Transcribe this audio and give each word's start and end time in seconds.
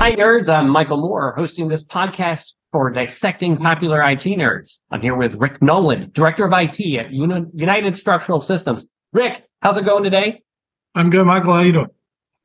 Hi, 0.00 0.12
nerds. 0.12 0.48
I'm 0.48 0.70
Michael 0.70 0.96
Moore, 0.96 1.34
hosting 1.36 1.68
this 1.68 1.84
podcast 1.84 2.54
for 2.72 2.88
Dissecting 2.88 3.58
Popular 3.58 4.02
IT 4.02 4.22
Nerds. 4.22 4.78
I'm 4.90 5.02
here 5.02 5.14
with 5.14 5.34
Rick 5.34 5.60
Nolan, 5.60 6.10
Director 6.14 6.46
of 6.46 6.54
IT 6.54 6.80
at 6.98 7.12
United 7.12 7.98
Structural 7.98 8.40
Systems. 8.40 8.86
Rick, 9.12 9.44
how's 9.60 9.76
it 9.76 9.84
going 9.84 10.02
today? 10.02 10.40
I'm 10.94 11.10
good, 11.10 11.26
Michael. 11.26 11.52
How 11.52 11.58
are 11.58 11.66
you 11.66 11.72
doing? 11.72 11.88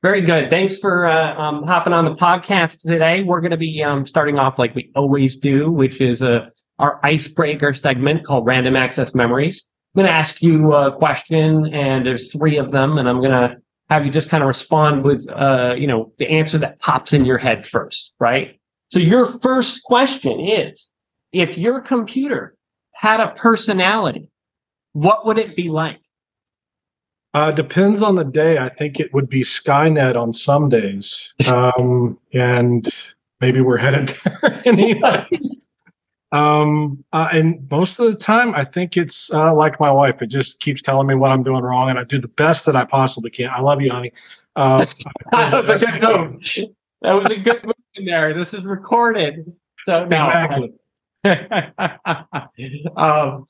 Very 0.04 0.20
good. 0.20 0.50
Thanks 0.50 0.78
for 0.78 1.06
uh, 1.06 1.34
um, 1.40 1.64
hopping 1.64 1.94
on 1.94 2.04
the 2.04 2.16
podcast 2.16 2.82
today. 2.82 3.24
We're 3.24 3.40
going 3.40 3.52
to 3.52 3.58
be 3.58 3.82
um, 3.82 4.06
starting 4.06 4.38
off 4.38 4.60
like 4.60 4.76
we 4.76 4.92
always 4.94 5.38
do, 5.38 5.72
which 5.72 6.02
is 6.02 6.22
uh, 6.22 6.48
our 6.80 7.00
icebreaker 7.04 7.74
segment 7.74 8.26
called 8.26 8.46
Random 8.46 8.76
Access 8.76 9.16
Memories. 9.16 9.66
I'm 9.96 10.02
going 10.02 10.12
to 10.12 10.14
ask 10.14 10.42
you 10.42 10.74
a 10.74 10.92
question, 10.92 11.74
and 11.74 12.06
there's 12.06 12.34
three 12.34 12.58
of 12.58 12.74
them, 12.74 12.98
and 12.98 13.08
I'm 13.08 13.22
going 13.22 13.32
to 13.32 13.56
have 13.90 14.06
you 14.06 14.12
just 14.12 14.30
kind 14.30 14.44
of 14.44 14.48
respond 14.48 15.04
with, 15.04 15.28
uh, 15.30 15.76
you 15.78 15.88
know, 15.88 16.12
the 16.18 16.28
answer 16.30 16.58
that 16.58 16.80
pops 16.80 17.14
in 17.14 17.26
your 17.26 17.38
head 17.38 17.66
first, 17.68 18.14
right? 18.20 18.60
So 18.92 19.00
your 19.00 19.40
first 19.40 19.84
question 19.84 20.40
is, 20.40 20.92
if 21.32 21.58
your 21.58 21.82
computer 21.82 22.56
had 22.96 23.20
a 23.20 23.30
personality, 23.32 24.30
what 24.94 25.26
would 25.26 25.38
it 25.38 25.56
be 25.56 25.70
like? 25.70 26.00
Uh, 27.34 27.52
depends 27.52 28.02
on 28.02 28.16
the 28.16 28.24
day. 28.24 28.58
I 28.58 28.70
think 28.70 29.00
it 29.00 29.14
would 29.14 29.28
be 29.28 29.42
Skynet 29.42 30.16
on 30.16 30.32
some 30.32 30.70
days, 30.70 31.34
um, 31.54 32.18
and 32.34 32.88
maybe 33.42 33.60
we're 33.60 33.78
headed 33.78 34.16
there. 34.24 34.62
anyways. 34.66 35.68
Um, 36.32 37.04
uh, 37.14 37.30
and 37.32 37.68
most 37.70 38.00
of 38.00 38.08
the 38.08 38.16
time, 38.16 38.54
I 38.56 38.64
think 38.64 38.98
it's 38.98 39.34
uh, 39.34 39.54
like 39.54 39.80
my 39.80 39.92
wife. 39.92 40.22
It 40.22 40.28
just 40.28 40.60
keeps 40.60 40.82
telling 40.82 41.08
me 41.08 41.16
what 41.16 41.32
I'm 41.32 41.44
doing 41.44 41.64
wrong, 41.64 41.90
and 41.90 42.00
I 42.00 42.04
do 42.04 42.20
the 42.20 42.28
best 42.28 42.66
that 42.66 42.76
I 42.76 42.86
possibly 42.86 43.30
can. 43.30 43.50
I 43.50 43.62
love 43.62 43.82
you, 43.82 43.92
honey. 43.92 44.12
Uh, 44.56 44.86
that 45.32 45.54
was 45.54 45.70
a 45.70 45.80
good 45.80 46.02
move. 46.02 46.44
That 47.02 47.14
was 47.14 47.28
a 47.28 47.38
good 47.38 47.64
move 47.64 47.76
in 47.96 48.06
there. 48.06 48.34
This 48.34 48.54
is 48.54 48.66
recorded, 48.66 49.54
so 49.80 50.06
now. 50.06 50.28
Exactly. 50.28 50.74
um, 52.98 53.48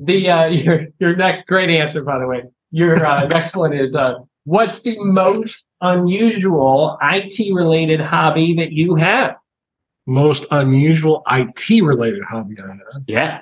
the 0.00 0.30
uh, 0.30 0.46
your 0.46 0.86
your 0.98 1.16
next 1.16 1.46
great 1.46 1.70
answer, 1.70 2.02
by 2.02 2.18
the 2.18 2.26
way. 2.26 2.42
Your 2.70 3.04
uh, 3.04 3.26
next 3.26 3.56
one 3.56 3.72
is 3.72 3.94
uh, 3.94 4.14
what's 4.44 4.82
the 4.82 4.96
most 5.00 5.66
unusual 5.80 6.98
IT 7.02 7.54
related 7.54 8.00
hobby 8.00 8.54
that 8.54 8.72
you 8.72 8.94
have? 8.96 9.36
Most 10.06 10.46
unusual 10.50 11.22
IT 11.30 11.82
related 11.82 12.22
hobby 12.28 12.56
I 12.58 12.68
have. 12.68 13.02
Yeah, 13.06 13.40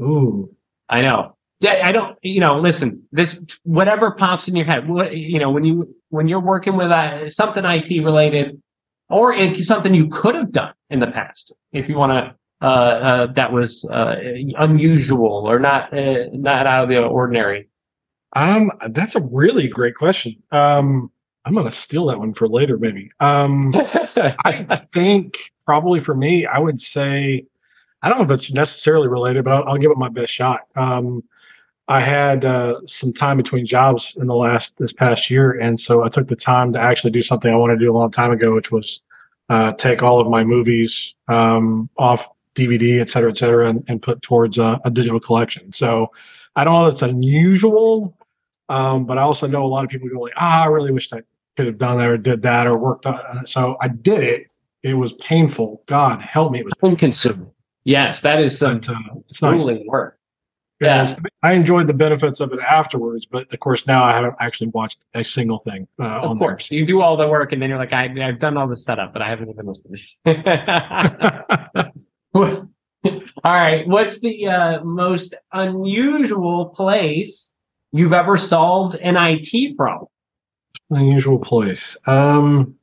Ooh. 0.00 0.54
I 0.88 1.02
know. 1.02 1.36
Yeah, 1.60 1.80
I 1.82 1.92
don't. 1.92 2.18
You 2.22 2.40
know, 2.40 2.58
listen. 2.58 3.02
This 3.12 3.40
whatever 3.62 4.12
pops 4.12 4.48
in 4.48 4.56
your 4.56 4.66
head. 4.66 4.88
What 4.88 5.16
you 5.16 5.38
know 5.38 5.50
when 5.50 5.64
you 5.64 5.94
when 6.10 6.28
you're 6.28 6.40
working 6.40 6.76
with 6.76 6.90
uh, 6.90 7.30
something 7.30 7.64
IT 7.64 7.90
related, 8.04 8.60
or 9.08 9.34
something 9.54 9.94
you 9.94 10.08
could 10.08 10.34
have 10.34 10.52
done 10.52 10.74
in 10.90 11.00
the 11.00 11.06
past, 11.06 11.52
if 11.72 11.88
you 11.88 11.96
want 11.96 12.12
to. 12.12 12.36
Uh, 12.62 12.66
uh, 12.66 13.32
that 13.34 13.52
was 13.52 13.84
uh, 13.86 14.14
unusual 14.58 15.44
or 15.46 15.58
not 15.58 15.92
uh, 15.92 16.24
not 16.32 16.66
out 16.66 16.84
of 16.84 16.88
the 16.88 16.98
ordinary. 16.98 17.68
Um, 18.34 18.70
that's 18.90 19.14
a 19.14 19.20
really 19.20 19.68
great 19.68 19.96
question. 19.96 20.36
Um, 20.50 21.10
I'm 21.44 21.54
gonna 21.54 21.70
steal 21.70 22.06
that 22.06 22.18
one 22.18 22.32
for 22.34 22.48
later, 22.48 22.78
maybe. 22.78 23.10
Um, 23.20 23.72
I 23.74 24.86
think 24.92 25.52
probably 25.66 26.00
for 26.00 26.14
me, 26.14 26.46
I 26.46 26.58
would 26.58 26.80
say, 26.80 27.44
I 28.02 28.08
don't 28.08 28.18
know 28.18 28.24
if 28.24 28.30
it's 28.30 28.52
necessarily 28.52 29.08
related, 29.08 29.44
but 29.44 29.52
I'll, 29.52 29.64
I'll 29.68 29.78
give 29.78 29.90
it 29.90 29.98
my 29.98 30.08
best 30.08 30.32
shot. 30.32 30.62
Um, 30.76 31.22
I 31.88 32.00
had 32.00 32.46
uh, 32.46 32.80
some 32.86 33.12
time 33.12 33.36
between 33.36 33.66
jobs 33.66 34.16
in 34.18 34.26
the 34.26 34.34
last 34.34 34.78
this 34.78 34.92
past 34.92 35.30
year, 35.30 35.52
and 35.60 35.78
so 35.78 36.02
I 36.02 36.08
took 36.08 36.28
the 36.28 36.36
time 36.36 36.72
to 36.72 36.80
actually 36.80 37.10
do 37.10 37.20
something 37.20 37.52
I 37.52 37.56
wanted 37.56 37.78
to 37.78 37.84
do 37.84 37.92
a 37.92 37.96
long 37.96 38.10
time 38.10 38.32
ago, 38.32 38.54
which 38.54 38.70
was 38.70 39.02
uh, 39.50 39.72
take 39.72 40.02
all 40.02 40.20
of 40.20 40.28
my 40.28 40.44
movies 40.44 41.14
um, 41.28 41.90
off 41.98 42.28
DVD, 42.54 43.00
et 43.00 43.10
cetera, 43.10 43.30
et 43.30 43.36
cetera, 43.36 43.68
and, 43.68 43.84
and 43.88 44.00
put 44.00 44.22
towards 44.22 44.56
a, 44.56 44.80
a 44.84 44.90
digital 44.90 45.20
collection. 45.20 45.72
So 45.72 46.10
I 46.56 46.64
don't 46.64 46.72
know 46.74 46.86
if 46.86 46.92
it's 46.92 47.02
unusual, 47.02 48.16
um, 48.70 49.04
but 49.04 49.18
I 49.18 49.22
also 49.22 49.46
know 49.46 49.64
a 49.64 49.68
lot 49.68 49.84
of 49.84 49.90
people 49.90 50.08
go 50.08 50.20
like, 50.20 50.32
ah, 50.36 50.62
I 50.62 50.66
really 50.66 50.92
wish 50.92 51.12
I 51.12 51.20
could 51.56 51.66
have 51.66 51.78
done 51.78 51.98
that 51.98 52.10
or 52.10 52.18
did 52.18 52.42
that 52.42 52.66
or 52.66 52.76
worked 52.76 53.06
on 53.06 53.38
it. 53.38 53.48
So 53.48 53.76
I 53.80 53.88
did 53.88 54.22
it. 54.22 54.46
It 54.82 54.94
was 54.94 55.12
painful. 55.14 55.82
God 55.86 56.20
help 56.20 56.52
me. 56.52 56.60
It 56.60 56.64
was 56.64 56.74
Time 56.80 56.96
consuming. 56.96 57.50
Yes, 57.84 58.20
that 58.20 58.40
is 58.40 58.58
some 58.58 58.80
but, 58.80 58.90
uh, 58.90 58.96
it's 59.28 59.42
nice. 59.42 59.62
grueling 59.62 59.86
work. 59.86 60.18
Yeah. 60.80 61.16
I 61.42 61.52
enjoyed 61.52 61.86
the 61.86 61.94
benefits 61.94 62.40
of 62.40 62.52
it 62.52 62.58
afterwards, 62.60 63.26
but 63.26 63.52
of 63.52 63.60
course 63.60 63.86
now 63.86 64.02
I 64.02 64.12
haven't 64.12 64.34
actually 64.40 64.68
watched 64.68 65.04
a 65.14 65.22
single 65.24 65.58
thing. 65.58 65.86
Uh, 65.98 66.20
Of 66.20 66.30
on 66.32 66.38
course, 66.38 66.70
you 66.70 66.84
do 66.84 67.00
all 67.00 67.16
the 67.16 67.28
work, 67.28 67.52
and 67.52 67.62
then 67.62 67.70
you're 67.70 67.78
like, 67.78 67.92
I, 67.92 68.04
I've 68.22 68.40
done 68.40 68.56
all 68.56 68.66
the 68.66 68.76
setup, 68.76 69.12
but 69.12 69.22
I 69.22 69.28
haven't 69.28 69.50
even 69.50 69.66
listened. 69.66 70.00
there. 70.24 71.44
all 72.34 72.68
right, 73.44 73.86
what's 73.86 74.20
the 74.20 74.48
uh, 74.48 74.84
most 74.84 75.34
unusual 75.52 76.66
place 76.66 77.52
you've 77.92 78.12
ever 78.12 78.36
solved 78.36 78.96
an 78.96 79.16
IT 79.16 79.76
problem? 79.76 80.08
Unusual 80.90 81.38
place. 81.38 81.96
Um, 82.06 82.74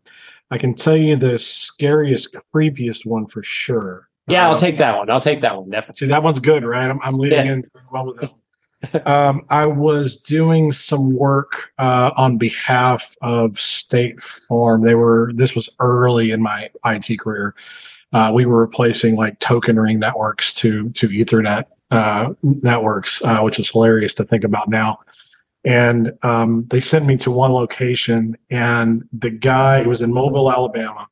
I 0.50 0.58
can 0.58 0.74
tell 0.74 0.98
you 0.98 1.16
the 1.16 1.38
scariest, 1.40 2.36
creepiest 2.54 3.06
one 3.06 3.28
for 3.28 3.44
sure. 3.44 4.10
Yeah, 4.28 4.48
I'll 4.48 4.56
Uh, 4.56 4.60
take 4.60 4.78
that 4.80 4.98
one. 4.98 5.10
I'll 5.10 5.22
take 5.22 5.42
that 5.42 5.56
one 5.58 5.70
definitely. 5.70 6.00
See, 6.06 6.10
that 6.10 6.24
one's 6.24 6.40
good, 6.40 6.64
right? 6.66 6.90
I'm, 6.90 7.00
I'm 7.04 7.18
leading 7.18 7.46
Yeah. 7.46 7.54
in 7.54 7.64
well 7.92 8.08
with 8.08 8.18
that. 8.22 8.32
one. 8.32 9.08
um, 9.08 9.46
I 9.50 9.68
was 9.68 10.18
doing 10.18 10.72
some 10.72 11.14
work 11.16 11.72
uh, 11.78 12.12
on 12.18 12.38
behalf 12.38 13.16
of 13.22 13.60
State 13.60 14.22
Farm. 14.22 14.82
They 14.84 14.96
were. 14.96 15.32
This 15.36 15.54
was 15.56 15.70
early 15.80 16.32
in 16.32 16.42
my 16.42 16.70
IT 16.86 17.20
career. 17.20 17.54
Uh, 18.14 18.32
we 18.34 18.46
were 18.46 18.60
replacing 18.60 19.16
like 19.16 19.40
token 19.40 19.80
ring 19.80 20.00
networks 20.00 20.54
to 20.56 20.90
to 20.90 21.08
Ethernet 21.10 21.66
uh, 21.92 22.34
networks, 22.44 23.24
uh, 23.24 23.40
which 23.42 23.60
is 23.60 23.70
hilarious 23.70 24.14
to 24.16 24.24
think 24.24 24.44
about 24.44 24.68
now. 24.70 25.00
And 25.64 26.12
um, 26.24 26.66
they 26.70 26.80
sent 26.80 27.06
me 27.06 27.18
to 27.18 27.32
one 27.32 27.52
location, 27.52 28.36
and 28.50 29.08
the 29.14 29.30
guy 29.30 29.84
was 29.84 30.02
in 30.02 30.12
Mobile, 30.12 30.52
Alabama, 30.52 31.08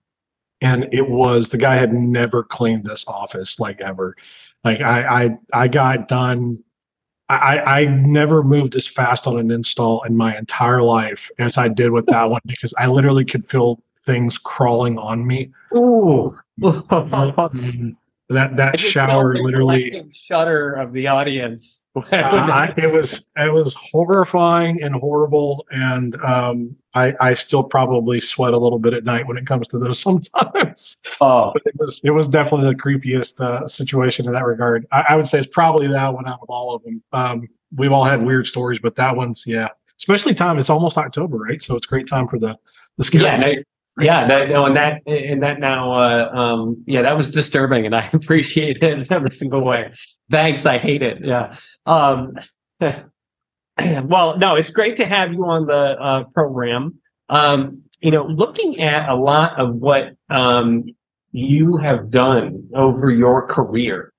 and 0.62 0.88
it 0.92 1.10
was 1.10 1.50
the 1.50 1.58
guy 1.58 1.76
had 1.76 1.94
never 1.94 2.44
cleaned 2.44 2.86
this 2.86 3.06
office 3.08 3.60
like 3.60 3.80
ever. 3.82 4.16
Like 4.64 4.82
I 4.82 5.26
I 5.26 5.38
I 5.54 5.68
got 5.68 6.08
done. 6.08 6.64
I 7.30 7.60
I 7.60 7.86
never 7.86 8.44
moved 8.44 8.76
as 8.76 8.88
fast 8.88 9.28
on 9.28 9.38
an 9.38 9.52
install 9.52 10.02
in 10.04 10.18
my 10.18 10.36
entire 10.36 10.81
life 10.81 11.30
as 11.38 11.58
I 11.58 11.68
did 11.68 11.92
with 11.92 12.08
that 12.08 12.30
one 12.30 12.42
because 12.46 12.74
I 12.78 12.88
literally 12.88 13.26
could 13.26 13.46
feel 13.46 13.84
things 14.04 14.40
crawling 14.40 14.98
on 14.98 15.28
me. 15.28 15.52
Ooh. 15.76 16.36
That 18.30 18.58
that 18.58 18.80
shower 18.80 19.34
literally 19.36 20.06
shudder 20.12 20.74
of 20.74 20.94
the 20.94 21.08
audience. 21.08 21.86
uh, 22.12 22.68
it 22.78 22.92
was 22.92 23.28
it 23.36 23.52
was 23.52 23.74
horrifying 23.74 24.84
and 24.84 24.94
horrible 24.94 25.66
and 25.72 26.16
um 26.22 26.76
I 26.94 27.16
I 27.20 27.34
still 27.34 27.64
probably 27.64 28.22
sweat 28.22 28.54
a 28.54 28.58
little 28.58 28.78
bit 28.78 28.94
at 28.94 29.04
night 29.04 29.26
when 29.28 29.38
it 29.38 29.48
comes 29.48 29.68
to 29.70 29.80
those 29.80 30.00
sometimes. 30.04 30.98
oh, 31.22 31.54
but 31.54 31.64
it 31.66 31.74
was 31.80 32.02
it 32.04 32.12
was 32.12 32.30
definitely 32.30 32.68
the 32.68 32.76
creepiest 32.76 33.42
uh, 33.42 33.66
situation 33.68 34.28
in 34.28 34.34
that 34.34 34.46
regard. 34.46 34.86
I, 34.92 35.06
I 35.10 35.16
would 35.16 35.28
say 35.28 35.40
it's 35.40 35.48
probably 35.48 35.88
that 35.88 36.14
one 36.14 36.28
out 36.28 36.40
of 36.42 36.50
all 36.50 36.76
of 36.76 36.84
them. 36.84 37.02
Um, 37.12 37.48
we've 37.76 37.92
all 37.92 38.04
had 38.04 38.24
weird 38.24 38.46
stories, 38.46 38.80
but 38.80 38.96
that 38.96 39.16
one's 39.16 39.44
yeah. 39.48 39.70
Especially 39.98 40.34
time. 40.34 40.58
It's 40.60 40.70
almost 40.70 40.98
October, 40.98 41.38
right? 41.38 41.62
So 41.62 41.76
it's 41.76 41.86
great 41.86 42.08
time 42.08 42.28
for 42.28 42.40
the 42.40 42.56
the 42.98 43.04
scary. 43.04 43.24
yeah, 43.24 43.56
yeah, 44.00 44.28
that, 44.28 44.50
no, 44.50 44.66
and 44.66 44.76
that, 44.76 45.02
and 45.06 45.44
that 45.44 45.60
now, 45.60 45.92
uh, 45.92 46.30
um, 46.34 46.84
yeah, 46.86 47.02
that 47.02 47.18
was 47.18 47.30
disturbing, 47.30 47.86
and 47.86 47.96
I 47.96 48.10
appreciate 48.14 48.78
it 48.78 49.00
in 49.00 49.14
every 49.14 49.32
single 49.32 49.64
way. 49.64 49.94
Thanks, 50.30 50.66
I 50.66 50.78
hate 50.78 51.02
it. 51.02 51.20
Yeah. 51.24 51.56
Um, 51.86 52.34
well, 52.80 54.38
no, 54.38 54.56
it's 54.56 54.72
great 54.72 54.98
to 54.98 55.06
have 55.06 55.34
you 55.34 55.46
on 55.46 55.68
the 55.68 55.98
uh, 56.00 56.24
program. 56.34 56.96
Um, 57.30 57.84
you 58.01 58.12
know, 58.12 58.25
looking 58.25 58.80
at 58.80 59.10
a 59.10 59.16
lot 59.16 59.60
of 59.60 59.75
what 59.75 60.16
um, 60.30 60.86
you 61.31 61.78
have 61.78 62.10
done 62.10 62.69
over 62.74 63.12
your 63.12 63.48
career, 63.48 64.13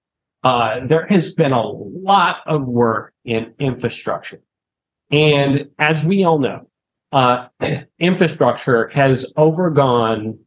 uh, 0.44 0.86
there 0.86 1.06
has 1.08 1.34
been 1.34 1.52
a 1.52 1.66
lot 1.66 2.38
of 2.46 2.66
work 2.66 3.12
in 3.24 3.52
infrastructure, 3.58 4.40
and 5.10 5.68
as 5.78 6.04
we 6.04 6.24
all 6.24 6.38
know, 6.38 6.69
uh, 7.12 7.48
infrastructure 7.98 8.88
has 8.88 9.30
overgone 9.36 10.38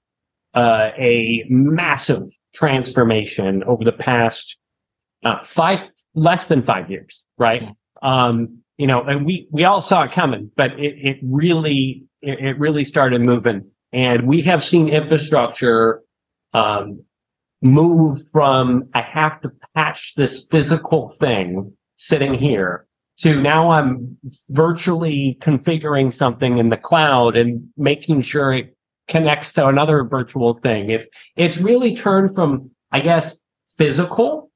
uh, 0.53 0.89
a 0.97 1.45
massive 1.49 2.23
transformation 2.53 3.63
over 3.63 3.83
the 3.83 3.91
past 3.91 4.57
uh, 5.23 5.43
five, 5.43 5.79
less 6.15 6.47
than 6.47 6.63
five 6.63 6.89
years, 6.89 7.25
right? 7.37 7.69
Um, 8.01 8.59
you 8.77 8.87
know, 8.87 9.03
and 9.03 9.25
we 9.25 9.47
we 9.51 9.63
all 9.63 9.81
saw 9.81 10.03
it 10.03 10.11
coming, 10.11 10.51
but 10.55 10.79
it 10.79 10.95
it 10.97 11.17
really 11.23 12.05
it, 12.21 12.39
it 12.39 12.59
really 12.59 12.85
started 12.85 13.21
moving, 13.21 13.69
and 13.91 14.27
we 14.27 14.41
have 14.41 14.63
seen 14.63 14.89
infrastructure 14.89 16.01
um, 16.53 17.03
move 17.61 18.19
from 18.31 18.89
I 18.93 19.01
have 19.01 19.41
to 19.41 19.51
patch 19.75 20.15
this 20.15 20.47
physical 20.47 21.09
thing 21.09 21.73
sitting 21.95 22.33
here 22.33 22.87
to 23.19 23.39
now 23.39 23.71
I'm 23.71 24.17
virtually 24.49 25.37
configuring 25.41 26.11
something 26.13 26.57
in 26.57 26.69
the 26.69 26.77
cloud 26.77 27.37
and 27.37 27.67
making 27.77 28.21
sure 28.21 28.53
it 28.53 28.75
connects 29.07 29.53
to 29.53 29.67
another 29.67 30.03
virtual 30.03 30.59
thing. 30.59 30.89
It's 30.89 31.07
it's 31.35 31.57
really 31.57 31.95
turned 31.95 32.33
from, 32.33 32.71
I 32.91 32.99
guess, 32.99 33.37
physical 33.77 34.51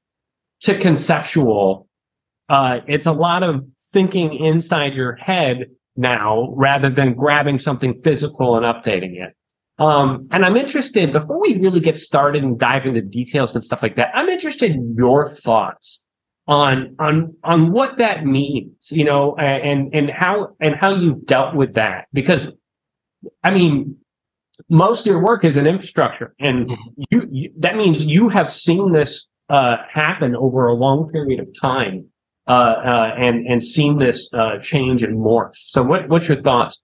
to 0.60 0.78
conceptual. 0.78 1.86
Uh, 2.48 2.80
it's 2.86 3.06
a 3.06 3.12
lot 3.12 3.42
of 3.42 3.64
thinking 3.92 4.34
inside 4.34 4.94
your 4.94 5.16
head 5.16 5.66
now 5.96 6.52
rather 6.56 6.88
than 6.88 7.14
grabbing 7.14 7.58
something 7.58 7.98
physical 8.00 8.56
and 8.56 8.64
updating 8.64 9.22
it. 9.22 9.34
Um, 9.78 10.26
and 10.32 10.44
I'm 10.44 10.56
interested 10.56 11.12
before 11.12 11.40
we 11.40 11.56
really 11.58 11.80
get 11.80 11.96
started 11.96 12.42
and 12.42 12.58
dive 12.58 12.84
into 12.84 13.00
details 13.00 13.54
and 13.54 13.64
stuff 13.64 13.82
like 13.82 13.96
that. 13.96 14.10
I'm 14.14 14.28
interested 14.28 14.72
in 14.72 14.94
your 14.98 15.28
thoughts 15.28 16.04
on 16.48 16.96
on 16.98 17.36
on 17.44 17.72
what 17.72 17.98
that 17.98 18.24
means, 18.24 18.90
you 18.90 19.04
know, 19.04 19.36
and 19.36 19.94
and 19.94 20.10
how 20.10 20.56
and 20.60 20.74
how 20.74 20.94
you've 20.94 21.24
dealt 21.26 21.54
with 21.54 21.74
that. 21.74 22.06
Because, 22.12 22.50
I 23.44 23.50
mean, 23.50 23.96
most 24.70 25.00
of 25.00 25.06
your 25.06 25.22
work 25.22 25.44
is 25.44 25.56
in 25.56 25.66
infrastructure, 25.66 26.34
and 26.40 26.70
mm-hmm. 26.70 27.02
you, 27.10 27.28
you 27.30 27.52
that 27.58 27.76
means 27.76 28.04
you 28.04 28.30
have 28.30 28.50
seen 28.50 28.92
this 28.92 29.28
uh, 29.50 29.76
happen 29.88 30.34
over 30.34 30.66
a 30.66 30.74
long 30.74 31.10
period 31.12 31.38
of 31.38 31.48
time, 31.60 32.06
uh, 32.46 32.50
uh, 32.50 33.14
and 33.18 33.46
and 33.46 33.62
seen 33.62 33.98
this 33.98 34.30
uh, 34.32 34.58
change 34.58 35.02
and 35.02 35.18
morph. 35.18 35.54
So, 35.54 35.82
what 35.82 36.08
what's 36.08 36.28
your 36.28 36.40
thoughts? 36.40 36.80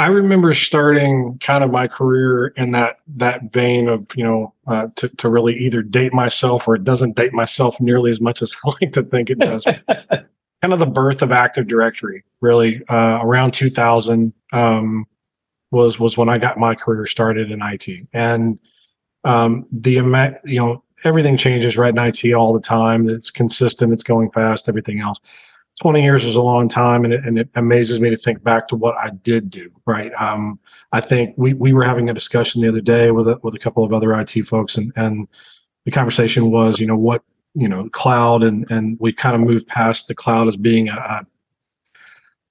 I 0.00 0.06
remember 0.06 0.54
starting 0.54 1.38
kind 1.40 1.62
of 1.62 1.70
my 1.70 1.86
career 1.86 2.54
in 2.56 2.72
that 2.72 3.00
that 3.16 3.52
vein 3.52 3.86
of 3.86 4.06
you 4.16 4.24
know 4.24 4.54
uh, 4.66 4.86
to 4.96 5.10
to 5.10 5.28
really 5.28 5.54
either 5.58 5.82
date 5.82 6.14
myself 6.14 6.66
or 6.66 6.74
it 6.74 6.84
doesn't 6.84 7.16
date 7.16 7.34
myself 7.34 7.78
nearly 7.82 8.10
as 8.10 8.18
much 8.18 8.40
as 8.40 8.50
I 8.64 8.72
like 8.80 8.92
to 8.94 9.02
think 9.02 9.28
it 9.28 9.38
does. 9.38 9.64
kind 10.62 10.72
of 10.72 10.78
the 10.78 10.86
birth 10.86 11.20
of 11.20 11.32
Active 11.32 11.68
Directory, 11.68 12.24
really 12.40 12.82
uh, 12.88 13.18
around 13.20 13.52
2000 13.52 14.32
um, 14.54 15.04
was 15.70 16.00
was 16.00 16.16
when 16.16 16.30
I 16.30 16.38
got 16.38 16.58
my 16.58 16.74
career 16.74 17.04
started 17.04 17.50
in 17.50 17.60
IT, 17.62 18.08
and 18.14 18.58
um, 19.24 19.66
the 19.70 19.92
you 20.46 20.58
know 20.58 20.82
everything 21.04 21.36
changes 21.36 21.76
right 21.76 21.94
in 21.94 21.98
IT 21.98 22.32
all 22.32 22.54
the 22.54 22.60
time. 22.60 23.10
It's 23.10 23.30
consistent, 23.30 23.92
it's 23.92 24.02
going 24.02 24.30
fast, 24.30 24.66
everything 24.66 25.00
else. 25.00 25.20
20 25.80 26.02
years 26.02 26.24
is 26.24 26.36
a 26.36 26.42
long 26.42 26.68
time 26.68 27.04
and 27.04 27.14
it, 27.14 27.24
and 27.24 27.38
it 27.38 27.48
amazes 27.54 28.00
me 28.00 28.10
to 28.10 28.16
think 28.16 28.42
back 28.42 28.68
to 28.68 28.76
what 28.76 28.98
I 28.98 29.10
did 29.22 29.50
do, 29.50 29.70
right? 29.86 30.12
Um, 30.18 30.58
I 30.92 31.00
think 31.00 31.34
we, 31.38 31.54
we 31.54 31.72
were 31.72 31.84
having 31.84 32.10
a 32.10 32.14
discussion 32.14 32.60
the 32.60 32.68
other 32.68 32.80
day 32.80 33.10
with 33.10 33.28
a, 33.28 33.38
with 33.42 33.54
a 33.54 33.58
couple 33.58 33.84
of 33.84 33.92
other 33.92 34.12
IT 34.12 34.32
folks 34.46 34.76
and, 34.76 34.92
and 34.96 35.26
the 35.84 35.90
conversation 35.90 36.50
was, 36.50 36.78
you 36.78 36.86
know, 36.86 36.96
what, 36.96 37.22
you 37.54 37.68
know, 37.68 37.88
cloud 37.90 38.42
and, 38.42 38.70
and 38.70 38.98
we 39.00 39.12
kind 39.12 39.34
of 39.34 39.40
moved 39.40 39.66
past 39.66 40.06
the 40.08 40.14
cloud 40.14 40.48
as 40.48 40.56
being 40.56 40.88
a, 40.88 41.26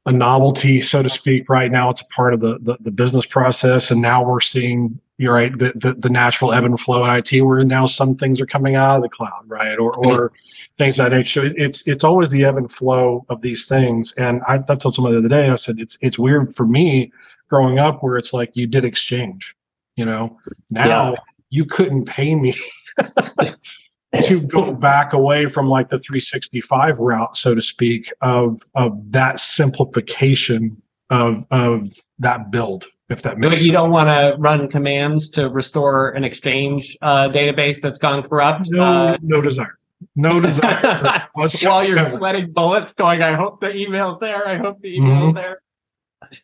a 0.05 0.11
novelty, 0.11 0.81
so 0.81 1.03
to 1.03 1.09
speak. 1.09 1.49
Right 1.49 1.71
now, 1.71 1.89
it's 1.89 2.01
a 2.01 2.05
part 2.05 2.33
of 2.33 2.39
the, 2.39 2.57
the, 2.59 2.77
the 2.81 2.91
business 2.91 3.25
process, 3.25 3.91
and 3.91 4.01
now 4.01 4.23
we're 4.23 4.39
seeing 4.39 4.99
you're 5.17 5.33
right 5.33 5.51
the, 5.59 5.73
the, 5.75 5.93
the 5.93 6.09
natural 6.09 6.53
ebb 6.53 6.63
and 6.63 6.79
flow 6.79 7.03
in 7.03 7.15
IT, 7.15 7.41
where 7.41 7.63
now 7.65 7.85
some 7.85 8.15
things 8.15 8.39
are 8.39 8.45
coming 8.45 8.75
out 8.75 8.97
of 8.97 9.03
the 9.03 9.09
cloud, 9.09 9.43
right, 9.47 9.77
or 9.77 9.93
or 9.93 10.31
things 10.77 10.97
that 10.97 11.11
nature. 11.11 11.51
It's 11.57 11.85
it's 11.87 12.03
always 12.03 12.29
the 12.29 12.45
ebb 12.45 12.57
and 12.57 12.71
flow 12.71 13.25
of 13.29 13.41
these 13.41 13.65
things. 13.65 14.13
And 14.13 14.41
I, 14.47 14.63
I 14.67 14.75
told 14.75 14.95
somebody 14.95 15.15
the 15.15 15.19
other 15.19 15.29
day, 15.29 15.49
I 15.49 15.55
said 15.55 15.75
it's 15.79 15.97
it's 16.01 16.17
weird 16.17 16.55
for 16.55 16.65
me 16.65 17.11
growing 17.49 17.79
up 17.79 18.01
where 18.01 18.15
it's 18.15 18.33
like 18.33 18.51
you 18.53 18.65
did 18.65 18.85
exchange, 18.85 19.55
you 19.95 20.05
know. 20.05 20.39
Now 20.69 21.11
yeah. 21.11 21.19
you 21.49 21.65
couldn't 21.65 22.05
pay 22.05 22.35
me 22.35 22.55
to 24.23 24.41
go 24.41 24.73
back 24.73 25.13
away 25.13 25.47
from 25.47 25.67
like 25.67 25.89
the 25.89 25.99
365 25.99 26.99
route, 26.99 27.37
so 27.37 27.55
to 27.55 27.61
speak, 27.61 28.11
of 28.21 28.61
of 28.75 29.11
that 29.11 29.39
simplification 29.39 30.81
of 31.09 31.43
of 31.51 31.93
that 32.19 32.51
build. 32.51 32.87
If 33.09 33.23
that 33.23 33.39
makes 33.39 33.55
but 33.55 33.61
you 33.63 33.71
don't 33.71 33.89
want 33.89 34.07
to 34.09 34.39
run 34.39 34.69
commands 34.69 35.29
to 35.31 35.49
restore 35.49 36.09
an 36.09 36.23
exchange 36.23 36.95
uh, 37.01 37.29
database 37.29 37.81
that's 37.81 37.97
gone 37.97 38.21
corrupt. 38.21 38.69
No, 38.69 38.83
uh, 38.83 39.17
no 39.21 39.41
desire 39.41 39.79
no 40.15 40.39
desire 40.39 41.27
while 41.33 41.83
you're 41.83 42.05
sweating 42.05 42.51
bullets 42.51 42.93
going 42.93 43.21
i 43.21 43.33
hope 43.33 43.59
the 43.59 43.75
email's 43.75 44.17
there 44.19 44.47
i 44.47 44.55
hope 44.55 44.81
the 44.81 44.95
email's 44.95 45.23
mm-hmm. 45.23 45.35
there 45.35 45.61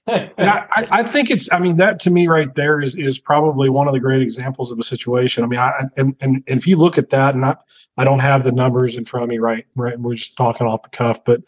I, 0.08 0.88
I, 0.92 1.04
think 1.04 1.30
it's 1.30 1.52
i 1.52 1.60
mean 1.60 1.78
that 1.78 2.00
to 2.00 2.10
me 2.10 2.28
right 2.28 2.54
there 2.56 2.82
is 2.82 2.96
is 2.96 3.20
probably 3.20 3.70
one 3.70 3.88
of 3.88 3.94
the 3.94 4.00
great 4.00 4.22
examples 4.22 4.72
of 4.72 4.80
a 4.80 4.84
situation. 4.84 5.44
I 5.44 5.48
mean 5.48 5.60
i 5.60 5.72
and, 5.98 6.16
and, 6.22 6.44
if 6.48 6.68
you 6.68 6.78
look 6.78 6.98
at 6.98 7.10
that 7.12 7.36
and 7.36 7.46
I, 7.46 7.56
I 7.98 8.04
don't 8.04 8.20
have 8.20 8.44
the 8.44 8.52
numbers 8.52 8.98
in 8.98 9.06
front 9.06 9.24
of 9.24 9.30
me 9.30 9.38
right 9.38 9.66
right 9.76 10.00
we're 10.00 10.16
just 10.16 10.38
talking 10.38 10.68
off 10.68 10.84
the 10.84 10.90
cuff 10.90 11.24
but 11.26 11.42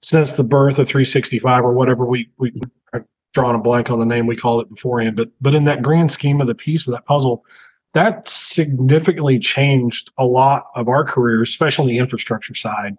since 0.00 0.32
the 0.32 0.44
birth 0.44 0.78
of 0.78 0.88
365 0.88 1.64
or 1.64 1.72
whatever 1.72 2.04
we 2.04 2.30
we 2.38 2.52
drawn 3.32 3.54
a 3.54 3.58
blank 3.58 3.90
on 3.90 3.98
the 3.98 4.06
name 4.06 4.26
we 4.26 4.36
call 4.36 4.60
it 4.60 4.68
beforehand 4.68 5.16
but 5.16 5.30
but 5.40 5.54
in 5.54 5.64
that 5.64 5.82
grand 5.82 6.10
scheme 6.10 6.40
of 6.40 6.46
the 6.46 6.54
piece 6.54 6.86
of 6.86 6.92
that 6.92 7.04
puzzle 7.06 7.44
that 7.96 8.28
significantly 8.28 9.38
changed 9.38 10.12
a 10.18 10.26
lot 10.26 10.66
of 10.74 10.86
our 10.86 11.02
careers, 11.02 11.48
especially 11.48 11.84
on 11.84 11.88
the 11.88 11.96
infrastructure 11.96 12.54
side, 12.54 12.94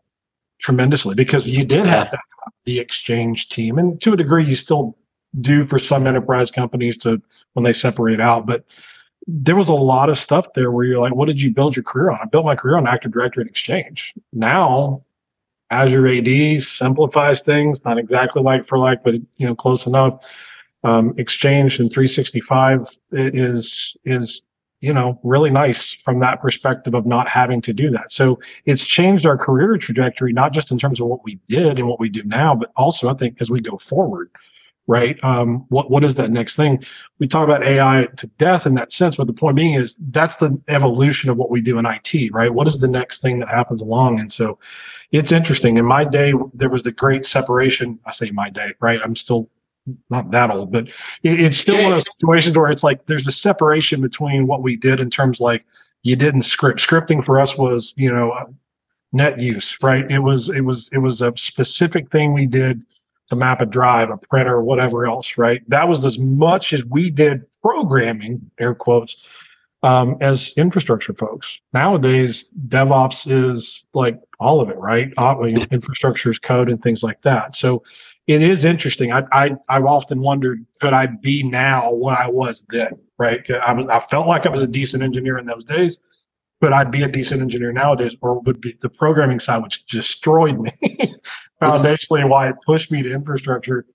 tremendously 0.60 1.16
because 1.16 1.48
you 1.48 1.64
did 1.64 1.86
have 1.86 2.12
that, 2.12 2.24
the 2.66 2.80
exchange 2.80 3.50
team, 3.50 3.78
and 3.78 4.00
to 4.02 4.14
a 4.14 4.18
degree, 4.18 4.46
you 4.46 4.56
still 4.56 4.98
do 5.42 5.66
for 5.66 5.80
some 5.80 6.08
enterprise 6.08 6.52
companies 6.52 6.98
to 6.98 7.22
when 7.54 7.64
they 7.64 7.74
separate 7.74 8.20
out. 8.20 8.46
But 8.46 8.66
there 9.28 9.56
was 9.56 9.70
a 9.70 9.74
lot 9.74 10.10
of 10.10 10.18
stuff 10.18 10.48
there 10.54 10.72
where 10.72 10.86
you're 10.86 11.00
like, 11.00 11.14
what 11.14 11.28
did 11.28 11.42
you 11.42 11.54
build 11.54 11.76
your 11.76 11.84
career 11.84 12.12
on? 12.12 12.20
I 12.22 12.26
built 12.26 12.46
my 12.46 12.56
career 12.56 12.78
on 12.78 12.88
Active 12.88 13.12
Directory 13.12 13.42
and 13.42 13.50
Exchange. 13.50 14.14
Now, 14.32 15.04
Azure 15.70 16.08
AD 16.08 16.64
simplifies 16.64 17.42
things, 17.42 17.84
not 17.84 17.98
exactly 17.98 18.42
like 18.42 18.68
for 18.68 18.80
like, 18.80 19.04
but 19.04 19.16
you 19.16 19.46
know, 19.46 19.56
close 19.56 19.86
enough. 19.86 20.24
Um, 20.84 21.14
Exchange 21.18 21.80
and 21.80 21.92
365 21.92 22.98
is 23.12 23.98
is 24.06 24.47
you 24.82 24.94
know, 24.94 25.20
really 25.24 25.50
nice 25.50 25.92
from 25.92 26.20
that 26.20 26.42
perspective 26.42 26.94
of 26.94 27.06
not 27.06 27.30
having 27.30 27.62
to 27.62 27.74
do 27.74 27.90
that. 27.90 28.12
So 28.12 28.40
it's 28.66 28.86
changed 28.86 29.26
our 29.26 29.38
career 29.38 29.78
trajectory, 29.78 30.34
not 30.34 30.54
just 30.54 30.72
in 30.72 30.78
terms 30.78 31.00
of 31.02 31.08
what 31.08 31.24
we 31.24 31.40
did 31.48 31.80
and 31.80 31.88
what 31.88 32.00
we 32.00 32.10
do 32.10 32.24
now, 32.24 32.54
but 32.54 32.72
also 32.76 33.10
I 33.10 33.16
think 33.16 33.38
as 33.42 33.50
we 33.50 33.60
go 33.60 33.78
forward, 33.78 34.30
right? 34.86 35.22
Um, 35.24 35.66
what 35.70 35.90
what 35.90 36.04
is 36.04 36.14
that 36.16 36.30
next 36.30 36.56
thing? 36.56 36.84
We 37.18 37.28
talk 37.28 37.44
about 37.44 37.64
AI 37.64 38.08
to 38.18 38.28
death 38.38 38.68
in 38.68 38.76
that 38.76 38.92
sense, 38.92 39.16
but 39.16 39.26
the 39.26 39.34
point 39.34 39.56
being 39.56 39.74
is 39.74 39.96
that's 40.12 40.38
the 40.38 40.60
evolution 40.68 41.32
of 41.32 41.38
what 41.38 41.50
we 41.50 41.60
do 41.60 41.80
in 41.80 41.86
IT, 41.88 42.32
right? 42.32 42.54
What 42.54 42.68
is 42.68 42.80
the 42.80 42.88
next 42.88 43.22
thing 43.22 43.40
that 43.40 43.50
happens 43.50 43.82
along? 43.82 44.20
And 44.20 44.32
so 44.32 44.60
it's 45.12 45.32
interesting. 45.32 45.78
In 45.78 45.86
my 45.86 46.06
day, 46.06 46.34
there 46.54 46.70
was 46.70 46.84
the 46.84 46.92
great 46.92 47.26
separation. 47.26 48.00
I 48.06 48.12
say 48.12 48.30
my 48.30 48.52
day, 48.52 48.74
right? 48.80 49.00
I'm 49.04 49.16
still 49.16 49.50
not 50.10 50.32
that 50.32 50.52
old, 50.52 50.72
but 50.72 50.88
it, 51.24 51.40
it's 51.40 51.58
still 51.58 51.76
one 51.76 51.92
of 51.92 51.98
those 51.98 52.08
situations 52.20 52.58
where 52.58 52.72
it's 52.72 52.84
like 52.84 53.06
there's 53.06 53.28
a 53.28 53.32
separation 53.32 54.02
between 54.02 54.48
what 54.48 54.62
we 54.62 54.76
did 54.76 55.00
in 55.00 55.10
terms 55.10 55.40
like 55.40 55.66
you 56.04 56.16
didn't 56.16 56.44
script. 56.44 56.80
Scripting 56.80 57.24
for 57.24 57.40
us 57.40 57.58
was, 57.58 57.94
you 57.98 58.12
know, 58.12 58.32
uh, 58.32 58.46
net 59.14 59.40
use, 59.40 59.78
right? 59.82 60.10
It 60.12 60.20
was 60.20 60.50
it 60.50 60.62
was 60.62 60.90
it 60.94 61.00
was 61.00 61.22
a 61.22 61.34
specific 61.36 62.12
thing 62.12 62.34
we 62.34 62.46
did 62.46 62.86
to 63.28 63.36
map 63.36 63.62
a 63.62 63.66
drive, 63.66 64.10
a 64.10 64.18
printer, 64.18 64.62
whatever 64.62 65.06
else, 65.06 65.38
right? 65.38 65.62
That 65.70 65.88
was 65.88 66.06
as 66.06 66.18
much 66.18 66.74
as 66.74 66.86
we 66.86 67.10
did 67.10 67.46
programming, 67.62 68.50
air 68.58 68.74
quotes, 68.74 69.18
um, 69.84 70.18
as 70.22 70.54
infrastructure 70.58 71.14
folks. 71.14 71.60
Nowadays, 71.74 72.50
DevOps 72.68 73.30
is 73.30 73.86
like 73.94 74.20
all 74.40 74.62
of 74.62 74.70
it, 74.70 74.78
right? 74.78 75.12
Infrastructure 75.72 76.32
is 76.32 76.40
code 76.40 76.70
and 76.70 76.82
things 76.82 77.04
like 77.04 77.22
that. 77.24 77.56
So 77.56 77.84
it 78.28 78.42
is 78.42 78.66
interesting. 78.66 79.12
I, 79.14 79.24
I 79.32 79.52
I've 79.70 79.86
often 79.86 80.22
wondered 80.22 80.66
could 80.82 80.94
I 80.94 81.08
be 81.08 81.44
now 81.44 81.94
what 81.94 82.20
I 82.20 82.28
was 82.28 82.66
then, 82.70 82.92
right? 83.18 83.50
I 83.50 83.74
was 83.74 83.88
I 83.90 84.00
felt 84.02 84.28
like 84.28 84.46
I 84.46 84.50
was 84.50 84.62
a 84.62 84.68
decent 84.68 85.02
engineer 85.02 85.38
in 85.38 85.46
those 85.46 85.64
days, 85.64 85.98
but 86.60 86.74
I'd 86.74 86.92
be 86.92 87.04
a 87.04 87.08
decent 87.08 87.42
engineer 87.42 87.72
nowadays, 87.72 88.16
or 88.22 88.40
would 88.42 88.60
be 88.60 88.78
the 88.82 88.90
programming 88.90 89.40
side, 89.40 89.64
which 89.64 89.86
destroyed 89.86 90.60
me 90.60 90.72
foundationally. 91.62 92.28
Why 92.28 92.50
it 92.50 92.56
pushed 92.66 92.92
me 92.92 93.02
to 93.02 93.12
infrastructure. 93.12 93.86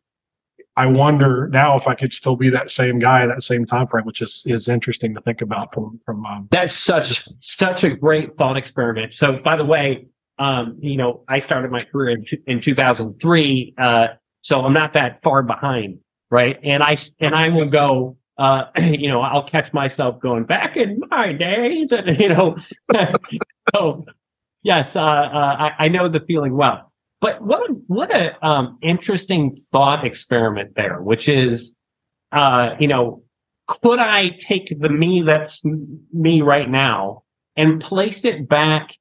I 0.75 0.87
wonder 0.87 1.49
now 1.53 1.77
if 1.77 1.87
I 1.87 1.95
could 1.95 2.15
still 2.15 2.35
be 2.35 2.49
that 2.49 2.71
same 2.71 2.99
guy, 2.99 3.27
that 3.27 3.43
same 3.43 3.67
time 3.67 3.87
frame, 3.87 4.07
which 4.07 4.23
is 4.23 4.43
is 4.47 4.69
interesting 4.69 5.15
to 5.15 5.21
think 5.21 5.43
about 5.43 5.75
from 5.75 6.01
from. 6.07 6.25
Um, 6.25 6.49
That's 6.51 6.73
such 6.73 7.29
such 7.41 7.85
a 7.85 7.95
great 7.95 8.39
thought 8.39 8.57
experiment. 8.57 9.13
So, 9.13 9.39
by 9.45 9.57
the 9.57 9.67
way, 9.67 10.07
um, 10.39 10.79
you 10.81 10.97
know, 10.97 11.25
I 11.29 11.39
started 11.39 11.71
my 11.71 11.81
career 11.81 12.17
in, 12.17 12.25
in 12.47 12.61
2003. 12.63 13.75
Uh, 13.77 14.09
so 14.43 14.61
I'm 14.61 14.73
not 14.73 14.93
that 14.93 15.23
far 15.23 15.43
behind, 15.43 15.99
right? 16.31 16.59
And 16.63 16.83
I 16.83 16.97
and 17.21 17.35
I 17.35 17.49
will 17.49 17.69
go. 17.69 18.19
Uh, 18.39 18.65
you 18.79 19.09
know, 19.09 19.21
I'll 19.21 19.47
catch 19.47 19.73
myself 19.73 20.21
going 20.21 20.45
back 20.45 20.77
in 20.77 21.01
my 21.11 21.33
days, 21.33 21.93
and 21.93 22.19
you 22.21 22.29
know, 22.29 22.57
so 23.75 24.05
yes, 24.63 24.97
uh, 24.97 25.03
uh, 25.03 25.57
I, 25.59 25.85
I 25.85 25.89
know 25.89 26.09
the 26.09 26.21
feeling 26.21 26.57
well. 26.57 26.93
But 27.21 27.41
what 27.43 27.71
what 27.87 28.11
a 28.15 28.45
um, 28.45 28.79
interesting 28.83 29.55
thought 29.71 30.05
experiment 30.05 30.75
there, 30.75 31.01
which 31.01 31.29
is, 31.29 31.73
uh, 32.33 32.71
you 32.81 32.89
know, 32.89 33.23
could 33.69 34.01
I 34.01 34.31
take 34.31 34.77
the 34.81 34.89
me 34.89 35.23
that's 35.23 35.63
me 36.13 36.43
right 36.43 36.69
now 36.69 37.23
and 37.57 37.81
place 37.81 38.25
it 38.25 38.49
back, 38.49 38.97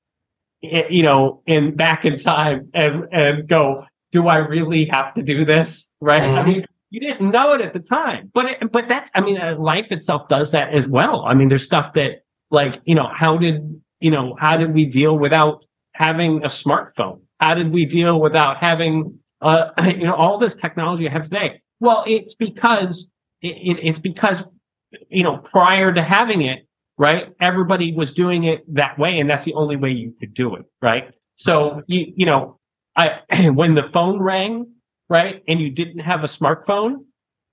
you 0.61 1.01
know, 1.01 1.41
in 1.47 1.75
back 1.75 2.05
in 2.05 2.19
time 2.19 2.69
and 2.75 3.07
and 3.11 3.47
go, 3.47 3.85
do 4.11 4.27
I 4.27 4.37
really 4.37 4.85
have 4.85 5.13
to 5.15 5.23
do 5.23 5.45
this? 5.45 5.91
Right. 6.01 6.21
Mm-hmm. 6.21 6.37
I 6.37 6.43
mean, 6.43 6.65
you 6.91 6.99
didn't 6.99 7.31
know 7.31 7.53
it 7.53 7.61
at 7.61 7.73
the 7.73 7.79
time. 7.79 8.29
But 8.33 8.45
it, 8.51 8.71
but 8.71 8.87
that's 8.87 9.09
I 9.15 9.21
mean, 9.21 9.37
uh, 9.37 9.55
life 9.57 9.91
itself 9.91 10.27
does 10.27 10.51
that 10.51 10.73
as 10.73 10.87
well. 10.87 11.23
I 11.25 11.33
mean, 11.33 11.49
there's 11.49 11.63
stuff 11.63 11.93
that 11.93 12.23
like 12.51 12.81
you 12.83 12.93
know, 12.93 13.09
how 13.13 13.37
did 13.37 13.81
you 13.99 14.11
know 14.11 14.35
how 14.39 14.57
did 14.57 14.73
we 14.73 14.85
deal 14.85 15.17
without 15.17 15.65
having 15.93 16.43
a 16.43 16.49
smartphone? 16.49 17.21
How 17.39 17.55
did 17.55 17.71
we 17.71 17.85
deal 17.85 18.19
without 18.19 18.57
having 18.57 19.17
uh 19.41 19.69
you 19.85 20.03
know 20.03 20.15
all 20.15 20.37
this 20.37 20.53
technology 20.53 21.07
I 21.07 21.11
have 21.11 21.23
today? 21.23 21.61
Well, 21.79 22.03
it's 22.05 22.35
because 22.35 23.09
it, 23.41 23.79
it's 23.81 23.99
because 23.99 24.43
you 25.09 25.23
know 25.23 25.37
prior 25.37 25.93
to 25.93 26.03
having 26.03 26.41
it, 26.41 26.67
right? 26.97 27.29
Everybody 27.39 27.93
was 27.93 28.11
doing 28.11 28.43
it 28.43 28.63
that 28.75 28.99
way, 28.99 29.17
and 29.17 29.29
that's 29.29 29.43
the 29.43 29.53
only 29.53 29.77
way 29.77 29.91
you 29.91 30.13
could 30.19 30.33
do 30.33 30.55
it, 30.55 30.65
right? 30.81 31.15
So 31.37 31.83
you 31.87 32.11
you 32.17 32.25
know, 32.25 32.59
I 32.95 33.21
when 33.53 33.75
the 33.75 33.83
phone 33.83 34.19
rang, 34.19 34.67
right, 35.09 35.43
and 35.47 35.59
you 35.59 35.69
didn't 35.69 35.99
have 35.99 36.23
a 36.23 36.27
smartphone, 36.27 37.05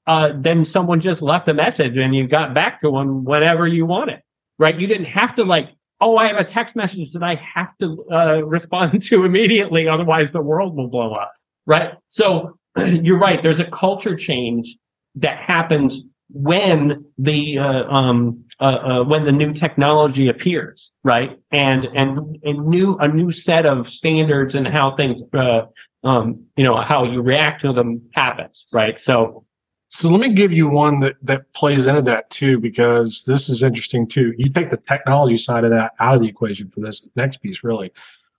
uh, 0.06 0.32
then 0.34 0.64
someone 0.64 1.00
just 1.00 1.22
left 1.22 1.48
a 1.48 1.54
message 1.54 1.96
and 1.98 2.14
you 2.14 2.26
got 2.26 2.54
back 2.54 2.80
to 2.80 2.90
them 2.90 3.24
whenever 3.24 3.66
you 3.66 3.84
wanted, 3.84 4.22
right? 4.58 4.78
You 4.78 4.86
didn't 4.86 5.06
have 5.06 5.36
to 5.36 5.44
like, 5.44 5.70
oh, 6.00 6.16
I 6.16 6.28
have 6.28 6.36
a 6.36 6.44
text 6.44 6.76
message 6.76 7.12
that 7.12 7.22
I 7.22 7.34
have 7.34 7.76
to 7.78 8.04
uh, 8.10 8.42
respond 8.46 9.02
to 9.02 9.24
immediately, 9.24 9.86
otherwise 9.86 10.32
the 10.32 10.42
world 10.42 10.76
will 10.76 10.88
blow 10.88 11.12
up, 11.12 11.32
right? 11.66 11.92
So 12.08 12.58
you're 12.78 13.18
right. 13.18 13.42
There's 13.42 13.60
a 13.60 13.70
culture 13.70 14.16
change 14.16 14.76
that 15.16 15.38
happens 15.38 16.04
when 16.30 17.04
the 17.16 17.58
uh, 17.58 17.84
um, 17.84 18.44
uh, 18.60 18.64
uh, 18.64 19.04
when 19.04 19.24
the 19.24 19.32
new 19.32 19.52
technology 19.52 20.28
appears, 20.28 20.92
right? 21.04 21.38
And 21.50 21.86
and 21.86 22.38
and 22.42 22.66
new 22.66 22.96
a 22.98 23.08
new 23.08 23.30
set 23.30 23.66
of 23.66 23.88
standards 23.88 24.54
and 24.54 24.66
how 24.68 24.94
things, 24.96 25.22
uh, 25.32 25.62
um, 26.04 26.44
you 26.56 26.64
know, 26.64 26.76
how 26.80 27.04
you 27.04 27.22
react 27.22 27.62
to 27.62 27.72
them 27.72 28.02
happens, 28.14 28.66
right? 28.72 28.98
So. 28.98 29.44
So 29.90 30.10
let 30.10 30.20
me 30.20 30.34
give 30.34 30.52
you 30.52 30.68
one 30.68 31.00
that 31.00 31.16
that 31.22 31.50
plays 31.54 31.86
into 31.86 32.02
that 32.02 32.28
too, 32.28 32.58
because 32.58 33.24
this 33.24 33.48
is 33.48 33.62
interesting 33.62 34.06
too. 34.06 34.34
You 34.36 34.50
take 34.50 34.68
the 34.68 34.76
technology 34.76 35.38
side 35.38 35.64
of 35.64 35.70
that 35.70 35.92
out 35.98 36.14
of 36.14 36.20
the 36.20 36.28
equation 36.28 36.68
for 36.68 36.80
this 36.80 37.08
next 37.16 37.38
piece, 37.38 37.64
really. 37.64 37.90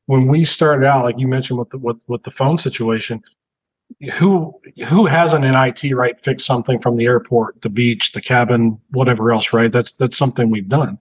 When 0.06 0.28
we 0.28 0.46
started 0.46 0.86
out, 0.86 1.06
like 1.06 1.18
you 1.18 1.28
mentioned 1.28 1.58
with 1.58 1.72
the 1.72 1.80
with, 1.80 1.98
with 2.06 2.22
the 2.22 2.30
phone 2.30 2.60
situation, 2.60 3.24
who 4.14 4.54
who 4.88 5.06
hasn't 5.06 5.46
in 5.46 5.56
IT 5.56 5.94
right 5.94 6.24
fix 6.24 6.46
something 6.46 6.80
from 6.80 6.96
the 6.96 7.06
airport, 7.06 7.62
the 7.62 7.70
beach, 7.70 8.12
the 8.14 8.22
cabin, 8.22 8.80
whatever 8.92 9.32
else, 9.32 9.54
right? 9.54 9.72
That's 9.72 9.94
that's 9.94 10.18
something 10.18 10.50
we've 10.50 10.68
done. 10.68 10.98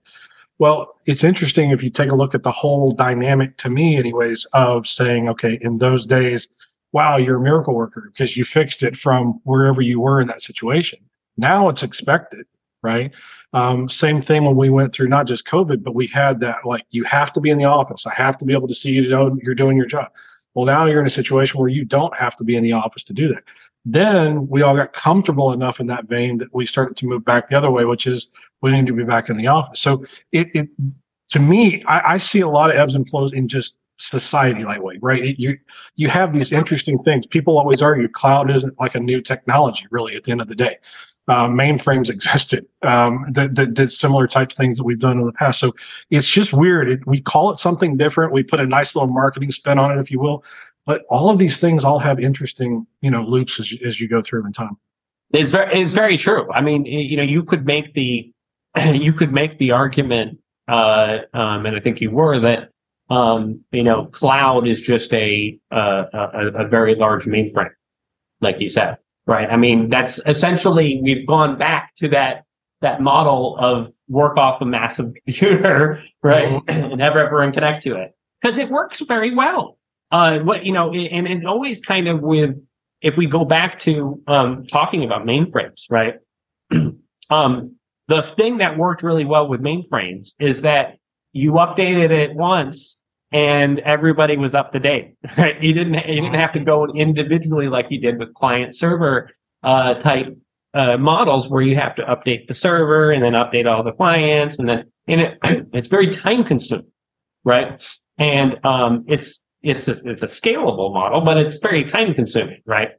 Well, 0.57 0.95
it's 1.05 1.23
interesting 1.23 1.71
if 1.71 1.81
you 1.81 1.89
take 1.89 2.11
a 2.11 2.15
look 2.15 2.35
at 2.35 2.43
the 2.43 2.51
whole 2.51 2.91
dynamic 2.91 3.55
to 3.57 3.69
me, 3.69 3.95
anyways, 3.95 4.45
of 4.51 4.87
saying, 4.87 5.29
okay, 5.29 5.57
in 5.61 5.77
those 5.77 6.05
days, 6.05 6.49
wow, 6.91 7.15
you're 7.15 7.37
a 7.37 7.41
miracle 7.41 7.73
worker 7.73 8.11
because 8.11 8.35
you 8.35 8.43
fixed 8.43 8.83
it 8.83 8.97
from 8.97 9.39
wherever 9.45 9.81
you 9.81 10.01
were 10.01 10.19
in 10.19 10.27
that 10.27 10.41
situation. 10.41 10.99
Now 11.37 11.69
it's 11.69 11.83
expected, 11.83 12.45
right? 12.83 13.11
Um, 13.53 13.87
same 13.87 14.19
thing 14.19 14.43
when 14.43 14.57
we 14.57 14.69
went 14.69 14.93
through 14.93 15.07
not 15.07 15.27
just 15.27 15.47
COVID, 15.47 15.81
but 15.81 15.95
we 15.95 16.07
had 16.07 16.41
that 16.41 16.65
like 16.65 16.83
you 16.89 17.05
have 17.05 17.31
to 17.33 17.41
be 17.41 17.49
in 17.49 17.57
the 17.57 17.63
office. 17.63 18.05
I 18.05 18.13
have 18.13 18.37
to 18.39 18.45
be 18.45 18.53
able 18.53 18.67
to 18.67 18.75
see 18.75 18.91
you 18.91 19.09
know 19.09 19.37
you're 19.41 19.55
doing 19.55 19.77
your 19.77 19.85
job. 19.85 20.11
Well, 20.59 20.65
now 20.65 20.87
you're 20.87 20.99
in 20.99 21.05
a 21.05 21.09
situation 21.09 21.57
where 21.57 21.69
you 21.69 21.85
don't 21.85 22.13
have 22.17 22.35
to 22.35 22.43
be 22.43 22.57
in 22.57 22.63
the 22.63 22.73
office 22.73 23.05
to 23.05 23.13
do 23.13 23.33
that. 23.33 23.45
Then 23.85 24.45
we 24.49 24.61
all 24.61 24.75
got 24.75 24.91
comfortable 24.91 25.53
enough 25.53 25.79
in 25.79 25.87
that 25.87 26.09
vein 26.09 26.37
that 26.39 26.53
we 26.53 26.65
started 26.65 26.97
to 26.97 27.07
move 27.07 27.23
back 27.23 27.47
the 27.47 27.57
other 27.57 27.71
way, 27.71 27.85
which 27.85 28.05
is 28.05 28.27
we 28.61 28.73
need 28.73 28.85
to 28.87 28.93
be 28.93 29.05
back 29.05 29.29
in 29.29 29.37
the 29.37 29.47
office. 29.47 29.79
So 29.79 30.05
it, 30.33 30.47
it 30.53 30.67
to 31.29 31.39
me, 31.39 31.81
I, 31.85 32.15
I 32.15 32.17
see 32.17 32.41
a 32.41 32.49
lot 32.49 32.71
of 32.71 32.75
ebbs 32.75 32.93
and 32.93 33.07
flows 33.09 33.31
in 33.31 33.47
just 33.47 33.77
society 33.99 34.65
lightweight, 34.65 34.99
right? 35.01 35.39
You 35.39 35.57
you 35.95 36.09
have 36.09 36.33
these 36.33 36.51
interesting 36.51 37.01
things. 37.03 37.25
People 37.25 37.57
always 37.57 37.81
argue 37.81 38.09
cloud 38.09 38.53
isn't 38.53 38.77
like 38.81 38.95
a 38.95 38.99
new 38.99 39.21
technology, 39.21 39.85
really. 39.91 40.17
At 40.17 40.25
the 40.25 40.33
end 40.33 40.41
of 40.41 40.49
the 40.49 40.55
day, 40.55 40.75
uh, 41.29 41.47
mainframes 41.47 42.09
existed 42.09 42.65
um, 42.81 43.23
that, 43.29 43.53
that 43.53 43.75
did 43.75 43.91
similar 43.91 44.27
type 44.27 44.51
things 44.51 44.77
that 44.77 44.83
we've 44.83 44.99
done 44.99 45.19
in 45.19 45.25
the 45.25 45.31
past. 45.31 45.59
So 45.59 45.75
it's 46.09 46.27
just 46.27 46.53
weird. 46.53 46.89
It, 46.89 47.05
we 47.05 47.21
call 47.21 47.51
it 47.51 47.59
something 47.59 47.97
different. 47.97 48.33
We 48.33 48.41
put 48.41 48.59
a 48.59 48.65
nice 48.65 48.95
little 48.95 49.13
marketing 49.13 49.51
spin 49.51 49.77
on 49.77 49.95
it, 49.95 50.01
if 50.01 50.09
you 50.09 50.19
will. 50.19 50.43
But 50.87 51.03
all 51.07 51.29
of 51.29 51.37
these 51.37 51.59
things 51.59 51.83
all 51.83 51.99
have 51.99 52.19
interesting, 52.19 52.87
you 53.01 53.11
know, 53.11 53.21
loops 53.21 53.59
as 53.59 53.71
as 53.85 54.01
you 54.01 54.09
go 54.09 54.23
through 54.23 54.43
in 54.47 54.53
time. 54.53 54.75
It's 55.31 55.51
very, 55.51 55.79
it's 55.79 55.93
very 55.93 56.17
true. 56.17 56.51
I 56.51 56.61
mean, 56.61 56.85
you 56.85 57.15
know, 57.15 57.23
you 57.23 57.43
could 57.43 57.63
make 57.63 57.93
the, 57.93 58.33
you 58.91 59.13
could 59.13 59.31
make 59.31 59.59
the 59.59 59.71
argument, 59.71 60.39
uh, 60.67 61.19
um, 61.35 61.67
and 61.67 61.75
I 61.75 61.79
think 61.79 62.01
you 62.01 62.09
were 62.09 62.39
that, 62.39 62.69
um, 63.11 63.63
you 63.71 63.83
know, 63.83 64.05
cloud 64.05 64.67
is 64.67 64.81
just 64.81 65.13
a, 65.13 65.59
uh, 65.71 66.05
a, 66.11 66.65
a 66.65 66.67
very 66.67 66.95
large 66.95 67.25
mainframe, 67.25 67.69
like 68.41 68.59
you 68.59 68.69
said 68.69 68.97
right? 69.29 69.47
I 69.49 69.57
mean, 69.57 69.89
that's 69.89 70.19
essentially, 70.25 70.99
we've 71.03 71.25
gone 71.27 71.55
back 71.55 71.93
to 71.97 72.07
that, 72.09 72.45
that 72.81 72.99
model 72.99 73.55
of 73.59 73.93
work 74.07 74.37
off 74.37 74.59
a 74.59 74.65
massive 74.65 75.13
computer, 75.25 75.99
right? 76.23 76.49
Mm-hmm. 76.49 76.69
and 76.93 77.01
have 77.01 77.15
everyone 77.15 77.53
connect 77.53 77.83
to 77.83 77.95
it 77.95 78.15
because 78.41 78.57
it 78.57 78.71
works 78.71 79.01
very 79.01 79.33
well. 79.33 79.77
Uh, 80.11 80.39
what, 80.39 80.65
you 80.65 80.73
know, 80.73 80.91
and 80.91 81.27
it 81.27 81.45
always 81.45 81.79
kind 81.79 82.07
of 82.07 82.21
with, 82.21 82.55
if 83.01 83.17
we 83.17 83.27
go 83.27 83.45
back 83.45 83.77
to, 83.79 84.19
um, 84.25 84.65
talking 84.65 85.03
about 85.03 85.25
mainframes, 85.27 85.83
right? 85.91 86.15
um, 87.29 87.75
the 88.07 88.23
thing 88.23 88.57
that 88.57 88.79
worked 88.79 89.03
really 89.03 89.25
well 89.25 89.47
with 89.47 89.61
mainframes 89.61 90.31
is 90.39 90.63
that 90.63 90.97
you 91.33 91.51
updated 91.53 92.09
it 92.09 92.33
once 92.33 93.03
and 93.31 93.79
everybody 93.79 94.37
was 94.37 94.53
up 94.53 94.71
to 94.71 94.79
date. 94.79 95.13
Right? 95.37 95.61
You 95.61 95.73
didn't 95.73 95.95
you 96.07 96.21
didn't 96.21 96.35
have 96.35 96.53
to 96.53 96.59
go 96.59 96.87
individually 96.93 97.67
like 97.67 97.87
you 97.89 97.99
did 97.99 98.17
with 98.19 98.33
client 98.33 98.75
server 98.75 99.29
uh, 99.63 99.95
type 99.95 100.27
uh, 100.73 100.97
models 100.97 101.49
where 101.49 101.61
you 101.61 101.75
have 101.75 101.95
to 101.95 102.03
update 102.03 102.47
the 102.47 102.53
server 102.53 103.11
and 103.11 103.23
then 103.23 103.33
update 103.33 103.65
all 103.65 103.83
the 103.83 103.91
clients 103.91 104.59
and 104.59 104.69
then 104.69 104.83
and 105.07 105.21
it 105.21 105.37
it's 105.73 105.89
very 105.89 106.07
time 106.07 106.43
consuming, 106.43 106.87
right? 107.43 107.83
And 108.17 108.63
um, 108.65 109.05
it's 109.07 109.43
it's 109.61 109.87
a, 109.87 109.95
it's 110.05 110.23
a 110.23 110.27
scalable 110.27 110.93
model, 110.93 111.21
but 111.21 111.37
it's 111.37 111.59
very 111.59 111.83
time 111.83 112.13
consuming, 112.13 112.61
right? 112.65 112.89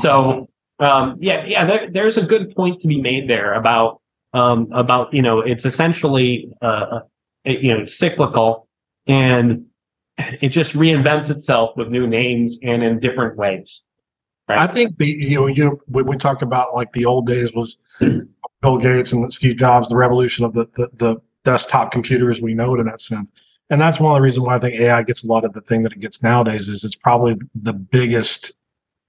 So 0.00 0.48
um, 0.78 1.16
yeah, 1.20 1.44
yeah, 1.46 1.64
there, 1.64 1.90
there's 1.90 2.16
a 2.16 2.22
good 2.22 2.54
point 2.54 2.80
to 2.80 2.88
be 2.88 3.00
made 3.00 3.28
there 3.28 3.54
about 3.54 4.00
um, 4.34 4.68
about 4.72 5.12
you 5.12 5.22
know 5.22 5.40
it's 5.40 5.64
essentially 5.64 6.48
uh, 6.62 6.64
uh 6.64 7.00
you 7.44 7.76
know 7.76 7.84
cyclical 7.84 8.68
and 9.06 9.65
it 10.18 10.48
just 10.48 10.74
reinvents 10.74 11.30
itself 11.30 11.76
with 11.76 11.88
new 11.88 12.06
names 12.06 12.58
and 12.62 12.82
in 12.82 12.98
different 12.98 13.36
ways. 13.36 13.82
Right? 14.48 14.58
I 14.58 14.66
think 14.66 14.98
the 14.98 15.06
you 15.06 15.36
know 15.36 15.46
you 15.48 15.80
when 15.86 16.06
we 16.06 16.16
talk 16.16 16.42
about 16.42 16.74
like 16.74 16.92
the 16.92 17.04
old 17.04 17.26
days 17.26 17.52
was 17.52 17.78
Bill 18.62 18.78
Gates 18.78 19.12
and 19.12 19.32
Steve 19.32 19.56
Jobs, 19.56 19.88
the 19.88 19.96
revolution 19.96 20.44
of 20.44 20.54
the, 20.54 20.66
the 20.76 20.88
the 20.94 21.16
desktop 21.44 21.90
computer 21.92 22.30
as 22.30 22.40
we 22.40 22.54
know 22.54 22.74
it 22.74 22.80
in 22.80 22.86
that 22.86 23.00
sense. 23.00 23.30
And 23.70 23.80
that's 23.80 23.98
one 23.98 24.12
of 24.12 24.16
the 24.16 24.22
reasons 24.22 24.46
why 24.46 24.56
I 24.56 24.58
think 24.60 24.80
AI 24.80 25.02
gets 25.02 25.24
a 25.24 25.26
lot 25.26 25.44
of 25.44 25.52
the 25.52 25.60
thing 25.60 25.82
that 25.82 25.92
it 25.92 25.98
gets 25.98 26.22
nowadays 26.22 26.68
is 26.68 26.84
it's 26.84 26.94
probably 26.94 27.36
the 27.54 27.72
biggest 27.72 28.52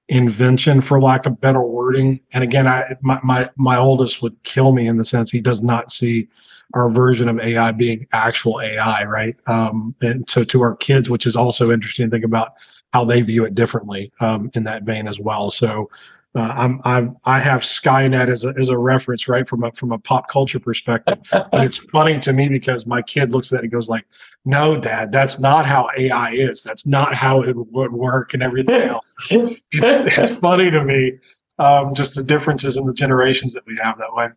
invention 0.09 0.81
for 0.81 0.99
lack 0.99 1.25
of 1.27 1.39
better 1.39 1.61
wording. 1.61 2.19
And 2.33 2.43
again, 2.43 2.67
I 2.67 2.95
my 3.01 3.19
my, 3.23 3.49
my 3.55 3.77
oldest 3.77 4.21
would 4.23 4.41
kill 4.43 4.71
me 4.71 4.87
in 4.87 4.97
the 4.97 5.05
sense 5.05 5.29
he 5.29 5.41
does 5.41 5.61
not 5.61 5.91
see 5.91 6.27
our 6.73 6.89
version 6.89 7.29
of 7.29 7.39
AI 7.39 7.71
being 7.71 8.07
actual 8.13 8.61
AI, 8.61 9.03
right? 9.05 9.35
Um, 9.47 9.95
and 10.01 10.29
so 10.29 10.43
to 10.43 10.61
our 10.61 10.75
kids, 10.75 11.09
which 11.09 11.25
is 11.25 11.35
also 11.35 11.71
interesting 11.71 12.07
to 12.07 12.11
think 12.11 12.25
about 12.25 12.53
how 12.93 13.05
they 13.05 13.21
view 13.21 13.45
it 13.45 13.55
differently 13.55 14.11
um, 14.19 14.49
in 14.53 14.63
that 14.65 14.83
vein 14.83 15.07
as 15.07 15.19
well. 15.19 15.51
So 15.51 15.89
uh, 16.35 16.53
I'm, 16.55 16.81
I'm 16.83 17.17
I 17.25 17.39
have 17.39 17.61
Skynet 17.61 18.29
as 18.29 18.45
a 18.45 18.53
as 18.59 18.69
a 18.69 18.77
reference, 18.77 19.27
right, 19.27 19.47
from 19.47 19.63
a 19.63 19.71
from 19.71 19.91
a 19.91 19.97
pop 19.97 20.29
culture 20.29 20.59
perspective. 20.59 21.19
but 21.31 21.49
it's 21.53 21.77
funny 21.77 22.19
to 22.19 22.33
me 22.33 22.47
because 22.47 22.85
my 22.85 23.01
kid 23.01 23.31
looks 23.31 23.51
at 23.53 23.59
it 23.59 23.63
and 23.63 23.71
goes 23.71 23.89
like, 23.89 24.05
"No, 24.45 24.77
Dad, 24.77 25.11
that's 25.11 25.39
not 25.39 25.65
how 25.65 25.89
AI 25.97 26.31
is. 26.31 26.61
That's 26.61 26.85
not 26.85 27.15
how 27.15 27.41
it 27.41 27.55
would 27.55 27.91
work 27.91 28.33
and 28.33 28.43
everything 28.43 28.81
else." 28.89 29.05
it's, 29.31 29.61
it's 29.71 30.39
funny 30.39 30.69
to 30.69 30.83
me, 30.83 31.13
um, 31.59 31.95
just 31.95 32.13
the 32.13 32.23
differences 32.23 32.77
in 32.77 32.85
the 32.85 32.93
generations 32.93 33.53
that 33.53 33.65
we 33.65 33.79
have 33.81 33.97
that 33.97 34.13
way 34.13 34.27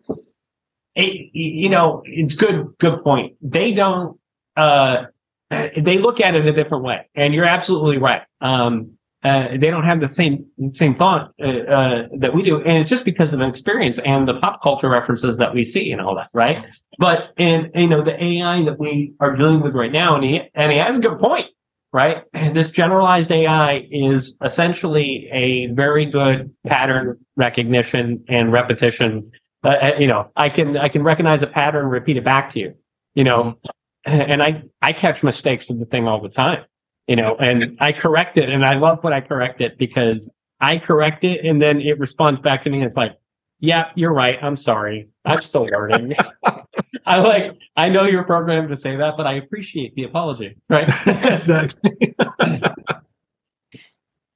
it, 0.94 1.30
you 1.32 1.68
know, 1.68 2.02
it's 2.04 2.34
good, 2.34 2.66
good 2.78 3.02
point. 3.02 3.36
They 3.40 3.72
don't, 3.72 4.18
uh, 4.56 5.04
they 5.50 5.98
look 5.98 6.20
at 6.20 6.34
it 6.34 6.46
a 6.46 6.52
different 6.52 6.84
way. 6.84 7.08
And 7.14 7.34
you're 7.34 7.44
absolutely 7.44 7.98
right. 7.98 8.22
Um, 8.40 8.92
uh, 9.22 9.48
they 9.50 9.70
don't 9.70 9.84
have 9.84 10.00
the 10.00 10.08
same 10.08 10.46
same 10.70 10.94
thought 10.94 11.32
uh, 11.42 11.48
uh, 11.48 12.02
that 12.18 12.34
we 12.34 12.42
do, 12.42 12.58
and 12.62 12.78
it's 12.78 12.88
just 12.88 13.04
because 13.04 13.34
of 13.34 13.40
experience 13.42 13.98
and 13.98 14.26
the 14.26 14.38
pop 14.40 14.62
culture 14.62 14.88
references 14.88 15.36
that 15.36 15.54
we 15.54 15.62
see 15.62 15.92
and 15.92 16.00
all 16.00 16.14
that, 16.14 16.28
right? 16.32 16.70
But 16.98 17.34
and 17.36 17.70
you 17.74 17.86
know 17.86 18.02
the 18.02 18.22
AI 18.22 18.64
that 18.64 18.78
we 18.78 19.12
are 19.20 19.36
dealing 19.36 19.60
with 19.60 19.74
right 19.74 19.92
now, 19.92 20.14
and 20.14 20.24
he 20.24 20.40
and 20.54 20.72
he 20.72 20.78
has 20.78 20.96
a 20.96 21.00
good 21.00 21.18
point, 21.18 21.50
right? 21.92 22.24
This 22.54 22.70
generalized 22.70 23.30
AI 23.30 23.86
is 23.90 24.34
essentially 24.42 25.28
a 25.30 25.66
very 25.74 26.06
good 26.06 26.50
pattern 26.66 27.18
recognition 27.36 28.24
and 28.26 28.52
repetition 28.52 29.32
uh, 29.62 29.68
uh, 29.68 29.92
you 29.98 30.06
know, 30.06 30.30
I 30.36 30.48
can, 30.48 30.76
I 30.76 30.88
can 30.88 31.02
recognize 31.02 31.42
a 31.42 31.46
pattern 31.46 31.84
and 31.84 31.90
repeat 31.90 32.16
it 32.16 32.24
back 32.24 32.50
to 32.50 32.60
you, 32.60 32.74
you 33.14 33.24
know, 33.24 33.58
and 34.04 34.42
I, 34.42 34.62
I 34.80 34.92
catch 34.92 35.22
mistakes 35.22 35.68
with 35.68 35.78
the 35.78 35.84
thing 35.84 36.08
all 36.08 36.20
the 36.20 36.28
time, 36.28 36.64
you 37.06 37.16
know, 37.16 37.36
and 37.36 37.76
I 37.80 37.92
correct 37.92 38.38
it 38.38 38.48
and 38.48 38.64
I 38.64 38.74
love 38.74 39.04
when 39.04 39.12
I 39.12 39.20
correct 39.20 39.60
it 39.60 39.76
because 39.78 40.30
I 40.60 40.78
correct 40.78 41.24
it 41.24 41.44
and 41.44 41.60
then 41.60 41.80
it 41.80 41.98
responds 41.98 42.40
back 42.40 42.62
to 42.62 42.70
me 42.70 42.78
and 42.78 42.86
it's 42.86 42.96
like, 42.96 43.16
yeah, 43.60 43.90
you're 43.94 44.12
right. 44.12 44.38
I'm 44.42 44.56
sorry. 44.56 45.08
I'm 45.26 45.42
still 45.42 45.64
learning. 45.64 46.14
I 47.06 47.20
like, 47.20 47.58
I 47.76 47.90
know 47.90 48.04
you're 48.04 48.24
programmed 48.24 48.70
to 48.70 48.76
say 48.76 48.96
that, 48.96 49.18
but 49.18 49.26
I 49.26 49.34
appreciate 49.34 49.94
the 49.94 50.04
apology. 50.04 50.56
Right. 50.70 50.88
exactly. 51.06 52.14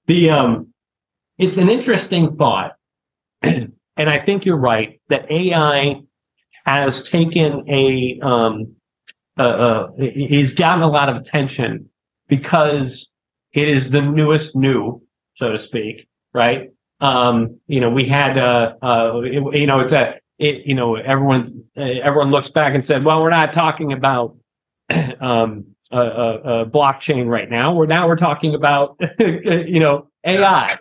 the, 0.07 0.31
um, 0.31 0.69
it's 1.39 1.57
an 1.57 1.71
interesting 1.71 2.37
thought. 2.37 2.77
and 3.97 4.11
I 4.11 4.19
think 4.19 4.45
you're 4.45 4.57
right 4.57 5.01
that 5.09 5.31
AI 5.31 6.03
has 6.65 7.03
taken 7.03 7.63
a, 7.69 8.19
um, 8.23 8.75
uh, 9.39 9.43
uh, 9.43 9.89
is 9.99 10.53
gotten 10.53 10.83
a 10.83 10.89
lot 10.89 11.09
of 11.09 11.17
attention 11.17 11.89
because 12.29 13.09
it 13.53 13.69
is 13.69 13.91
the 13.91 14.01
newest 14.03 14.57
new, 14.57 15.03
so 15.35 15.53
to 15.53 15.59
speak, 15.59 16.09
right? 16.33 16.71
Um, 17.01 17.61
you 17.67 17.81
know, 17.81 17.91
we 17.91 18.07
had, 18.07 18.39
uh, 18.39 18.75
uh, 18.83 19.21
it, 19.21 19.43
you 19.59 19.67
know, 19.67 19.81
it's 19.81 19.93
a, 19.93 20.15
it, 20.39 20.67
you 20.67 20.75
know, 20.75 20.97
everyone's, 20.97 21.53
uh, 21.77 21.83
everyone 21.83 22.31
looks 22.31 22.51
back 22.51 22.75
and 22.75 22.85
said, 22.85 23.05
well, 23.05 23.23
we're 23.23 23.31
not 23.31 23.53
talking 23.53 23.93
about, 23.93 24.37
um, 25.21 25.67
a, 25.93 25.99
a, 25.99 26.61
a 26.63 26.67
blockchain 26.67 27.29
right 27.29 27.49
now. 27.49 27.73
We're 27.75 27.87
now 27.87 28.09
we're 28.09 28.17
talking 28.17 28.55
about, 28.55 29.01
you 29.19 29.81
know, 29.81 30.09
AI. 30.25 30.79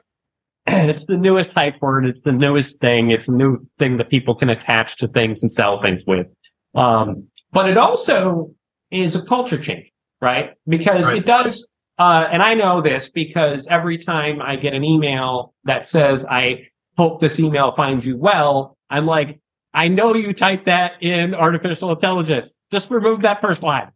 It's 0.90 1.06
the 1.06 1.18
newest 1.18 1.54
hype 1.54 1.82
word. 1.82 2.06
It's 2.06 2.22
the 2.22 2.32
newest 2.32 2.80
thing. 2.80 3.12
It's 3.12 3.28
a 3.28 3.32
new 3.32 3.60
thing 3.80 3.98
that 3.98 4.10
people 4.10 4.36
can 4.36 4.50
attach 4.50 4.98
to 4.98 5.08
things 5.08 5.42
and 5.42 5.52
sell 5.52 5.82
things 5.82 6.04
with. 6.06 6.28
Um, 6.76 7.28
but 7.52 7.70
it 7.70 7.78
also 7.78 8.52
is 8.92 9.16
a 9.16 9.22
culture 9.22 9.58
change, 9.58 9.92
right? 10.22 10.52
Because 10.68 11.06
Right. 11.06 11.18
it 11.18 11.26
does, 11.26 11.66
uh, 12.00 12.28
and 12.32 12.42
I 12.42 12.54
know 12.56 12.82
this 12.82 13.10
because 13.10 13.68
every 13.68 13.98
time 13.98 14.42
I 14.42 14.56
get 14.56 14.74
an 14.74 14.84
email 14.84 15.54
that 15.66 15.86
says, 15.86 16.26
I 16.26 16.68
hope 16.98 17.22
this 17.22 17.40
email 17.40 17.74
finds 17.76 18.06
you 18.06 18.18
well, 18.18 18.78
I'm 18.90 19.06
like, 19.06 19.40
I 19.74 19.88
know 19.88 20.14
you 20.14 20.34
typed 20.34 20.66
that 20.66 20.94
in 21.02 21.34
artificial 21.34 21.92
intelligence. 21.92 22.56
Just 22.72 22.92
remove 22.92 23.22
that 23.24 23.42
first 23.42 23.64
line. 23.64 23.90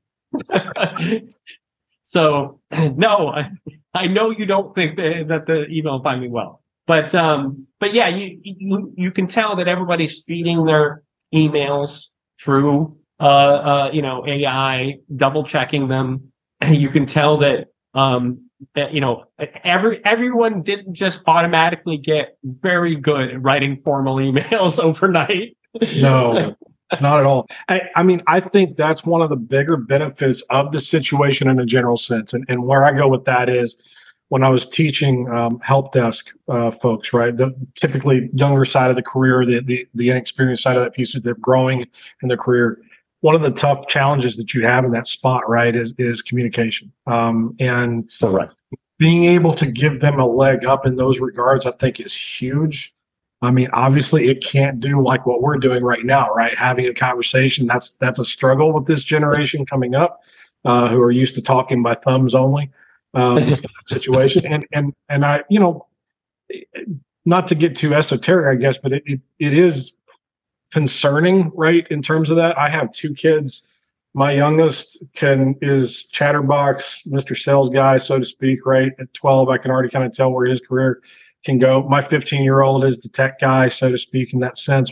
so 2.03 2.59
no, 2.95 3.29
I, 3.29 3.51
I 3.93 4.07
know 4.07 4.31
you 4.31 4.45
don't 4.45 4.73
think 4.73 4.97
that, 4.97 5.27
that 5.27 5.45
the 5.45 5.67
email 5.69 6.01
find 6.01 6.21
me 6.21 6.29
well, 6.29 6.61
but, 6.87 7.13
um, 7.13 7.67
but 7.79 7.93
yeah, 7.93 8.07
you, 8.07 8.39
you, 8.43 8.93
you 8.95 9.11
can 9.11 9.27
tell 9.27 9.55
that 9.57 9.67
everybody's 9.67 10.23
feeding 10.23 10.63
their 10.63 11.03
emails 11.33 12.07
through, 12.39 12.97
uh, 13.19 13.23
uh, 13.23 13.89
you 13.93 14.01
know, 14.01 14.25
AI, 14.25 14.95
double 15.15 15.43
checking 15.43 15.87
them. 15.87 16.31
You 16.67 16.89
can 16.89 17.05
tell 17.05 17.37
that, 17.37 17.67
um, 17.93 18.49
that, 18.73 18.91
you 18.91 19.01
know, 19.01 19.25
every, 19.63 20.03
everyone 20.03 20.63
didn't 20.63 20.95
just 20.95 21.21
automatically 21.27 21.99
get 21.99 22.37
very 22.43 22.95
good 22.95 23.29
at 23.29 23.43
writing 23.43 23.79
formal 23.83 24.15
emails 24.17 24.79
overnight. 24.79 25.55
No, 26.01 26.55
not 27.01 27.19
at 27.19 27.25
all. 27.25 27.47
I, 27.67 27.89
I 27.95 28.03
mean, 28.03 28.23
I 28.27 28.39
think 28.39 28.77
that's 28.77 29.05
one 29.05 29.21
of 29.21 29.29
the 29.29 29.35
bigger 29.35 29.77
benefits 29.77 30.41
of 30.49 30.71
the 30.71 30.79
situation 30.79 31.49
in 31.49 31.59
a 31.59 31.65
general 31.65 31.97
sense. 31.97 32.33
And, 32.33 32.45
and 32.47 32.63
where 32.63 32.83
I 32.83 32.93
go 32.93 33.07
with 33.07 33.25
that 33.25 33.49
is 33.49 33.77
when 34.29 34.43
I 34.43 34.49
was 34.49 34.67
teaching 34.67 35.29
um, 35.29 35.59
help 35.61 35.93
desk 35.93 36.33
uh, 36.49 36.71
folks, 36.71 37.13
right? 37.13 37.35
The 37.35 37.55
typically 37.75 38.29
younger 38.33 38.65
side 38.65 38.89
of 38.89 38.95
the 38.95 39.01
career, 39.01 39.45
the, 39.45 39.61
the, 39.61 39.87
the 39.95 40.09
inexperienced 40.09 40.63
side 40.63 40.75
of 40.75 40.83
that 40.83 40.93
piece, 40.93 41.15
as 41.15 41.21
they're 41.21 41.35
growing 41.35 41.85
in 42.21 42.27
their 42.27 42.37
career. 42.37 42.81
One 43.21 43.35
of 43.35 43.41
the 43.41 43.51
tough 43.51 43.87
challenges 43.87 44.37
that 44.37 44.53
you 44.53 44.65
have 44.65 44.85
in 44.85 44.91
that 44.91 45.07
spot, 45.07 45.47
right, 45.49 45.75
is, 45.75 45.93
is 45.97 46.21
communication. 46.21 46.91
Um, 47.07 47.55
and 47.59 48.09
So 48.09 48.31
right. 48.31 48.49
being 48.99 49.23
able 49.23 49.53
to 49.55 49.65
give 49.65 50.01
them 50.01 50.19
a 50.19 50.27
leg 50.27 50.65
up 50.65 50.85
in 50.85 50.97
those 50.97 51.19
regards, 51.19 51.65
I 51.65 51.71
think 51.71 51.99
is 51.99 52.15
huge. 52.15 52.93
I 53.41 53.51
mean, 53.51 53.69
obviously 53.71 54.27
it 54.27 54.43
can't 54.43 54.79
do 54.79 55.01
like 55.01 55.25
what 55.25 55.41
we're 55.41 55.57
doing 55.57 55.83
right 55.83 56.03
now, 56.03 56.33
right? 56.33 56.55
Having 56.57 56.87
a 56.87 56.93
conversation. 56.93 57.65
That's, 57.65 57.93
that's 57.93 58.19
a 58.19 58.25
struggle 58.25 58.73
with 58.73 58.87
this 58.87 59.03
generation 59.03 59.65
coming 59.65 59.95
up, 59.95 60.21
uh, 60.65 60.87
who 60.89 60.99
are 61.01 61.11
used 61.11 61.35
to 61.35 61.41
talking 61.41 61.81
by 61.81 61.95
thumbs 61.95 62.35
only, 62.35 62.71
um, 63.17 63.55
situation. 63.85 64.45
And, 64.45 64.65
and, 64.71 64.93
and 65.09 65.25
I, 65.25 65.43
you 65.49 65.59
know, 65.59 65.87
not 67.25 67.47
to 67.47 67.55
get 67.55 67.75
too 67.75 67.93
esoteric, 67.93 68.57
I 68.57 68.61
guess, 68.61 68.77
but 68.77 68.93
it, 68.93 69.03
it, 69.05 69.21
it 69.39 69.53
is 69.53 69.93
concerning, 70.71 71.51
right? 71.53 71.87
In 71.89 72.01
terms 72.01 72.29
of 72.29 72.37
that, 72.37 72.57
I 72.57 72.69
have 72.69 72.91
two 72.91 73.13
kids. 73.13 73.67
My 74.13 74.31
youngest 74.31 75.03
can 75.13 75.55
is 75.61 76.05
chatterbox, 76.05 77.03
Mr. 77.07 77.37
Sales 77.37 77.69
guy, 77.69 77.97
so 77.97 78.19
to 78.19 78.25
speak, 78.25 78.65
right? 78.65 78.91
At 78.99 79.13
12, 79.13 79.49
I 79.49 79.57
can 79.57 79.71
already 79.71 79.89
kind 79.89 80.05
of 80.05 80.11
tell 80.11 80.31
where 80.31 80.45
his 80.45 80.61
career 80.61 81.01
can 81.43 81.59
go. 81.59 81.87
My 81.87 82.01
15 82.01 82.43
year 82.43 82.61
old 82.61 82.83
is 82.85 83.01
the 83.01 83.09
tech 83.09 83.39
guy, 83.39 83.67
so 83.67 83.91
to 83.91 83.97
speak, 83.97 84.33
in 84.33 84.39
that 84.39 84.57
sense. 84.57 84.91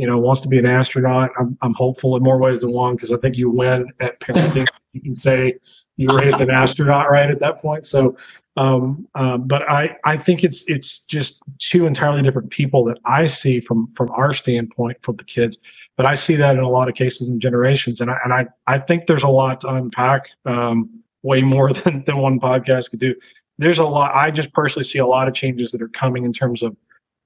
You 0.00 0.06
know, 0.06 0.16
wants 0.16 0.40
to 0.40 0.48
be 0.48 0.58
an 0.58 0.64
astronaut. 0.64 1.30
I'm, 1.38 1.58
I'm 1.60 1.74
hopeful 1.74 2.16
in 2.16 2.22
more 2.22 2.38
ways 2.38 2.60
than 2.60 2.72
one 2.72 2.96
because 2.96 3.12
I 3.12 3.18
think 3.18 3.36
you 3.36 3.50
win 3.50 3.86
at 4.00 4.18
parenting. 4.18 4.66
you 4.94 5.02
can 5.02 5.14
say 5.14 5.56
you 5.98 6.08
raised 6.16 6.40
an 6.40 6.48
astronaut 6.48 7.10
right 7.10 7.30
at 7.30 7.38
that 7.40 7.58
point. 7.58 7.84
So, 7.84 8.16
um, 8.56 9.06
um, 9.14 9.46
but 9.46 9.68
I, 9.68 9.94
I 10.04 10.16
think 10.16 10.42
it's 10.42 10.64
it's 10.70 11.02
just 11.04 11.42
two 11.58 11.86
entirely 11.86 12.22
different 12.22 12.48
people 12.48 12.82
that 12.84 12.98
I 13.04 13.26
see 13.26 13.60
from 13.60 13.92
from 13.92 14.10
our 14.12 14.32
standpoint 14.32 14.96
from 15.02 15.16
the 15.16 15.24
kids. 15.24 15.58
But 15.98 16.06
I 16.06 16.14
see 16.14 16.34
that 16.36 16.56
in 16.56 16.62
a 16.62 16.70
lot 16.70 16.88
of 16.88 16.94
cases 16.94 17.28
in 17.28 17.38
generations, 17.38 18.00
and 18.00 18.10
I 18.10 18.16
and 18.24 18.32
I, 18.32 18.46
I 18.66 18.78
think 18.78 19.06
there's 19.06 19.22
a 19.22 19.28
lot 19.28 19.60
to 19.60 19.68
unpack, 19.68 20.30
um, 20.46 20.88
way 21.22 21.42
more 21.42 21.72
than 21.74 22.04
than 22.06 22.16
one 22.16 22.40
podcast 22.40 22.88
could 22.88 23.00
do. 23.00 23.14
There's 23.58 23.78
a 23.78 23.84
lot. 23.84 24.14
I 24.14 24.30
just 24.30 24.54
personally 24.54 24.84
see 24.84 24.98
a 24.98 25.06
lot 25.06 25.28
of 25.28 25.34
changes 25.34 25.72
that 25.72 25.82
are 25.82 25.88
coming 25.88 26.24
in 26.24 26.32
terms 26.32 26.62
of 26.62 26.74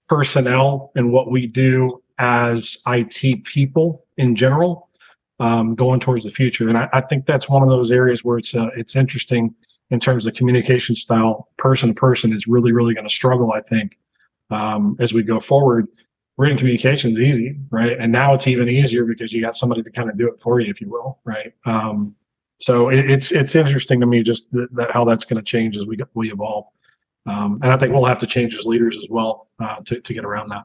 personnel 0.09 0.91
and 0.97 1.13
what 1.13 1.31
we 1.31 1.47
do 1.47 2.03
as 2.19 2.79
IT 2.87 3.45
people 3.45 4.05
in 4.17 4.37
general, 4.37 4.89
um, 5.41 5.75
going 5.75 6.01
towards 6.01 6.25
the 6.25 6.31
future. 6.31 6.69
And 6.69 6.79
I, 6.79 6.89
I 6.93 7.01
think 7.01 7.27
that's 7.27 7.49
one 7.49 7.63
of 7.63 7.69
those 7.69 7.91
areas 7.91 8.25
where 8.25 8.39
it's 8.39 8.55
uh, 8.55 8.69
it's 8.77 8.97
interesting 8.97 9.55
in 9.91 10.01
terms 10.01 10.27
of 10.27 10.35
communication 10.35 10.97
style. 10.97 11.49
Person 11.57 11.89
to 11.89 11.95
person 11.95 12.33
is 12.33 12.47
really 12.47 12.73
really 12.73 12.95
going 12.95 13.07
to 13.07 13.15
struggle. 13.15 13.53
I 13.53 13.61
think 13.61 13.99
um, 14.51 14.97
as 15.01 15.13
we 15.13 15.23
go 15.23 15.41
forward. 15.41 15.89
Written 16.37 16.59
communication 16.59 17.13
is 17.13 17.21
easy, 17.21 17.57
right? 17.71 17.97
And 17.97 18.11
now 18.11 18.35
it's 18.35 18.49
even 18.49 18.69
easier 18.69 19.05
because 19.05 19.33
you 19.33 19.41
got 19.41 19.55
somebody 19.55 19.85
to 19.85 19.91
kind 19.93 20.11
of 20.11 20.19
do 20.19 20.27
it 20.27 20.41
for 20.41 20.59
you, 20.59 20.69
if 20.69 20.81
you 20.81 20.91
will, 20.91 21.21
right? 21.25 21.53
Um, 21.65 22.17
so 22.57 22.89
it, 22.89 23.11
it's 23.11 23.33
it's 23.33 23.55
interesting 23.55 24.01
to 24.01 24.07
me 24.07 24.23
just 24.23 24.51
that, 24.53 24.69
that 24.75 24.91
how 24.91 25.05
that's 25.05 25.25
going 25.25 25.37
to 25.37 25.45
change 25.45 25.77
as 25.77 25.87
we 25.87 25.97
we 26.15 26.33
evolve. 26.33 26.67
Um, 27.27 27.59
and 27.63 27.73
I 27.73 27.77
think 27.77 27.93
we'll 27.93 28.05
have 28.05 28.19
to 28.19 28.27
change 28.27 28.57
as 28.57 28.67
leaders 28.67 28.97
as 28.97 29.07
well 29.09 29.49
uh, 29.61 29.77
to 29.85 30.01
to 30.01 30.15
get 30.15 30.25
around 30.25 30.49
that. 30.51 30.65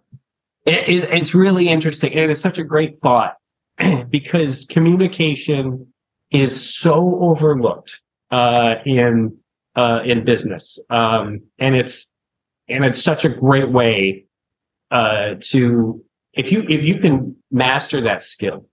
It, 0.70 0.88
it, 0.88 1.10
it's 1.12 1.34
really 1.34 1.68
interesting. 1.68 2.14
And 2.14 2.32
it's 2.32 2.42
such 2.42 2.60
a 2.60 2.64
great 2.64 2.98
thought 2.98 3.36
because 4.10 4.66
communication 4.66 5.88
is 6.32 6.78
so 6.78 7.18
overlooked, 7.22 8.02
uh, 8.30 8.76
in, 8.86 9.36
uh, 9.76 10.02
in 10.06 10.24
business. 10.26 10.78
Um, 10.92 11.42
and 11.58 11.76
it's, 11.76 12.12
and 12.68 12.86
it's 12.86 13.02
such 13.02 13.26
a 13.26 13.30
great 13.30 13.72
way, 13.72 14.26
uh, 14.92 15.36
to, 15.40 16.04
if 16.34 16.52
you, 16.52 16.64
if 16.70 16.84
you 16.84 17.00
can 17.00 17.36
master 17.50 18.02
that 18.02 18.24
skill 18.24 18.68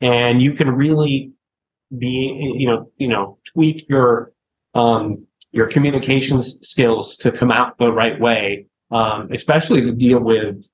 and 0.00 0.40
you 0.40 0.52
can 0.52 0.70
really 0.70 1.32
be, 1.98 2.54
you 2.58 2.68
know, 2.68 2.92
you 2.96 3.08
know, 3.08 3.38
tweak 3.44 3.88
your, 3.88 4.32
um, 4.74 5.26
your 5.50 5.66
communications 5.66 6.60
skills 6.62 7.16
to 7.16 7.32
come 7.32 7.50
out 7.50 7.76
the 7.78 7.90
right 7.90 8.20
way, 8.20 8.66
um, 8.92 9.28
especially 9.32 9.80
to 9.80 9.90
deal 9.90 10.20
with 10.20 10.70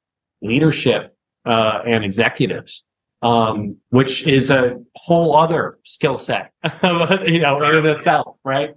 leadership 0.46 1.16
uh, 1.44 1.80
and 1.86 2.04
executives, 2.04 2.84
um, 3.22 3.76
which 3.90 4.26
is 4.26 4.50
a 4.50 4.76
whole 4.94 5.36
other 5.36 5.78
skill 5.84 6.16
set, 6.16 6.52
you 6.82 7.40
know, 7.40 7.58
in 7.58 7.64
and 7.64 7.76
of 7.76 7.84
itself, 7.84 8.36
right? 8.44 8.70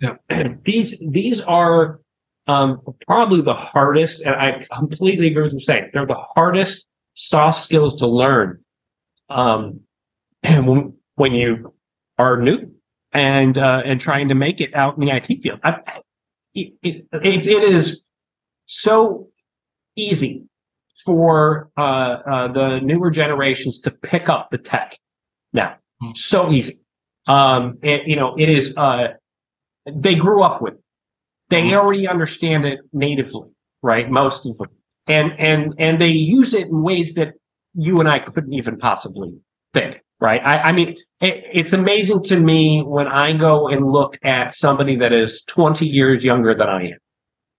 Yeah. 0.00 0.16
these 0.64 1.02
these 1.08 1.40
are 1.42 2.00
um, 2.46 2.80
probably 3.06 3.40
the 3.40 3.54
hardest, 3.54 4.22
and 4.22 4.34
I 4.34 4.62
completely 4.72 5.28
agree 5.28 5.42
with 5.42 5.52
you 5.52 5.60
saying 5.60 5.90
they're 5.92 6.06
the 6.06 6.14
hardest 6.14 6.86
soft 7.14 7.60
skills 7.60 7.96
to 7.96 8.06
learn 8.06 8.62
um, 9.28 9.80
when, 10.42 10.94
when 11.14 11.32
you 11.32 11.74
are 12.18 12.40
new 12.40 12.70
and 13.12 13.58
uh, 13.58 13.82
and 13.84 14.00
trying 14.00 14.28
to 14.28 14.34
make 14.34 14.60
it 14.60 14.74
out 14.74 14.96
in 14.96 15.04
the 15.04 15.14
IT 15.14 15.26
field. 15.42 15.60
I, 15.64 16.00
it, 16.54 16.72
it, 16.82 17.06
it 17.12 17.46
is 17.46 18.00
so 18.66 19.28
easy 19.96 20.44
for 21.06 21.70
uh, 21.78 21.80
uh, 21.80 22.52
the 22.52 22.80
newer 22.80 23.10
generations 23.10 23.78
to 23.80 23.90
pick 23.90 24.28
up 24.28 24.50
the 24.50 24.58
tech 24.58 24.98
now. 25.52 25.76
Hmm. 26.02 26.10
So 26.14 26.50
easy. 26.52 26.80
Um, 27.28 27.78
and, 27.82 28.02
you 28.06 28.16
know, 28.16 28.34
it 28.36 28.48
is, 28.48 28.74
uh, 28.76 29.08
they 29.90 30.16
grew 30.16 30.42
up 30.42 30.60
with 30.60 30.74
it. 30.74 30.80
They 31.48 31.68
Mhm. 31.68 31.74
already 31.74 32.08
understand 32.08 32.66
it 32.66 32.80
natively, 32.92 33.48
right? 33.82 34.10
Most 34.10 34.46
of 34.46 34.58
them. 34.58 34.68
And, 35.06 35.32
and, 35.38 35.72
and 35.78 36.00
they 36.00 36.10
use 36.10 36.52
it 36.52 36.66
in 36.66 36.82
ways 36.82 37.14
that 37.14 37.34
you 37.74 38.00
and 38.00 38.08
I 38.08 38.18
couldn't 38.18 38.52
even 38.52 38.76
possibly 38.78 39.32
think, 39.72 40.00
right? 40.20 40.42
I, 40.44 40.58
I 40.58 40.72
mean, 40.72 40.96
it, 41.20 41.44
it's 41.52 41.72
amazing 41.72 42.22
to 42.24 42.40
me 42.40 42.82
when 42.84 43.06
I 43.06 43.32
go 43.32 43.68
and 43.68 43.86
look 43.86 44.18
at 44.24 44.54
somebody 44.54 44.96
that 44.96 45.12
is 45.12 45.44
20 45.44 45.86
years 45.86 46.24
younger 46.24 46.54
than 46.54 46.68
I 46.68 46.82
am 46.82 46.98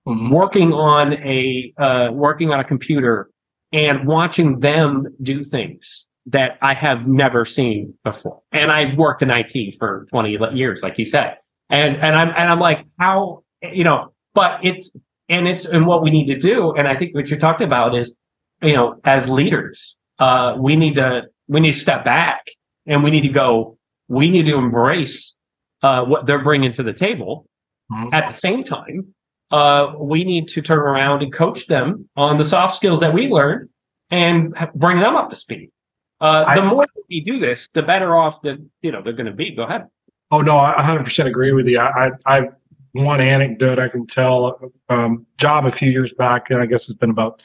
Mhm. 0.08 0.32
working 0.32 0.72
on 0.74 1.14
a 1.14 1.74
uh, 1.78 2.10
working 2.14 2.52
on 2.52 2.60
a 2.60 2.64
computer 2.64 3.30
and 3.78 4.08
watching 4.08 4.60
them 4.60 5.06
do 5.22 5.44
things 5.44 6.08
that 6.26 6.58
I 6.64 6.74
have 6.74 7.08
never 7.08 7.46
seen 7.46 7.94
before. 8.04 8.42
And 8.52 8.72
I've 8.72 8.98
worked 8.98 9.22
in 9.22 9.30
IT 9.30 9.76
for 9.78 10.08
20 10.10 10.36
years, 10.54 10.82
like 10.82 10.98
you 10.98 11.06
said. 11.06 11.38
And, 11.70 11.96
and 11.98 12.16
I'm, 12.16 12.30
and 12.30 12.50
I'm 12.52 12.60
like, 12.60 12.86
how, 13.00 13.44
you 13.62 13.84
know, 13.84 14.14
but 14.34 14.60
it's, 14.64 14.90
and 15.30 15.48
it's, 15.48 15.66
and 15.66 15.86
what 15.86 16.02
we 16.02 16.10
need 16.10 16.26
to 16.26 16.40
do. 16.40 16.74
And 16.74 16.88
I 16.88 16.96
think 16.96 17.14
what 17.14 17.30
you're 17.30 17.40
talking 17.40 17.68
about 17.68 17.96
is, 17.96 18.16
you 18.64 18.74
know, 18.74 19.00
as 19.04 19.30
leaders, 19.30 19.96
uh, 20.18 20.56
we 20.58 20.76
need 20.76 20.96
to, 20.96 21.24
we 21.48 21.60
need 21.60 21.74
to 21.74 21.80
step 21.80 22.04
back 22.04 22.46
and 22.88 23.04
we 23.04 23.12
need 23.12 23.22
to 23.22 23.30
go, 23.30 23.78
we 24.08 24.30
need 24.30 24.48
to 24.48 24.56
embrace, 24.58 25.36
uh, 25.84 26.04
what 26.04 26.26
they're 26.26 26.44
bringing 26.44 26.72
to 26.74 26.84
the 26.84 26.94
table. 26.94 27.48
Mhm. 27.92 28.10
At 28.12 28.28
the 28.28 28.34
same 28.34 28.64
time, 28.64 29.14
uh, 29.52 29.94
we 29.98 30.24
need 30.24 30.48
to 30.50 30.62
turn 30.62 30.80
around 30.80 31.24
and 31.24 31.34
coach 31.34 31.68
them 31.68 32.10
on 32.16 32.38
the 32.38 32.46
soft 32.46 32.76
skills 32.76 33.00
that 33.00 33.14
we 33.14 33.28
learned 33.28 33.70
and 34.12 34.56
bring 34.76 35.00
them 35.00 35.16
up 35.16 35.30
to 35.30 35.36
speed. 35.36 35.72
Uh, 36.20 36.44
the 36.56 36.62
I- 36.62 36.70
more 36.70 36.86
we 37.10 37.22
do 37.22 37.40
this, 37.40 37.70
the 37.74 37.84
better 37.84 38.16
off 38.16 38.42
that, 38.42 38.58
you 38.82 38.92
know, 38.92 39.02
they're 39.02 39.14
going 39.14 39.28
to 39.28 39.32
be. 39.32 39.56
Go 39.56 39.64
ahead. 39.64 39.86
Oh 40.30 40.42
no, 40.42 40.58
I 40.58 40.74
100% 40.76 41.26
agree 41.26 41.54
with 41.54 41.68
you. 41.68 41.80
I, 41.80 42.08
I, 42.08 42.40
I 42.40 42.50
one 42.92 43.22
anecdote 43.22 43.80
I 43.80 43.88
can 43.88 44.06
tell. 44.06 44.60
Um, 44.90 45.26
job 45.38 45.66
a 45.66 45.72
few 45.72 45.90
years 45.90 46.14
back, 46.14 46.50
and 46.50 46.62
I 46.62 46.66
guess 46.66 46.90
it's 46.90 46.98
been 46.98 47.12
about 47.12 47.42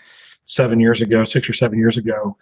seven 0.47 0.81
years 0.81 1.01
ago, 1.01 1.25
six 1.25 1.49
or 1.49 1.53
seven 1.53 1.79
years 1.79 1.97
ago. 1.97 2.37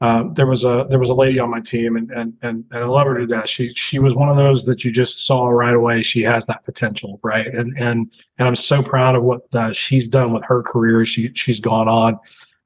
Uh, 0.00 0.24
there 0.34 0.46
was 0.46 0.62
a 0.62 0.86
there 0.90 0.98
was 0.98 1.08
a 1.08 1.14
lady 1.14 1.38
on 1.38 1.50
my 1.50 1.60
team, 1.60 1.96
and 1.96 2.10
and 2.10 2.34
and, 2.42 2.64
and 2.70 2.84
I 2.84 2.86
love 2.86 3.06
her 3.06 3.18
to 3.18 3.26
death. 3.26 3.48
She 3.48 3.72
she 3.74 3.98
was 3.98 4.14
one 4.14 4.28
of 4.28 4.36
those 4.36 4.66
that 4.66 4.84
you 4.84 4.92
just 4.92 5.26
saw 5.26 5.48
right 5.48 5.74
away. 5.74 6.02
She 6.02 6.22
has 6.22 6.44
that 6.46 6.64
potential, 6.64 7.18
right? 7.22 7.46
And 7.46 7.72
and 7.78 8.12
and 8.38 8.48
I'm 8.48 8.56
so 8.56 8.82
proud 8.82 9.16
of 9.16 9.22
what 9.22 9.42
uh, 9.54 9.72
she's 9.72 10.06
done 10.06 10.32
with 10.32 10.44
her 10.44 10.62
career. 10.62 11.06
She 11.06 11.32
she's 11.34 11.60
gone 11.60 11.88
on 11.88 12.18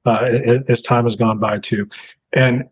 uh, 0.05 0.39
as 0.67 0.81
time 0.81 1.05
has 1.05 1.15
gone 1.15 1.39
by 1.39 1.59
too. 1.59 1.87
And 2.33 2.63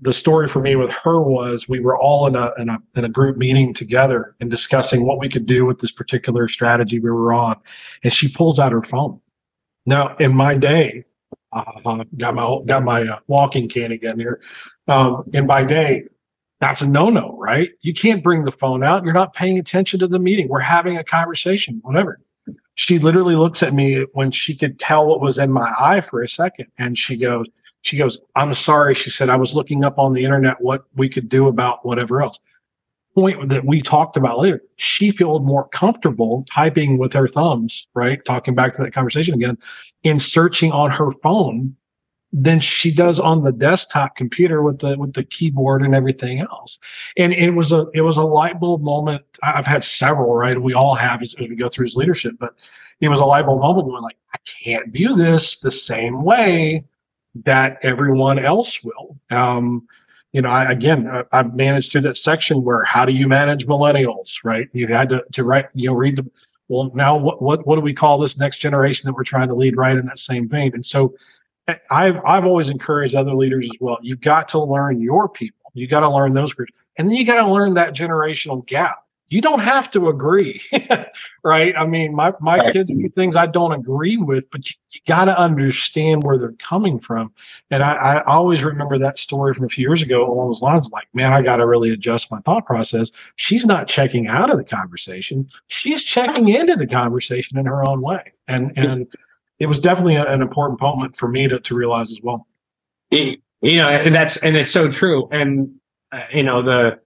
the 0.00 0.12
story 0.12 0.48
for 0.48 0.60
me 0.60 0.74
with 0.74 0.90
her 0.90 1.20
was 1.20 1.68
we 1.68 1.80
were 1.80 1.96
all 1.96 2.26
in 2.26 2.34
a, 2.34 2.52
in 2.58 2.68
a 2.68 2.78
in 2.96 3.04
a 3.04 3.08
group 3.08 3.36
meeting 3.36 3.72
together 3.72 4.34
and 4.40 4.50
discussing 4.50 5.06
what 5.06 5.18
we 5.18 5.28
could 5.28 5.46
do 5.46 5.64
with 5.64 5.78
this 5.78 5.92
particular 5.92 6.48
strategy 6.48 6.98
we 6.98 7.10
were 7.10 7.32
on, 7.32 7.56
and 8.02 8.12
she 8.12 8.28
pulls 8.28 8.58
out 8.58 8.72
her 8.72 8.82
phone. 8.82 9.20
Now, 9.84 10.16
in 10.16 10.34
my 10.34 10.56
day, 10.56 11.04
uh, 11.56 12.04
got 12.18 12.34
my 12.34 12.58
got 12.66 12.84
my 12.84 13.02
uh, 13.02 13.18
walking 13.26 13.68
cane 13.68 13.92
again 13.92 14.18
here. 14.18 14.40
Um, 14.88 15.24
in 15.32 15.46
my 15.46 15.64
day, 15.64 16.04
that's 16.60 16.82
a 16.82 16.86
no 16.86 17.10
no, 17.10 17.36
right? 17.38 17.70
You 17.82 17.94
can't 17.94 18.22
bring 18.22 18.44
the 18.44 18.52
phone 18.52 18.84
out. 18.84 19.04
You're 19.04 19.12
not 19.12 19.34
paying 19.34 19.58
attention 19.58 20.00
to 20.00 20.08
the 20.08 20.18
meeting. 20.18 20.48
We're 20.48 20.60
having 20.60 20.96
a 20.96 21.04
conversation, 21.04 21.80
whatever. 21.82 22.20
She 22.74 22.98
literally 22.98 23.36
looks 23.36 23.62
at 23.62 23.72
me 23.72 24.06
when 24.12 24.30
she 24.30 24.54
could 24.54 24.78
tell 24.78 25.06
what 25.06 25.20
was 25.20 25.38
in 25.38 25.50
my 25.50 25.72
eye 25.78 26.02
for 26.02 26.22
a 26.22 26.28
second, 26.28 26.66
and 26.78 26.98
she 26.98 27.16
goes, 27.16 27.46
she 27.82 27.96
goes, 27.96 28.18
I'm 28.34 28.52
sorry. 28.52 28.94
She 28.94 29.10
said, 29.10 29.30
I 29.30 29.36
was 29.36 29.54
looking 29.54 29.84
up 29.84 29.98
on 29.98 30.12
the 30.12 30.24
internet 30.24 30.60
what 30.60 30.84
we 30.94 31.08
could 31.08 31.28
do 31.28 31.48
about 31.48 31.86
whatever 31.86 32.20
else. 32.20 32.38
Point 33.16 33.48
that 33.48 33.64
we 33.64 33.80
talked 33.80 34.18
about 34.18 34.40
later. 34.40 34.60
She 34.76 35.10
felt 35.10 35.42
more 35.42 35.68
comfortable 35.68 36.44
typing 36.52 36.98
with 36.98 37.14
her 37.14 37.26
thumbs, 37.26 37.86
right? 37.94 38.22
Talking 38.24 38.54
back 38.54 38.74
to 38.74 38.82
that 38.82 38.92
conversation 38.92 39.32
again, 39.32 39.56
in 40.02 40.20
searching 40.20 40.70
on 40.70 40.90
her 40.90 41.12
phone 41.22 41.74
than 42.30 42.60
she 42.60 42.92
does 42.92 43.18
on 43.18 43.42
the 43.42 43.52
desktop 43.52 44.16
computer 44.16 44.62
with 44.62 44.80
the 44.80 44.98
with 44.98 45.14
the 45.14 45.24
keyboard 45.24 45.80
and 45.80 45.94
everything 45.94 46.40
else. 46.40 46.78
And 47.16 47.32
it 47.32 47.52
was 47.52 47.72
a 47.72 47.86
it 47.94 48.02
was 48.02 48.18
a 48.18 48.22
light 48.22 48.60
bulb 48.60 48.82
moment. 48.82 49.22
I've 49.42 49.66
had 49.66 49.82
several, 49.82 50.34
right? 50.34 50.60
We 50.60 50.74
all 50.74 50.94
have 50.94 51.22
as, 51.22 51.34
as 51.40 51.48
we 51.48 51.56
go 51.56 51.70
through 51.70 51.86
his 51.86 51.96
leadership, 51.96 52.34
but 52.38 52.54
it 53.00 53.08
was 53.08 53.20
a 53.20 53.24
light 53.24 53.46
bulb 53.46 53.62
moment 53.62 53.86
when 53.88 54.02
like, 54.02 54.18
I 54.34 54.38
can't 54.62 54.92
view 54.92 55.16
this 55.16 55.58
the 55.60 55.70
same 55.70 56.22
way 56.22 56.84
that 57.44 57.78
everyone 57.82 58.38
else 58.38 58.84
will. 58.84 59.18
Um, 59.30 59.86
you 60.36 60.42
know, 60.42 60.50
I, 60.50 60.70
again, 60.70 61.08
I- 61.08 61.24
I've 61.32 61.54
managed 61.54 61.90
through 61.90 62.02
that 62.02 62.18
section 62.18 62.62
where 62.62 62.84
how 62.84 63.06
do 63.06 63.12
you 63.12 63.26
manage 63.26 63.66
millennials, 63.66 64.44
right? 64.44 64.68
You 64.74 64.86
had 64.88 65.08
to, 65.08 65.24
to 65.32 65.44
write, 65.44 65.68
you 65.72 65.88
know, 65.88 65.94
read 65.96 66.16
the, 66.16 66.30
well, 66.68 66.90
now 66.94 67.16
what, 67.16 67.40
what, 67.40 67.66
what 67.66 67.76
do 67.76 67.80
we 67.80 67.94
call 67.94 68.18
this 68.18 68.38
next 68.38 68.58
generation 68.58 69.06
that 69.06 69.14
we're 69.14 69.24
trying 69.24 69.48
to 69.48 69.54
lead 69.54 69.78
right 69.78 69.96
in 69.96 70.04
that 70.04 70.18
same 70.18 70.46
vein? 70.46 70.72
And 70.74 70.84
so 70.84 71.14
I- 71.66 71.80
I've, 71.90 72.16
I've 72.26 72.44
always 72.44 72.68
encouraged 72.68 73.14
other 73.14 73.32
leaders 73.34 73.64
as 73.64 73.78
well. 73.80 73.98
You've 74.02 74.20
got 74.20 74.46
to 74.48 74.62
learn 74.62 75.00
your 75.00 75.26
people. 75.26 75.70
You 75.72 75.86
got 75.86 76.00
to 76.00 76.10
learn 76.10 76.34
those 76.34 76.52
groups. 76.52 76.74
And 76.98 77.08
then 77.08 77.16
you 77.16 77.24
got 77.24 77.36
to 77.36 77.50
learn 77.50 77.72
that 77.74 77.94
generational 77.94 78.66
gap. 78.66 79.05
You 79.28 79.40
don't 79.40 79.58
have 79.60 79.90
to 79.92 80.08
agree, 80.08 80.60
right? 81.44 81.74
I 81.76 81.84
mean, 81.86 82.14
my, 82.14 82.32
my 82.40 82.60
Right. 82.60 82.72
kids 82.72 82.92
do 82.92 83.08
things 83.08 83.34
I 83.34 83.46
don't 83.46 83.72
agree 83.72 84.16
with, 84.18 84.48
but 84.50 84.68
you, 84.70 84.76
you 84.92 85.00
got 85.06 85.24
to 85.24 85.36
understand 85.36 86.22
where 86.22 86.38
they're 86.38 86.52
coming 86.60 87.00
from. 87.00 87.32
And 87.70 87.82
I, 87.82 87.94
I 87.96 88.24
always 88.24 88.62
remember 88.62 88.98
that 88.98 89.18
story 89.18 89.52
from 89.52 89.64
a 89.64 89.68
few 89.68 89.82
years 89.88 90.00
ago 90.00 90.30
along 90.32 90.48
those 90.50 90.62
lines. 90.62 90.90
Like, 90.92 91.08
man, 91.12 91.32
I 91.32 91.42
got 91.42 91.56
to 91.56 91.66
really 91.66 91.90
adjust 91.90 92.30
my 92.30 92.38
thought 92.40 92.66
process. 92.66 93.10
She's 93.34 93.66
not 93.66 93.88
checking 93.88 94.28
out 94.28 94.50
of 94.52 94.58
the 94.58 94.64
conversation; 94.64 95.48
she's 95.66 96.04
checking 96.04 96.48
into 96.48 96.76
the 96.76 96.86
conversation 96.86 97.58
in 97.58 97.66
her 97.66 97.88
own 97.88 98.02
way. 98.02 98.32
And 98.46 98.72
and 98.76 99.08
it 99.58 99.66
was 99.66 99.80
definitely 99.80 100.16
a- 100.16 100.26
an 100.26 100.40
important 100.42 100.80
moment 100.80 101.16
for 101.16 101.28
me 101.28 101.48
to 101.48 101.58
to 101.58 101.74
realize 101.74 102.12
as 102.12 102.20
well. 102.22 102.46
you 103.10 103.38
you 103.62 103.78
know, 103.78 103.88
and 103.88 104.14
that's 104.14 104.36
and 104.42 104.56
it's 104.56 104.70
so 104.70 104.88
true. 104.90 105.28
And 105.32 105.74
uh, 106.12 106.20
you 106.32 106.42
know, 106.44 106.62
the 106.62 107.00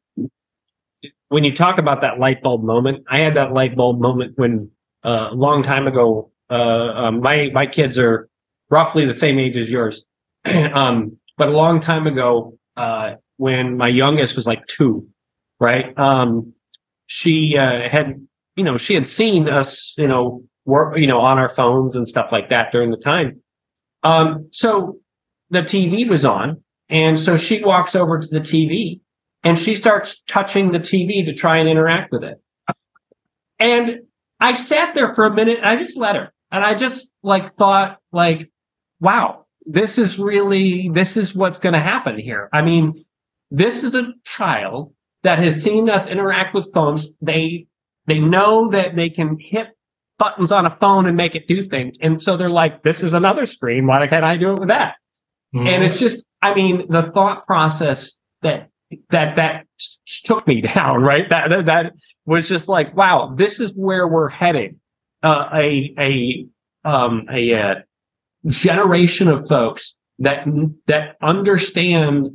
when 1.30 1.44
you 1.44 1.54
talk 1.54 1.78
about 1.78 2.02
that 2.02 2.18
light 2.18 2.42
bulb 2.42 2.62
moment, 2.62 3.04
I 3.10 3.20
had 3.20 3.36
that 3.36 3.52
light 3.52 3.76
bulb 3.76 4.00
moment 4.00 4.32
when 4.36 4.70
uh, 5.04 5.28
a 5.30 5.34
long 5.34 5.62
time 5.62 5.86
ago. 5.86 6.30
Uh, 6.50 6.92
um, 6.94 7.20
my 7.20 7.48
my 7.54 7.64
kids 7.64 7.96
are 7.98 8.28
roughly 8.68 9.04
the 9.04 9.14
same 9.14 9.38
age 9.38 9.56
as 9.56 9.70
yours, 9.70 10.04
um, 10.44 11.16
but 11.38 11.48
a 11.48 11.52
long 11.52 11.80
time 11.80 12.06
ago, 12.06 12.58
uh, 12.76 13.14
when 13.36 13.76
my 13.76 13.88
youngest 13.88 14.36
was 14.36 14.46
like 14.46 14.66
two, 14.66 15.06
right? 15.60 15.96
Um, 15.96 16.52
she 17.06 17.56
uh, 17.56 17.88
had, 17.88 18.26
you 18.56 18.64
know, 18.64 18.76
she 18.76 18.94
had 18.94 19.06
seen 19.06 19.48
us, 19.48 19.94
you 19.96 20.08
know, 20.08 20.42
work, 20.64 20.98
you 20.98 21.06
know, 21.06 21.20
on 21.20 21.38
our 21.38 21.48
phones 21.48 21.94
and 21.94 22.08
stuff 22.08 22.32
like 22.32 22.50
that 22.50 22.72
during 22.72 22.90
the 22.90 22.96
time. 22.96 23.40
Um, 24.02 24.48
so 24.50 24.98
the 25.50 25.62
TV 25.62 26.08
was 26.08 26.24
on. 26.24 26.62
And 26.88 27.18
so 27.18 27.36
she 27.36 27.62
walks 27.62 27.94
over 27.94 28.18
to 28.18 28.28
the 28.28 28.40
TV 28.40 29.00
and 29.42 29.58
she 29.58 29.74
starts 29.74 30.20
touching 30.22 30.72
the 30.72 30.80
TV 30.80 31.24
to 31.26 31.34
try 31.34 31.58
and 31.58 31.68
interact 31.68 32.12
with 32.12 32.24
it. 32.24 32.40
And 33.58 34.00
I 34.38 34.54
sat 34.54 34.94
there 34.94 35.14
for 35.14 35.26
a 35.26 35.34
minute 35.34 35.58
and 35.58 35.66
I 35.66 35.76
just 35.76 35.96
let 35.96 36.16
her. 36.16 36.32
And 36.50 36.64
I 36.64 36.74
just 36.74 37.10
like 37.22 37.56
thought 37.56 37.98
like, 38.12 38.50
wow, 39.00 39.46
this 39.66 39.98
is 39.98 40.18
really, 40.18 40.88
this 40.88 41.16
is 41.16 41.34
what's 41.34 41.58
going 41.58 41.74
to 41.74 41.80
happen 41.80 42.18
here. 42.18 42.48
I 42.52 42.62
mean, 42.62 43.04
this 43.50 43.84
is 43.84 43.94
a 43.94 44.12
child 44.24 44.94
that 45.22 45.38
has 45.38 45.62
seen 45.62 45.90
us 45.90 46.08
interact 46.08 46.54
with 46.54 46.72
phones. 46.72 47.12
They, 47.20 47.66
they 48.06 48.18
know 48.18 48.70
that 48.70 48.96
they 48.96 49.10
can 49.10 49.38
hit 49.38 49.68
buttons 50.18 50.52
on 50.52 50.66
a 50.66 50.76
phone 50.76 51.06
and 51.06 51.16
make 51.16 51.34
it 51.34 51.46
do 51.46 51.64
things. 51.64 51.96
And 52.00 52.22
so 52.22 52.36
they're 52.36 52.50
like, 52.50 52.82
this 52.82 53.02
is 53.02 53.14
another 53.14 53.46
screen. 53.46 53.86
Why 53.86 54.06
can't 54.06 54.24
I 54.24 54.36
do 54.36 54.54
it 54.54 54.60
with 54.60 54.68
that? 54.68 54.96
And 55.52 55.66
mm-hmm. 55.66 55.82
it's 55.82 55.98
just, 55.98 56.24
I 56.40 56.54
mean, 56.54 56.86
the 56.88 57.10
thought 57.10 57.46
process 57.46 58.16
that, 58.42 58.69
that, 59.10 59.36
that 59.36 59.66
took 60.24 60.46
me 60.46 60.60
down, 60.74 61.02
right? 61.02 61.28
That, 61.28 61.50
that, 61.50 61.66
that 61.66 61.92
was 62.26 62.48
just 62.48 62.68
like, 62.68 62.96
wow, 62.96 63.34
this 63.36 63.60
is 63.60 63.72
where 63.74 64.06
we're 64.08 64.28
heading. 64.28 64.80
Uh, 65.22 65.48
a, 65.52 65.94
a, 65.98 66.46
um, 66.84 67.26
a, 67.30 67.52
uh, 67.52 67.74
generation 68.46 69.28
of 69.28 69.46
folks 69.46 69.96
that, 70.18 70.46
that 70.86 71.16
understand 71.20 72.28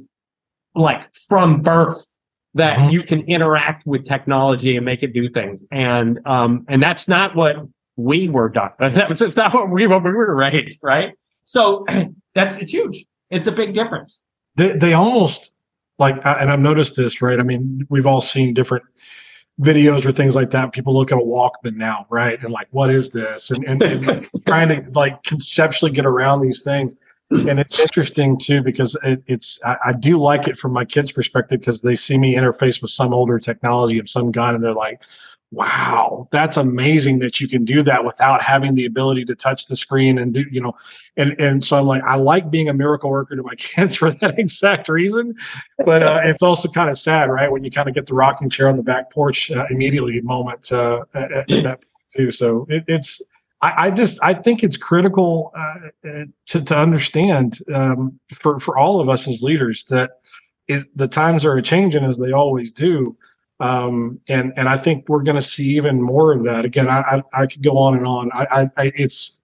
like 0.76 1.02
from 1.28 1.62
birth 1.62 2.06
that 2.54 2.78
Mhm. 2.78 2.92
you 2.92 3.02
can 3.04 3.22
interact 3.22 3.86
with 3.88 4.06
technology 4.06 4.76
and 4.78 4.86
make 4.86 5.02
it 5.02 5.14
do 5.14 5.30
things. 5.30 5.66
And, 5.72 6.20
um, 6.26 6.64
and 6.68 6.82
that's 6.82 7.08
not 7.08 7.36
what 7.36 7.56
we 7.98 8.30
were 8.30 8.50
done. 8.50 8.70
That 8.80 9.10
was 9.10 9.20
just 9.20 9.36
not 9.36 9.54
what 9.54 9.70
we, 9.70 9.88
what 9.88 10.04
we 10.04 10.12
were 10.12 10.36
raised, 10.36 10.80
right? 10.84 11.14
So 11.44 11.86
that's, 12.36 12.58
it's 12.60 12.72
huge. 12.72 13.06
It's 13.32 13.48
a 13.48 13.52
big 13.52 13.74
difference. 13.74 14.22
they 14.56 14.74
they 14.74 14.94
almost 14.94 15.50
like 15.98 16.16
and 16.26 16.52
I've 16.52 16.60
noticed 16.60 16.96
this, 16.96 17.22
right? 17.22 17.40
I 17.40 17.44
mean, 17.44 17.86
we've 17.90 18.06
all 18.06 18.22
seen 18.22 18.54
different 18.54 18.84
videos 19.62 20.06
or 20.06 20.12
things 20.12 20.36
like 20.36 20.52
that. 20.52 20.74
People 20.74 20.98
look 20.98 21.12
at 21.12 21.18
a 21.18 21.22
Walkman 21.22 21.76
now, 21.76 22.06
right? 22.10 22.42
And 22.44 22.52
like, 22.52 22.68
what 22.72 22.90
is 22.90 23.12
this? 23.12 23.52
And, 23.52 23.64
and, 23.66 23.82
and 23.82 24.28
trying 24.46 24.70
to 24.70 24.86
like 24.94 25.24
conceptually 25.24 25.92
get 25.92 26.06
around 26.06 26.42
these 26.42 26.62
things. 26.62 26.94
And 27.32 27.60
it's 27.60 27.80
interesting 27.80 28.38
too 28.38 28.62
because 28.62 28.96
it, 29.04 29.24
it's 29.28 29.60
I, 29.66 29.78
I 29.86 29.94
do 29.94 30.20
like 30.20 30.48
it 30.48 30.60
from 30.60 30.74
my 30.74 30.86
kids' 30.86 31.12
perspective 31.12 31.60
because 31.60 31.82
they 31.82 31.96
see 31.96 32.18
me 32.18 32.36
interface 32.36 32.82
with 32.82 32.92
some 32.92 33.14
older 33.14 33.40
technology 33.40 33.98
of 33.98 34.08
some 34.08 34.32
kind, 34.32 34.56
and 34.56 34.64
they're 34.64 34.74
like, 34.74 35.02
"Wow, 35.56 36.28
that's 36.32 36.58
amazing 36.58 37.20
that 37.20 37.40
you 37.40 37.48
can 37.48 37.66
do 37.66 37.82
that 37.84 38.04
without 38.06 38.42
having 38.42 38.76
the 38.76 38.86
ability 38.86 39.26
to 39.26 39.36
touch 39.36 39.68
the 39.68 39.76
screen 39.76 40.18
and 40.18 40.34
do 40.34 40.46
you 40.52 40.62
know." 40.62 40.74
And 41.18 41.36
and 41.40 41.64
so 41.64 41.78
I'm 41.78 41.86
like, 41.86 42.04
I 42.04 42.16
like 42.16 42.52
being 42.52 42.70
a 42.70 42.74
miracle 42.74 43.10
worker 43.10 43.36
to 43.36 43.44
my 43.44 43.56
kids 43.58 43.96
for 43.96 44.12
that 44.12 44.38
exact 44.38 44.90
reason. 44.90 45.36
But 45.86 46.04
uh, 46.04 46.22
it's 46.24 46.42
also 46.42 46.70
kind 46.70 46.90
of 46.90 46.98
sad, 46.98 47.30
right? 47.30 47.52
When 47.52 47.64
you 47.64 47.72
kind 47.72 47.88
of 47.88 47.96
get 47.96 48.06
the 48.06 48.14
rocking 48.14 48.50
chair 48.50 48.70
on 48.70 48.78
the 48.78 48.84
back 48.84 49.12
porch 49.12 49.52
uh, 49.52 49.66
immediately 49.70 50.20
moment 50.22 50.72
uh, 50.72 51.06
at, 51.14 51.32
at 51.32 51.48
that 51.48 51.82
point 51.82 52.06
too. 52.10 52.32
So 52.32 52.66
it, 52.70 52.84
it's 52.88 53.22
I, 53.62 53.88
I 53.88 53.92
just 53.92 54.20
I 54.22 54.34
think 54.34 54.64
it's 54.64 54.78
critical 54.78 55.52
uh, 55.58 56.10
uh, 56.10 56.26
to 56.48 56.64
to 56.64 56.78
understand 56.78 57.60
um, 57.74 58.20
for 58.34 58.60
for 58.60 58.78
all 58.78 59.00
of 59.00 59.10
us 59.10 59.28
as 59.28 59.42
leaders 59.42 59.86
that 59.86 60.20
is 60.68 60.88
the 60.96 61.08
times 61.08 61.46
are 61.46 61.62
changing 61.62 62.04
as 62.04 62.18
they 62.18 62.32
always 62.32 62.72
do. 62.72 63.18
Um, 63.60 64.20
and 64.28 64.54
and 64.58 64.68
I 64.68 64.78
think 64.78 65.08
we're 65.08 65.24
going 65.24 65.36
to 65.36 65.42
see 65.42 65.76
even 65.78 66.02
more 66.02 66.34
of 66.34 66.44
that. 66.44 66.66
Again, 66.66 66.90
I, 66.90 67.00
I, 67.00 67.24
I 67.34 67.46
could 67.48 67.64
go 67.64 67.78
on 67.78 67.96
and 67.96 68.06
on. 68.06 68.30
I, 68.34 68.70
I, 68.76 68.92
it's 68.96 69.42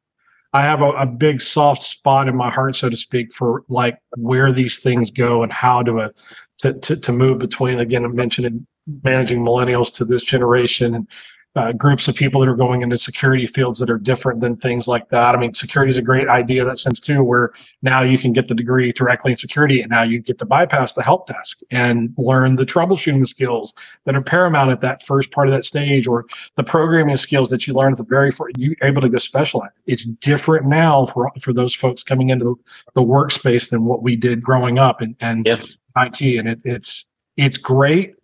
I 0.54 0.64
have 0.64 0.82
a, 0.82 0.92
a, 0.92 1.06
big 1.06 1.42
soft 1.42 1.82
spot 1.82 2.28
in 2.28 2.36
my 2.36 2.52
heart, 2.52 2.76
so 2.76 2.90
to 2.90 2.98
speak, 2.98 3.34
for 3.34 3.64
like 3.70 3.98
where 4.18 4.52
these 4.52 4.80
things 4.80 5.10
go 5.10 5.44
and 5.44 5.52
how 5.52 5.82
to 5.84 6.00
uh, 6.02 6.10
to, 6.58 6.74
to, 6.74 6.98
to 6.98 7.12
move 7.14 7.40
between. 7.40 7.80
Again, 7.80 8.04
I 8.04 8.10
mentioned 8.10 8.68
managing 9.04 9.40
millennials 9.40 9.94
to 9.96 10.06
this 10.06 10.24
generation 10.24 10.96
and 10.96 11.08
uh, 11.56 11.74
groups 11.74 12.08
of 12.08 12.16
people 12.16 12.40
that 12.40 12.48
are 12.48 12.56
going 12.56 12.82
into 12.82 12.98
security 12.98 13.46
fields 13.46 13.78
that 13.80 13.90
are 13.90 13.98
different 13.98 14.40
than 14.40 14.56
things 14.56 14.88
like 14.88 15.10
that. 15.10 15.36
I 15.36 15.38
mean, 15.38 15.54
security 15.54 15.90
is 15.90 15.98
a 15.98 16.02
great 16.02 16.30
idea 16.30 16.62
in 16.62 16.68
that 16.70 16.78
sense 16.78 17.02
too, 17.02 17.24
where 17.24 17.52
now 17.82 18.04
you 18.04 18.18
can 18.18 18.32
get 18.32 18.48
the 18.48 18.56
degree 18.56 18.92
directly 18.94 19.32
in 19.32 19.38
security 19.38 19.82
and 19.82 19.90
now 19.90 20.04
you 20.04 20.20
get 20.20 20.38
to 20.40 20.46
bypass 20.46 20.94
the 20.94 21.04
help 21.04 21.28
desk 21.28 21.60
and 21.70 22.14
learn 22.18 22.56
the 22.56 22.66
troubleshooting 22.66 23.28
skills 23.28 23.74
that 24.06 24.16
are 24.16 24.22
paramount 24.22 24.72
at 24.72 24.80
that 24.80 25.04
first 25.04 25.32
part 25.32 25.48
of 25.48 25.54
that 25.54 25.66
stage 25.66 26.08
or 26.08 26.26
the 26.56 26.64
programming 26.64 27.18
skills 27.18 27.50
that 27.50 27.68
you 27.68 27.74
learn 27.74 27.92
at 27.92 27.98
the 27.98 28.06
very 28.06 28.32
first, 28.32 28.58
you 28.58 28.74
able 28.82 29.02
to 29.02 29.10
go 29.10 29.18
specialize. 29.18 29.72
It's 29.88 30.06
different 30.06 30.68
now 30.68 31.08
for, 31.08 31.32
for 31.42 31.52
those 31.52 31.74
folks 31.74 32.02
coming 32.02 32.30
into 32.30 32.46
the, 32.46 32.56
the 33.02 33.02
workspace 33.02 33.70
than 33.70 33.84
what 33.84 34.04
we 34.04 34.16
did 34.16 34.42
growing 34.42 34.80
up 34.80 35.02
and, 35.02 35.18
and 35.20 35.46
yep. 35.46 35.60
IT. 35.98 36.22
And 36.22 36.48
it, 36.48 36.62
it's, 36.64 37.06
it's 37.36 37.58
great, 37.58 38.16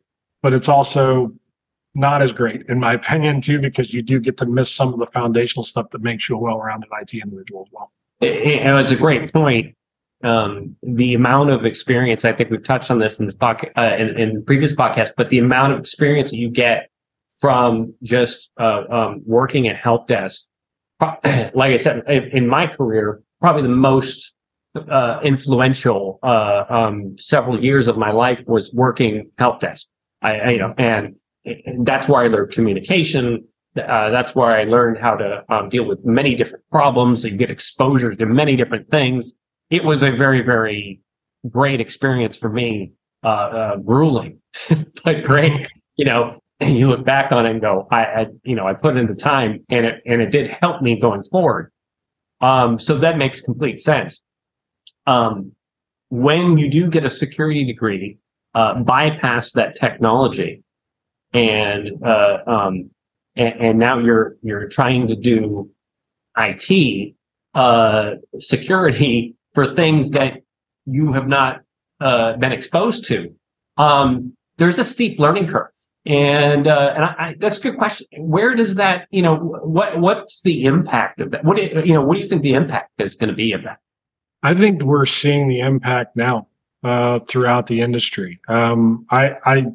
but 0.42 0.54
it's 0.54 0.70
also 0.70 1.34
not 1.98 2.22
as 2.22 2.32
great 2.32 2.64
in 2.70 2.80
my 2.80 2.94
opinion 3.02 3.42
too 3.42 3.60
because 3.60 3.94
you 3.94 4.02
do 4.02 4.20
get 4.20 4.38
to 4.38 4.46
miss 4.46 4.72
some 4.72 4.94
of 4.94 5.00
the 5.00 5.08
foundational 5.08 5.66
stuff 5.66 5.90
that 5.92 6.02
makes 6.02 6.30
you 6.30 6.36
a 6.36 6.40
well-rounded 6.40 6.90
IT 7.02 7.14
individual 7.14 7.68
as 7.68 7.72
well. 7.74 7.92
And 8.22 8.80
it's 8.80 8.92
a 8.92 8.96
great 8.96 9.32
point. 9.34 9.76
Um, 10.24 10.76
the 10.82 11.14
amount 11.14 11.52
of 11.52 11.66
experience, 11.66 12.26
I 12.26 12.32
think 12.32 12.50
we've 12.50 12.64
touched 12.64 12.90
on 12.90 12.98
this 12.98 13.20
in 13.20 13.26
this 13.26 13.36
podcast, 13.36 13.72
uh, 13.78 13.96
in, 13.96 14.20
in 14.20 14.44
previous 14.44 14.74
podcasts, 14.74 15.12
but 15.16 15.30
the 15.30 15.38
amount 15.38 15.74
of 15.74 15.80
experience 15.80 16.32
you 16.32 16.50
get 16.50 16.90
from 17.40 17.94
just 18.02 18.50
uh, 18.60 18.84
um, 18.90 19.22
working 19.28 19.68
at 19.68 19.76
help 19.76 20.08
desk, 20.08 20.46
like 21.02 21.72
I 21.72 21.78
said, 21.78 22.04
in 22.10 22.48
my 22.48 22.66
career, 22.66 23.22
probably 23.40 23.62
the 23.62 23.70
most 23.70 24.34
uh, 24.76 25.20
influential 25.24 26.20
uh, 26.24 26.64
um, 26.68 27.16
several 27.20 27.64
years 27.64 27.88
of 27.88 27.98
my 27.98 28.12
life 28.12 28.42
was 28.48 28.74
working 28.74 29.30
help 29.38 29.60
desk. 29.60 29.88
I, 30.24 30.40
I 30.40 30.50
you 30.50 30.58
know, 30.58 30.74
and 30.80 31.16
and 31.66 31.86
that's 31.86 32.08
where 32.08 32.24
I 32.24 32.28
learned 32.28 32.52
communication. 32.52 33.44
Uh, 33.76 34.10
that's 34.10 34.34
where 34.34 34.52
I 34.52 34.64
learned 34.64 34.98
how 34.98 35.16
to 35.16 35.44
um, 35.50 35.70
deal 35.70 35.86
with 35.86 36.04
many 36.04 36.36
different 36.36 36.64
problems 36.72 37.24
and 37.26 37.38
get 37.38 37.50
exposures 37.52 38.18
to 38.18 38.26
many 38.26 38.56
different 38.56 38.90
things. 38.90 39.34
It 39.70 39.84
was 39.84 40.02
a 40.02 40.12
very, 40.12 40.42
very 40.42 41.00
great 41.50 41.80
experience 41.80 42.36
for 42.38 42.50
me. 42.50 42.94
Uh, 43.24 43.28
uh, 43.28 43.76
grueling, 43.78 44.40
but 45.04 45.24
great. 45.24 45.52
You 45.96 46.06
know, 46.06 46.40
you 46.62 46.88
look 46.88 47.04
back 47.04 47.32
on 47.32 47.48
it 47.48 47.52
and 47.52 47.60
go, 47.60 47.88
I, 47.92 48.06
I, 48.06 48.28
you 48.44 48.56
know, 48.56 48.68
I 48.68 48.74
put 48.74 48.96
in 48.96 49.08
the 49.08 49.16
time 49.16 49.66
and 49.70 49.88
it, 49.88 50.04
and 50.06 50.22
it 50.22 50.30
did 50.30 50.52
help 50.52 50.84
me 50.84 51.00
going 51.00 51.24
forward. 51.24 51.72
Um, 52.42 52.80
so 52.80 52.98
that 53.00 53.18
makes 53.18 53.42
complete 53.42 53.80
sense. 53.82 54.22
Um, 55.08 55.54
when 56.10 56.58
you 56.60 56.70
do 56.70 56.90
get 56.90 57.06
a 57.06 57.10
security 57.10 57.66
degree, 57.66 58.18
uh, 58.54 58.76
bypass 58.76 59.52
that 59.54 59.76
technology 59.76 60.64
and 61.34 62.04
uh, 62.04 62.40
um, 62.48 62.90
and, 63.36 63.54
and, 63.60 63.80
now 63.80 64.00
you're 64.00 64.38
you're 64.42 64.68
trying 64.68 65.08
to 65.08 65.16
do 65.16 65.70
IT 66.38 67.16
uh, 67.54 68.12
security 68.40 69.36
for 69.54 69.76
things 69.76 70.12
that 70.12 70.42
you 70.86 71.14
have 71.14 71.28
not 71.28 71.62
uh, 72.00 72.38
been 72.38 72.52
exposed 72.52 73.06
to. 73.06 73.34
Um, 73.78 74.34
there's 74.58 74.80
a 74.80 74.84
steep 74.84 75.20
learning 75.20 75.48
curve, 75.48 75.72
and 76.06 76.68
uh, 76.68 76.94
and 76.96 77.06
I, 77.06 77.16
I, 77.20 77.36
that's 77.38 77.60
a 77.60 77.62
good 77.62 77.78
question. 77.78 78.08
Where 78.18 78.56
does 78.56 78.76
that 78.76 79.08
you 79.12 79.22
know 79.22 79.36
what 79.36 80.00
what's 80.00 80.42
the 80.42 80.66
impact 80.66 81.22
of 81.22 81.32
that? 81.32 81.44
What 81.44 81.58
do, 81.58 81.64
you 81.84 81.94
know 81.94 82.04
what 82.04 82.16
do 82.16 82.22
you 82.22 82.28
think 82.28 82.42
the 82.42 82.54
impact 82.54 82.92
is 83.00 83.16
going 83.16 83.30
to 83.30 83.36
be 83.36 83.52
of 83.52 83.64
that? 83.64 83.80
I 84.44 84.54
think 84.54 84.84
we're 84.84 85.06
seeing 85.06 85.48
the 85.50 85.60
impact 85.60 86.16
now 86.16 86.48
uh, 86.84 87.20
throughout 87.20 87.68
the 87.68 87.82
industry. 87.82 88.40
Um, 88.48 89.06
I, 89.10 89.36
I 89.46 89.66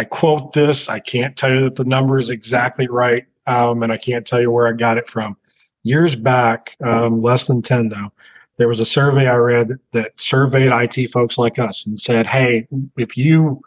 I 0.00 0.04
quote 0.04 0.54
this. 0.54 0.88
I 0.88 0.98
can't 0.98 1.36
tell 1.36 1.52
you 1.52 1.60
that 1.64 1.76
the 1.76 1.84
number 1.84 2.18
is 2.18 2.30
exactly 2.30 2.88
right, 2.88 3.26
um, 3.46 3.82
and 3.82 3.92
I 3.92 3.98
can't 3.98 4.26
tell 4.26 4.40
you 4.40 4.50
where 4.50 4.66
I 4.66 4.72
got 4.72 4.96
it 4.96 5.10
from. 5.10 5.36
Years 5.82 6.16
back, 6.16 6.74
um, 6.82 7.20
less 7.20 7.46
than 7.46 7.60
10 7.60 7.90
though, 7.90 8.10
there 8.56 8.66
was 8.66 8.80
a 8.80 8.86
survey 8.86 9.26
I 9.26 9.36
read 9.36 9.78
that 9.92 10.18
surveyed 10.18 10.72
IT 10.72 11.08
folks 11.08 11.36
like 11.36 11.58
us 11.58 11.84
and 11.84 12.00
said, 12.00 12.26
hey, 12.26 12.66
if 12.96 13.18
you 13.18 13.60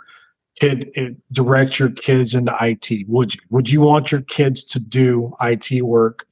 could 0.59 0.89
uh, 0.97 1.09
direct 1.33 1.77
your 1.77 1.91
kids 1.91 2.33
into 2.33 2.55
IT, 2.61 3.07
would 3.07 3.35
you? 3.35 3.41
Would 3.51 3.69
you 3.69 3.81
want 3.81 4.11
your 4.11 4.21
kids 4.21 4.63
to 4.63 4.79
do 4.79 5.35
IT 5.39 5.83
work 5.83 6.25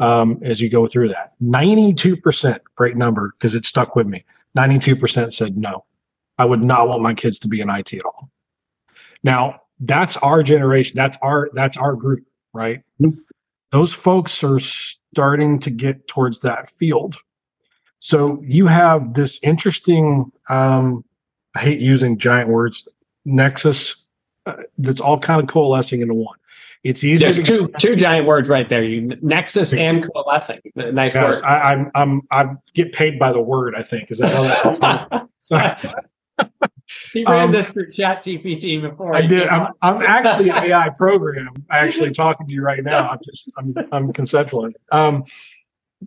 um, 0.00 0.38
as 0.42 0.60
you 0.60 0.68
go 0.68 0.86
through 0.86 1.08
that? 1.08 1.32
92%, 1.42 2.58
great 2.74 2.98
number 2.98 3.32
because 3.38 3.54
it 3.54 3.64
stuck 3.64 3.96
with 3.96 4.06
me. 4.06 4.22
92% 4.54 5.32
said 5.32 5.56
no. 5.56 5.86
I 6.36 6.44
would 6.44 6.62
not 6.62 6.88
want 6.88 7.00
my 7.00 7.14
kids 7.14 7.38
to 7.38 7.48
be 7.48 7.62
in 7.62 7.70
IT 7.70 7.94
at 7.94 8.04
all. 8.04 8.30
Now, 9.26 9.60
that's 9.80 10.16
our 10.18 10.42
generation. 10.44 10.96
That's 10.96 11.18
our 11.20 11.50
that's 11.52 11.76
our 11.76 11.94
group, 11.94 12.24
right? 12.54 12.82
Mm-hmm. 13.00 13.18
Those 13.72 13.92
folks 13.92 14.42
are 14.44 14.60
starting 14.60 15.58
to 15.58 15.70
get 15.70 16.06
towards 16.06 16.40
that 16.40 16.70
field. 16.78 17.16
So 17.98 18.40
you 18.46 18.68
have 18.68 19.14
this 19.14 19.40
interesting. 19.42 20.30
Um, 20.48 21.04
I 21.56 21.60
hate 21.60 21.80
using 21.80 22.18
giant 22.18 22.48
words. 22.48 22.86
Nexus 23.24 24.06
uh, 24.46 24.62
that's 24.78 25.00
all 25.00 25.18
kind 25.18 25.40
of 25.40 25.48
coalescing 25.48 26.00
into 26.00 26.14
one. 26.14 26.38
It's 26.84 27.02
easier. 27.02 27.32
There's 27.32 27.46
two 27.46 27.66
get- 27.68 27.80
two 27.80 27.96
giant 27.96 28.26
words 28.28 28.48
right 28.48 28.68
there. 28.68 28.84
You 28.84 29.10
nexus 29.22 29.72
and 29.72 30.08
coalescing. 30.12 30.60
Nice 30.76 31.16
word. 31.16 31.42
I, 31.42 31.72
I'm 31.72 31.90
I'm 31.96 32.22
I 32.30 32.46
get 32.74 32.92
paid 32.92 33.18
by 33.18 33.32
the 33.32 33.40
word. 33.40 33.74
I 33.74 33.82
think 33.82 34.12
is 34.12 34.18
that 34.18 34.32
how 34.32 34.76
that? 34.76 35.28
so, 35.40 35.56
he 37.12 37.24
ran 37.24 37.46
um, 37.46 37.52
this 37.52 37.72
through 37.72 37.90
Chat 37.90 38.24
GPT 38.24 38.80
before. 38.80 39.14
I 39.14 39.22
did. 39.22 39.48
I'm, 39.48 39.72
I'm, 39.82 40.02
actually 40.02 40.50
an 40.50 40.56
AI 40.70 40.88
program. 40.90 41.48
I'm 41.48 41.64
Actually 41.70 42.12
talking 42.12 42.46
to 42.46 42.52
you 42.52 42.62
right 42.62 42.82
now. 42.82 43.08
I'm 43.08 43.18
just 43.24 43.52
I'm 43.58 43.74
I'm 43.92 44.12
conceptualizing. 44.12 44.74
Um, 44.92 45.24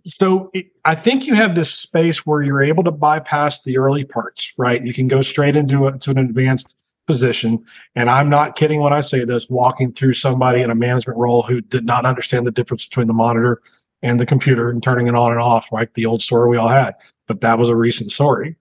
so 0.04 0.50
it, 0.54 0.66
I 0.84 0.94
think 0.94 1.26
you 1.26 1.34
have 1.34 1.54
this 1.54 1.72
space 1.72 2.24
where 2.24 2.42
you're 2.42 2.62
able 2.62 2.84
to 2.84 2.90
bypass 2.90 3.62
the 3.62 3.78
early 3.78 4.04
parts, 4.04 4.52
right? 4.56 4.84
You 4.84 4.94
can 4.94 5.08
go 5.08 5.20
straight 5.20 5.56
into 5.56 5.86
a, 5.86 5.98
to 5.98 6.10
an 6.10 6.18
advanced 6.18 6.76
position. 7.06 7.64
And 7.96 8.08
I'm 8.08 8.30
not 8.30 8.56
kidding 8.56 8.80
when 8.80 8.92
I 8.92 9.00
say 9.00 9.24
this. 9.24 9.50
Walking 9.50 9.92
through 9.92 10.12
somebody 10.14 10.62
in 10.62 10.70
a 10.70 10.74
management 10.74 11.18
role 11.18 11.42
who 11.42 11.60
did 11.60 11.84
not 11.84 12.06
understand 12.06 12.46
the 12.46 12.52
difference 12.52 12.86
between 12.86 13.08
the 13.08 13.12
monitor 13.12 13.60
and 14.02 14.18
the 14.18 14.26
computer 14.26 14.70
and 14.70 14.82
turning 14.82 15.08
it 15.08 15.14
on 15.14 15.32
and 15.32 15.40
off, 15.40 15.72
like 15.72 15.92
the 15.94 16.06
old 16.06 16.22
story 16.22 16.48
we 16.48 16.56
all 16.56 16.68
had. 16.68 16.94
But 17.26 17.40
that 17.42 17.58
was 17.58 17.68
a 17.68 17.76
recent 17.76 18.12
story. 18.12 18.56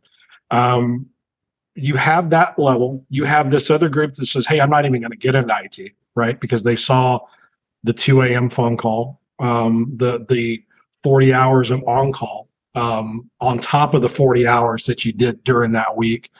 Um, 0.51 1.05
you 1.81 1.95
have 1.95 2.29
that 2.31 2.57
level. 2.59 3.05
You 3.09 3.23
have 3.25 3.51
this 3.51 3.69
other 3.69 3.89
group 3.89 4.13
that 4.13 4.25
says, 4.25 4.45
"Hey, 4.45 4.59
I'm 4.59 4.69
not 4.69 4.85
even 4.85 5.01
going 5.01 5.11
to 5.11 5.17
get 5.17 5.35
into 5.35 5.53
IT," 5.63 5.93
right? 6.15 6.39
Because 6.39 6.63
they 6.63 6.75
saw 6.75 7.19
the 7.83 7.93
2 7.93 8.23
a.m. 8.23 8.49
phone 8.49 8.77
call, 8.77 9.19
um, 9.39 9.91
the 9.95 10.25
the 10.29 10.63
40 11.03 11.33
hours 11.33 11.71
of 11.71 11.83
on 11.87 12.11
call 12.11 12.49
um, 12.75 13.29
on 13.39 13.59
top 13.59 13.93
of 13.93 14.01
the 14.01 14.09
40 14.09 14.47
hours 14.47 14.85
that 14.85 15.05
you 15.05 15.11
did 15.11 15.43
during 15.43 15.71
that 15.73 15.95
week 15.97 16.31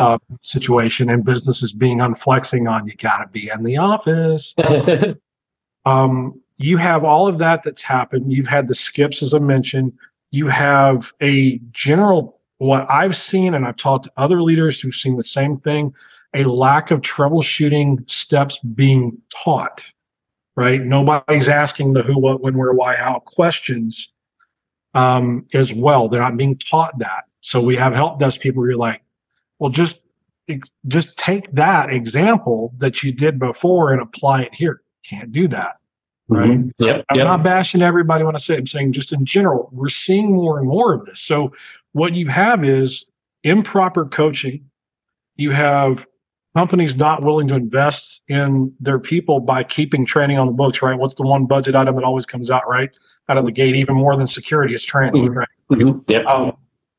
uh, 0.00 0.18
situation, 0.42 1.10
and 1.10 1.24
businesses 1.24 1.72
being 1.72 1.98
unflexing 1.98 2.70
on 2.70 2.86
you 2.86 2.94
got 2.96 3.18
to 3.18 3.28
be 3.28 3.50
in 3.50 3.62
the 3.64 3.76
office. 3.76 4.54
um, 5.84 6.40
you 6.56 6.76
have 6.76 7.04
all 7.04 7.26
of 7.26 7.38
that 7.38 7.62
that's 7.62 7.82
happened. 7.82 8.32
You've 8.32 8.46
had 8.46 8.68
the 8.68 8.74
skips, 8.74 9.22
as 9.22 9.34
I 9.34 9.38
mentioned. 9.38 9.92
You 10.30 10.48
have 10.48 11.12
a 11.20 11.58
general 11.72 12.40
what 12.64 12.86
I've 12.90 13.16
seen, 13.16 13.54
and 13.54 13.66
I've 13.66 13.76
talked 13.76 14.04
to 14.04 14.12
other 14.16 14.42
leaders 14.42 14.80
who've 14.80 14.94
seen 14.94 15.16
the 15.16 15.22
same 15.22 15.58
thing, 15.58 15.94
a 16.34 16.44
lack 16.44 16.90
of 16.90 17.02
troubleshooting 17.02 18.08
steps 18.10 18.58
being 18.58 19.18
taught, 19.30 19.84
right? 20.56 20.82
Nobody's 20.82 21.48
asking 21.48 21.92
the 21.92 22.02
who, 22.02 22.18
what, 22.18 22.40
when, 22.40 22.56
where, 22.56 22.72
why, 22.72 22.96
how 22.96 23.18
questions 23.18 24.10
um, 24.94 25.46
as 25.52 25.72
well. 25.72 26.08
They're 26.08 26.20
not 26.20 26.36
being 26.36 26.56
taught 26.56 26.98
that. 26.98 27.24
So 27.42 27.60
we 27.60 27.76
have 27.76 27.92
help 27.92 28.18
desk 28.18 28.40
people 28.40 28.64
who 28.64 28.70
are 28.70 28.76
like, 28.76 29.02
well, 29.58 29.70
just 29.70 30.00
just 30.88 31.18
take 31.18 31.50
that 31.52 31.92
example 31.92 32.74
that 32.78 33.02
you 33.02 33.12
did 33.12 33.38
before 33.38 33.92
and 33.92 34.02
apply 34.02 34.42
it 34.42 34.54
here. 34.54 34.82
Can't 35.08 35.32
do 35.32 35.48
that. 35.48 35.76
Right. 36.28 36.50
Mm-hmm. 36.50 36.84
Yep, 36.84 37.04
I'm 37.10 37.16
yep. 37.18 37.26
not 37.26 37.42
bashing 37.42 37.82
everybody 37.82 38.24
when 38.24 38.34
I 38.34 38.38
say 38.38 38.54
it. 38.54 38.60
I'm 38.60 38.66
saying 38.66 38.92
just 38.92 39.12
in 39.12 39.24
general, 39.24 39.68
we're 39.72 39.88
seeing 39.88 40.34
more 40.34 40.58
and 40.58 40.68
more 40.68 40.94
of 40.94 41.04
this. 41.04 41.20
So 41.20 41.52
what 41.94 42.14
you 42.14 42.28
have 42.28 42.64
is 42.64 43.06
improper 43.44 44.04
coaching. 44.04 44.68
You 45.36 45.52
have 45.52 46.06
companies 46.56 46.96
not 46.96 47.22
willing 47.22 47.48
to 47.48 47.54
invest 47.54 48.22
in 48.28 48.72
their 48.78 48.98
people 48.98 49.40
by 49.40 49.62
keeping 49.64 50.04
training 50.04 50.38
on 50.38 50.46
the 50.46 50.52
books, 50.52 50.82
right? 50.82 50.98
What's 50.98 51.14
the 51.14 51.22
one 51.22 51.46
budget 51.46 51.74
item 51.74 51.96
that 51.96 52.04
always 52.04 52.26
comes 52.26 52.50
out, 52.50 52.68
right? 52.68 52.90
out 53.30 53.38
of 53.38 53.46
the 53.46 53.52
gate, 53.52 53.74
even 53.74 53.94
more 53.94 54.14
than 54.18 54.26
security 54.26 54.74
is 54.74 54.84
training, 54.84 55.30
Mhm. 55.30 55.34
right? 55.34 55.48
Mhm. 55.70 56.02
Yep. 56.10 56.26
Um, 56.26 56.52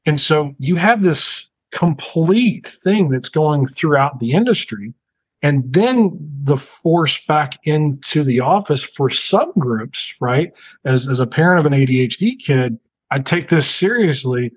and 0.07 0.19
so 0.19 0.55
you 0.57 0.75
have 0.75 1.03
this 1.03 1.47
complete 1.71 2.65
thing 2.65 3.09
that's 3.09 3.29
going 3.29 3.67
throughout 3.67 4.19
the 4.19 4.31
industry. 4.31 4.95
And 5.43 5.71
then 5.71 6.17
the 6.43 6.57
force 6.57 7.23
back 7.27 7.59
into 7.65 8.23
the 8.23 8.39
office 8.39 8.81
for 8.81 9.09
subgroups, 9.09 10.15
right? 10.19 10.51
As, 10.83 11.07
as 11.07 11.19
a 11.19 11.27
parent 11.27 11.59
of 11.59 11.71
an 11.71 11.79
ADHD 11.79 12.35
kid, 12.35 12.79
I 13.11 13.19
take 13.19 13.49
this 13.49 13.69
seriously. 13.69 14.51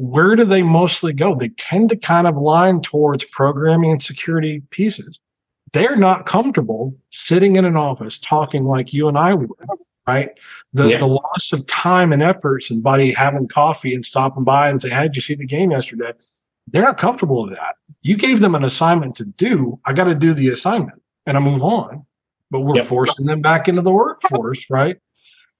Where 0.00 0.34
do 0.34 0.46
they 0.46 0.62
mostly 0.62 1.12
go? 1.12 1.34
They 1.34 1.50
tend 1.50 1.90
to 1.90 1.96
kind 1.96 2.26
of 2.26 2.34
line 2.34 2.80
towards 2.80 3.22
programming 3.24 3.92
and 3.92 4.02
security 4.02 4.62
pieces. 4.70 5.20
They're 5.74 5.94
not 5.96 6.24
comfortable 6.24 6.96
sitting 7.10 7.56
in 7.56 7.66
an 7.66 7.76
office 7.76 8.18
talking 8.18 8.64
like 8.64 8.94
you 8.94 9.08
and 9.08 9.18
I 9.18 9.34
would, 9.34 9.50
right? 10.08 10.30
The 10.72 10.88
Yeah. 10.88 10.98
the 10.98 11.06
loss 11.06 11.52
of 11.52 11.66
time 11.66 12.14
and 12.14 12.22
efforts 12.22 12.70
and 12.70 12.82
buddy 12.82 13.12
having 13.12 13.46
coffee 13.46 13.92
and 13.94 14.02
stopping 14.02 14.42
by 14.42 14.70
and 14.70 14.80
say, 14.80 14.88
How 14.88 15.02
did 15.02 15.16
you 15.16 15.22
see 15.22 15.34
the 15.34 15.44
game 15.46 15.70
yesterday? 15.70 16.12
They're 16.68 16.82
not 16.82 16.96
comfortable 16.96 17.44
with 17.44 17.54
that. 17.54 17.74
You 18.00 18.16
gave 18.16 18.40
them 18.40 18.54
an 18.54 18.64
assignment 18.64 19.16
to 19.16 19.26
do. 19.26 19.78
I 19.84 19.92
got 19.92 20.04
to 20.04 20.14
do 20.14 20.32
the 20.32 20.48
assignment 20.48 21.02
and 21.26 21.36
I 21.36 21.40
move 21.40 21.62
on. 21.62 22.06
But 22.50 22.60
we're 22.60 22.76
forcing 22.84 23.26
them 23.26 23.42
back 23.42 23.68
into 23.68 23.82
the 23.82 23.92
workforce, 23.92 24.64
right? 24.70 24.96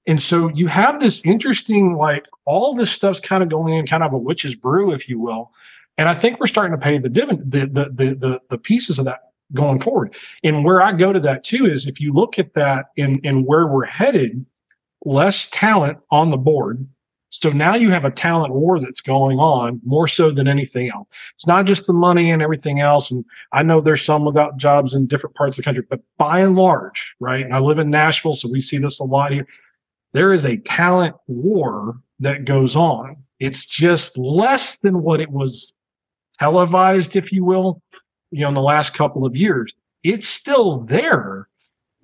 And 0.07 0.19
so 0.19 0.49
you 0.49 0.67
have 0.67 0.99
this 0.99 1.25
interesting, 1.25 1.95
like 1.95 2.25
all 2.45 2.73
this 2.73 2.91
stuff's 2.91 3.19
kind 3.19 3.43
of 3.43 3.49
going 3.49 3.73
in 3.75 3.85
kind 3.85 4.03
of 4.03 4.13
a 4.13 4.17
witch's 4.17 4.55
brew, 4.55 4.91
if 4.91 5.07
you 5.07 5.19
will. 5.19 5.51
And 5.97 6.09
I 6.09 6.15
think 6.15 6.39
we're 6.39 6.47
starting 6.47 6.77
to 6.77 6.83
pay 6.83 6.97
the 6.97 7.09
dividend, 7.09 7.51
the 7.51 7.59
the 7.67 7.83
the 7.93 8.15
the, 8.15 8.41
the 8.49 8.57
pieces 8.57 8.97
of 8.97 9.05
that 9.05 9.31
going 9.53 9.79
forward. 9.79 10.15
And 10.43 10.63
where 10.65 10.81
I 10.81 10.93
go 10.93 11.13
to 11.13 11.19
that 11.19 11.43
too 11.43 11.65
is 11.65 11.85
if 11.85 11.99
you 11.99 12.13
look 12.13 12.39
at 12.39 12.53
that 12.55 12.87
in 12.95 13.19
in 13.19 13.45
where 13.45 13.67
we're 13.67 13.85
headed, 13.85 14.45
less 15.05 15.49
talent 15.51 15.99
on 16.09 16.31
the 16.31 16.37
board. 16.37 16.87
So 17.33 17.49
now 17.49 17.75
you 17.75 17.91
have 17.91 18.03
a 18.03 18.11
talent 18.11 18.53
war 18.53 18.77
that's 18.77 18.99
going 18.99 19.39
on 19.39 19.79
more 19.85 20.07
so 20.07 20.31
than 20.31 20.49
anything 20.49 20.89
else. 20.89 21.07
It's 21.33 21.47
not 21.47 21.65
just 21.65 21.87
the 21.87 21.93
money 21.93 22.29
and 22.29 22.41
everything 22.41 22.81
else. 22.81 23.09
And 23.09 23.23
I 23.53 23.63
know 23.63 23.79
there's 23.79 24.03
some 24.03 24.25
without 24.25 24.57
jobs 24.57 24.93
in 24.93 25.07
different 25.07 25.37
parts 25.37 25.57
of 25.57 25.63
the 25.63 25.65
country, 25.65 25.85
but 25.89 26.01
by 26.17 26.39
and 26.39 26.57
large, 26.57 27.15
right? 27.21 27.45
And 27.45 27.53
I 27.53 27.59
live 27.59 27.79
in 27.79 27.89
Nashville, 27.89 28.33
so 28.33 28.49
we 28.51 28.59
see 28.59 28.79
this 28.79 28.99
a 28.99 29.05
lot 29.05 29.31
here. 29.31 29.47
There 30.13 30.33
is 30.33 30.45
a 30.45 30.57
talent 30.57 31.15
war 31.27 31.99
that 32.19 32.45
goes 32.45 32.75
on. 32.75 33.17
It's 33.39 33.65
just 33.65 34.17
less 34.17 34.79
than 34.79 35.01
what 35.01 35.19
it 35.19 35.31
was 35.31 35.73
televised, 36.39 37.15
if 37.15 37.31
you 37.31 37.43
will, 37.43 37.81
you 38.31 38.41
know, 38.41 38.49
in 38.49 38.53
the 38.53 38.61
last 38.61 38.93
couple 38.93 39.25
of 39.25 39.35
years. 39.35 39.73
It's 40.03 40.27
still 40.27 40.81
there. 40.81 41.47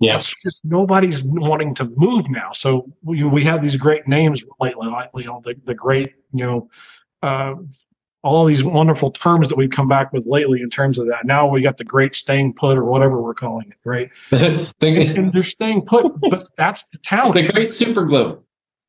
Yeah. 0.00 0.16
It's 0.16 0.34
just 0.42 0.64
nobody's 0.64 1.22
wanting 1.24 1.74
to 1.74 1.92
move 1.96 2.30
now. 2.30 2.52
So 2.52 2.92
we, 3.02 3.24
we 3.24 3.42
have 3.44 3.62
these 3.62 3.76
great 3.76 4.06
names 4.06 4.44
lately, 4.60 4.88
like 4.88 5.10
you 5.14 5.24
know, 5.24 5.40
the, 5.44 5.56
the 5.64 5.74
great, 5.74 6.14
you 6.32 6.46
know, 6.46 6.70
uh, 7.22 7.54
all 8.22 8.44
these 8.44 8.64
wonderful 8.64 9.10
terms 9.10 9.48
that 9.48 9.56
we've 9.56 9.70
come 9.70 9.88
back 9.88 10.12
with 10.12 10.26
lately 10.26 10.60
in 10.60 10.70
terms 10.70 10.98
of 10.98 11.06
that. 11.06 11.24
Now 11.24 11.48
we 11.48 11.62
got 11.62 11.76
the 11.76 11.84
great 11.84 12.14
staying 12.14 12.54
put 12.54 12.76
or 12.76 12.84
whatever 12.84 13.22
we're 13.22 13.34
calling 13.34 13.68
it, 13.68 13.76
right? 13.84 14.10
the, 14.30 14.72
And 15.16 15.32
they're 15.32 15.42
staying 15.42 15.82
put, 15.82 16.18
but 16.20 16.48
that's 16.56 16.88
the 16.88 16.98
talent. 16.98 17.34
the 17.34 17.52
great 17.52 17.72
super 17.72 18.04
glue. 18.04 18.42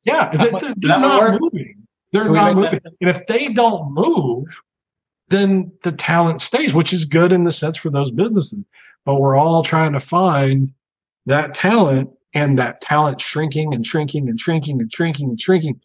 Yeah, 0.04 0.30
They, 0.30 0.50
they're 0.50 0.74
they're 0.76 0.98
not 1.00 1.40
moving. 1.40 1.86
They're 2.12 2.24
Can 2.24 2.32
not 2.32 2.56
moving. 2.56 2.80
And 3.00 3.10
if 3.10 3.26
they 3.26 3.48
don't 3.48 3.92
move, 3.92 4.46
then 5.28 5.72
the 5.84 5.92
talent 5.92 6.40
stays, 6.40 6.74
which 6.74 6.92
is 6.92 7.04
good 7.04 7.32
in 7.32 7.44
the 7.44 7.52
sense 7.52 7.76
for 7.76 7.90
those 7.90 8.10
businesses. 8.10 8.64
But 9.04 9.16
we're 9.16 9.36
all 9.36 9.62
trying 9.62 9.92
to 9.92 10.00
find 10.00 10.72
that 11.26 11.54
talent 11.54 12.10
and 12.34 12.58
that 12.58 12.80
talent 12.80 13.20
shrinking 13.20 13.74
and 13.74 13.86
shrinking 13.86 14.28
and 14.28 14.40
shrinking 14.40 14.80
and 14.80 14.92
shrinking 14.92 15.30
and 15.30 15.40
shrinking. 15.40 15.80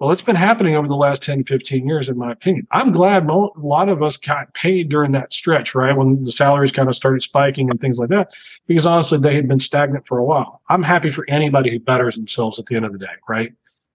Well, 0.00 0.10
it's 0.10 0.22
been 0.22 0.36
happening 0.36 0.74
over 0.74 0.88
the 0.88 0.96
last 0.96 1.22
10, 1.22 1.44
15 1.44 1.86
years, 1.86 2.08
in 2.08 2.18
my 2.18 2.32
opinion. 2.32 2.66
I'm 2.72 2.90
glad 2.90 3.28
a 3.28 3.48
lot 3.56 3.88
of 3.88 4.02
us 4.02 4.16
got 4.16 4.52
paid 4.52 4.88
during 4.88 5.12
that 5.12 5.32
stretch, 5.32 5.74
right? 5.74 5.96
When 5.96 6.22
the 6.22 6.32
salaries 6.32 6.72
kind 6.72 6.88
of 6.88 6.96
started 6.96 7.22
spiking 7.22 7.70
and 7.70 7.80
things 7.80 7.98
like 7.98 8.08
that, 8.08 8.32
because 8.66 8.86
honestly, 8.86 9.18
they 9.18 9.36
had 9.36 9.46
been 9.46 9.60
stagnant 9.60 10.06
for 10.08 10.18
a 10.18 10.24
while. 10.24 10.60
I'm 10.68 10.82
happy 10.82 11.10
for 11.10 11.24
anybody 11.28 11.70
who 11.70 11.78
betters 11.78 12.16
themselves 12.16 12.58
at 12.58 12.66
the 12.66 12.74
end 12.74 12.84
of 12.84 12.92
the 12.92 12.98
day, 12.98 13.14
right? 13.28 13.52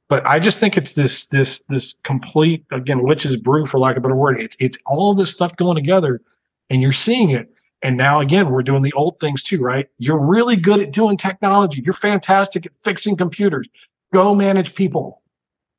But 0.07 0.25
I 0.25 0.39
just 0.39 0.59
think 0.59 0.77
it's 0.77 0.93
this, 0.93 1.25
this, 1.27 1.63
this 1.69 1.95
complete, 2.03 2.65
again, 2.71 3.03
witch's 3.03 3.35
brew, 3.35 3.65
for 3.65 3.77
lack 3.77 3.97
of 3.97 3.97
a 3.97 4.07
better 4.07 4.15
word. 4.15 4.39
It's, 4.39 4.55
it's 4.59 4.77
all 4.85 5.13
this 5.13 5.31
stuff 5.31 5.55
going 5.57 5.75
together 5.75 6.21
and 6.69 6.81
you're 6.81 6.91
seeing 6.91 7.29
it. 7.29 7.53
And 7.81 7.97
now 7.97 8.19
again, 8.19 8.49
we're 8.49 8.63
doing 8.63 8.81
the 8.81 8.93
old 8.93 9.19
things 9.19 9.43
too, 9.43 9.62
right? 9.62 9.88
You're 9.97 10.19
really 10.19 10.55
good 10.55 10.79
at 10.79 10.91
doing 10.91 11.17
technology. 11.17 11.81
You're 11.81 11.93
fantastic 11.93 12.65
at 12.65 12.71
fixing 12.83 13.17
computers. 13.17 13.67
Go 14.13 14.33
manage 14.33 14.75
people. 14.75 15.21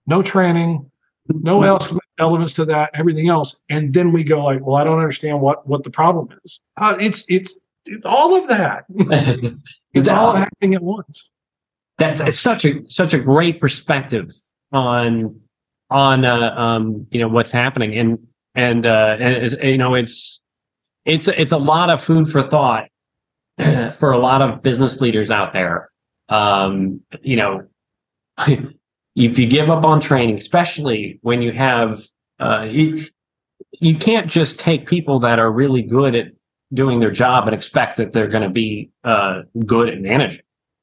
No 0.07 0.23
training, 0.23 0.91
no 1.29 1.63
else 1.63 1.93
elements 2.19 2.55
to 2.55 2.65
that, 2.67 2.91
everything 2.95 3.29
else. 3.29 3.59
And 3.69 3.93
then 3.95 4.13
we 4.13 4.23
go 4.23 4.43
like, 4.45 4.65
well, 4.65 4.77
I 4.77 4.85
don't 4.85 4.99
understand 4.99 5.41
what 5.41 5.67
what 5.67 5.83
the 5.85 5.91
problem 5.91 6.29
is. 6.45 6.61
Uh, 6.77 6.97
it's 7.01 7.25
it's 7.29 7.59
it's 7.87 8.05
all 8.07 8.37
of 8.37 8.49
that. 8.49 8.85
it's 9.95 10.09
all 10.09 10.37
happening 10.37 10.75
at 10.75 10.83
once. 10.83 11.29
That's 11.99 12.21
it's 12.21 12.39
such 12.39 12.65
a 12.65 12.83
such 12.89 13.15
a 13.15 13.19
great 13.19 13.61
perspective 13.61 14.31
on 14.73 15.41
on 15.91 16.25
uh, 16.25 16.55
um 16.55 17.07
you 17.11 17.21
know 17.21 17.29
what's 17.29 17.53
happening 17.53 17.99
and 17.99 18.19
and 18.55 18.87
uh 18.87 19.17
and 19.19 19.59
you 19.63 19.77
know 19.77 19.95
it's 19.95 20.41
it's 21.05 21.29
it's 21.29 21.53
a 21.53 21.59
lot 21.59 21.91
of 21.91 22.03
food 22.03 22.31
for 22.31 22.49
thought 22.49 22.89
for 23.99 24.13
a 24.13 24.19
lot 24.19 24.41
of 24.41 24.63
business 24.63 25.01
leaders 25.01 25.31
out 25.31 25.53
there 25.53 25.91
um 26.29 27.01
you 27.23 27.37
know 27.37 27.67
if 29.21 29.39
you 29.39 29.47
give 29.47 29.69
up 29.69 29.85
on 29.85 30.01
training 30.01 30.37
especially 30.37 31.19
when 31.23 31.43
you 31.43 31.53
have 31.53 32.03
uh 32.41 32.63
you, 32.63 33.07
you 33.81 33.97
can't 33.97 34.29
just 34.29 34.61
take 34.61 34.87
people 34.87 35.21
that 35.21 35.39
are 35.39 35.51
really 35.51 35.83
good 35.83 36.15
at 36.15 36.27
doing 36.73 37.01
their 37.01 37.11
job 37.11 37.47
and 37.47 37.55
expect 37.55 37.97
that 37.97 38.13
they're 38.13 38.29
going 38.29 38.43
to 38.43 38.51
be 38.51 38.91
uh 39.05 39.43
good 39.67 39.89
at 39.89 40.01
managing 40.01 40.43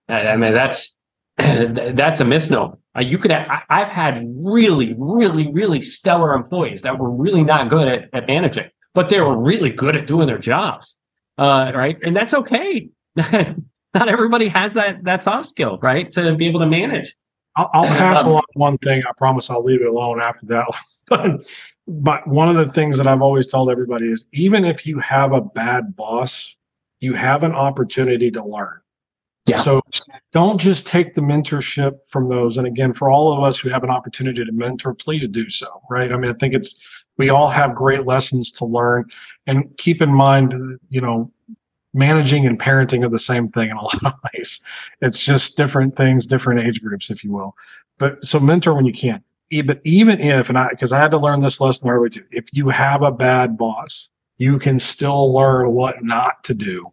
I, 0.10 0.28
I 0.28 0.38
mean 0.38 0.54
that's 0.54 0.96
that's 1.38 2.20
a 2.20 2.26
misnomer. 2.26 2.78
Uh, 2.98 3.02
you 3.02 3.20
could 3.20 3.30
have, 3.30 3.48
I, 3.48 3.62
I've 3.70 3.88
had 3.90 4.26
really, 4.38 4.96
really, 4.98 5.52
really 5.52 5.82
stellar 5.82 6.34
employees 6.34 6.82
that 6.82 6.98
were 6.98 7.12
really 7.12 7.44
not 7.44 7.70
good 7.70 7.88
at, 7.88 8.10
at 8.12 8.28
managing, 8.28 8.70
but 8.96 9.10
they 9.10 9.22
were 9.22 9.38
really 9.38 9.70
good 9.70 9.96
at 9.96 10.08
doing 10.08 10.26
their 10.26 10.40
jobs. 10.40 10.98
Uh, 11.38 11.72
right. 11.76 11.98
And 12.02 12.18
that's 12.18 12.34
okay. 12.34 12.90
not 13.16 14.10
everybody 14.10 14.48
has 14.48 14.74
that, 14.74 15.04
that 15.04 15.24
soft 15.24 15.50
skill, 15.50 15.78
right? 15.80 16.12
To 16.14 16.36
be 16.36 16.48
able 16.48 16.62
to 16.62 16.66
manage. 16.66 17.16
I'll, 17.58 17.70
I'll 17.74 17.86
pass 17.98 18.24
along 18.24 18.44
one 18.54 18.78
thing. 18.78 19.04
I 19.08 19.12
promise 19.18 19.50
I'll 19.50 19.64
leave 19.64 19.82
it 19.82 19.88
alone 19.88 20.22
after 20.22 20.46
that. 20.48 20.68
but, 21.08 21.46
but 21.88 22.28
one 22.28 22.50
of 22.50 22.56
the 22.56 22.72
things 22.72 22.98
that 22.98 23.08
I've 23.08 23.22
always 23.22 23.48
told 23.48 23.70
everybody 23.70 24.12
is 24.12 24.26
even 24.32 24.64
if 24.64 24.86
you 24.86 25.00
have 25.00 25.34
a 25.34 25.42
bad 25.42 25.96
boss, 25.96 26.56
you 27.00 27.14
have 27.14 27.44
an 27.44 27.54
opportunity 27.54 28.32
to 28.32 28.44
learn. 28.44 28.80
Yeah. 29.46 29.62
So 29.62 29.82
don't 30.34 30.60
just 30.60 30.88
take 30.88 31.16
the 31.16 31.22
mentorship 31.22 32.00
from 32.08 32.28
those. 32.28 32.58
And 32.58 32.68
again, 32.68 32.94
for 32.94 33.10
all 33.10 33.32
of 33.32 33.42
us 33.44 33.58
who 33.58 33.70
have 33.70 33.84
an 33.84 33.90
opportunity 33.90 34.44
to 34.44 34.52
mentor, 34.52 34.94
please 34.94 35.30
do 35.30 35.50
so. 35.50 35.82
Right. 35.90 36.12
I 36.12 36.18
mean, 36.18 36.30
I 36.30 36.34
think 36.34 36.54
it's, 36.54 36.76
we 37.18 37.30
all 37.30 37.48
have 37.48 37.74
great 37.74 38.06
lessons 38.06 38.52
to 38.54 38.66
learn 38.66 39.06
and 39.48 39.66
keep 39.78 40.02
in 40.02 40.14
mind, 40.14 40.54
you 40.90 41.00
know, 41.00 41.32
managing 41.98 42.46
and 42.46 42.60
parenting 42.60 43.04
are 43.04 43.10
the 43.10 43.20
same 43.20 43.50
thing 43.50 43.70
in 43.70 43.78
a 43.78 43.82
lot 43.84 44.06
of 44.06 44.14
ways. 44.34 44.62
It's 45.02 45.24
just 45.24 45.58
different 45.58 45.96
things, 45.98 46.28
different 46.28 46.66
age 46.66 46.82
groups, 46.82 47.10
if 47.10 47.24
you 47.24 47.32
will. 47.32 47.56
But 47.98 48.24
so 48.26 48.40
mentor 48.40 48.74
when 48.74 48.86
you 48.86 48.94
can. 48.94 49.24
But 49.66 49.82
even 49.84 50.20
if, 50.20 50.50
and 50.50 50.58
I, 50.58 50.70
because 50.70 50.92
I 50.92 51.00
had 51.00 51.12
to 51.12 51.18
learn 51.18 51.40
this 51.40 51.62
lesson 51.62 51.90
early 51.90 52.10
too, 52.10 52.26
if 52.32 52.46
you 52.52 52.70
have 52.70 53.02
a 53.02 53.12
bad 53.12 53.58
boss, 53.58 54.10
you 54.38 54.60
can 54.60 54.78
still 54.78 55.34
learn 55.34 55.72
what 55.72 56.04
not 56.04 56.44
to 56.44 56.54
do, 56.54 56.92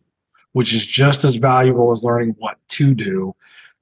which 0.53 0.73
is 0.73 0.87
just 0.87 1.25
as 1.25 1.37
valuable 1.37 1.93
as 1.93 2.05
learning 2.05 2.35
what 2.39 2.59
to 2.69 2.95
do. 2.95 3.35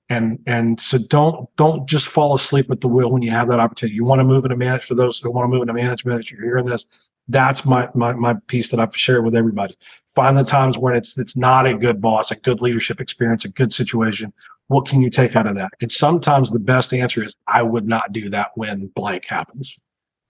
And 0.08 0.38
and 0.46 0.80
so 0.80 0.98
don't 0.98 1.48
don't 1.56 1.88
just 1.88 2.08
fall 2.08 2.34
asleep 2.34 2.70
at 2.70 2.80
the 2.80 2.88
wheel 2.88 3.12
when 3.12 3.22
you 3.22 3.30
have 3.30 3.48
that 3.48 3.60
opportunity. 3.60 3.94
You 3.94 4.04
want 4.04 4.20
to 4.20 4.24
move 4.24 4.44
into 4.44 4.56
management 4.56 4.84
for 4.84 4.94
those 4.94 5.18
who 5.18 5.30
want 5.30 5.44
to 5.44 5.48
move 5.48 5.62
into 5.62 5.74
management. 5.74 6.20
If 6.20 6.32
you're 6.32 6.42
hearing 6.42 6.66
this, 6.66 6.86
that's 7.28 7.64
my 7.64 7.88
my 7.94 8.12
my 8.12 8.34
piece 8.46 8.70
that 8.70 8.80
I've 8.80 8.96
shared 8.96 9.24
with 9.24 9.34
everybody. 9.34 9.76
Find 10.14 10.36
the 10.36 10.44
times 10.44 10.76
when 10.76 10.94
it's 10.94 11.18
it's 11.18 11.36
not 11.36 11.66
a 11.66 11.74
good 11.74 12.00
boss, 12.00 12.30
a 12.30 12.36
good 12.36 12.60
leadership 12.60 13.00
experience, 13.00 13.44
a 13.44 13.48
good 13.48 13.72
situation. 13.72 14.32
What 14.68 14.86
can 14.86 15.00
you 15.00 15.10
take 15.10 15.36
out 15.36 15.46
of 15.46 15.54
that? 15.56 15.72
And 15.80 15.90
sometimes 15.90 16.50
the 16.50 16.58
best 16.58 16.92
answer 16.92 17.24
is 17.24 17.36
I 17.48 17.62
would 17.62 17.86
not 17.86 18.12
do 18.12 18.28
that 18.30 18.50
when 18.54 18.86
blank 18.88 19.24
happens. 19.26 19.76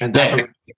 And 0.00 0.14
that's 0.14 0.32
Yeah. 0.32 0.44
a, 0.44 0.72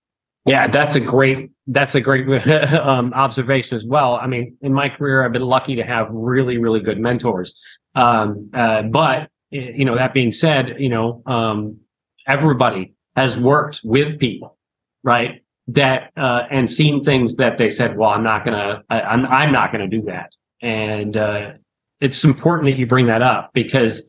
Yeah, 0.46 0.68
that's 0.68 0.94
a 0.94 1.00
great 1.00 1.50
that's 1.66 1.94
a 1.94 2.00
great 2.00 2.28
um, 2.74 3.12
observation 3.14 3.76
as 3.76 3.84
well. 3.86 4.16
I 4.16 4.26
mean, 4.26 4.56
in 4.62 4.72
my 4.72 4.88
career, 4.88 5.24
I've 5.24 5.32
been 5.32 5.42
lucky 5.42 5.76
to 5.76 5.84
have 5.84 6.08
really 6.10 6.58
really 6.58 6.80
good 6.80 6.98
mentors. 6.98 7.58
Um, 7.94 8.50
uh, 8.54 8.82
but 8.82 9.28
you 9.50 9.84
know, 9.84 9.94
that 9.96 10.12
being 10.14 10.32
said, 10.32 10.76
you 10.78 10.88
know, 10.88 11.22
um, 11.26 11.78
everybody 12.26 12.94
has 13.16 13.38
worked 13.38 13.82
with 13.84 14.18
people, 14.18 14.56
right? 15.04 15.43
That 15.68 16.10
uh, 16.16 16.42
and 16.50 16.68
seen 16.68 17.02
things 17.02 17.36
that 17.36 17.56
they 17.56 17.70
said, 17.70 17.96
"Well, 17.96 18.10
I'm 18.10 18.22
not 18.22 18.44
gonna, 18.44 18.82
I, 18.90 19.00
I'm 19.00 19.24
I'm 19.26 19.52
not 19.52 19.72
gonna 19.72 19.88
do 19.88 20.02
that." 20.02 20.30
And 20.60 21.16
uh, 21.16 21.52
it's 22.00 22.22
important 22.24 22.66
that 22.66 22.78
you 22.78 22.86
bring 22.86 23.06
that 23.06 23.22
up 23.22 23.50
because 23.54 24.02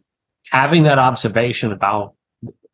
having 0.52 0.84
that 0.84 1.00
observation 1.00 1.72
about 1.72 2.16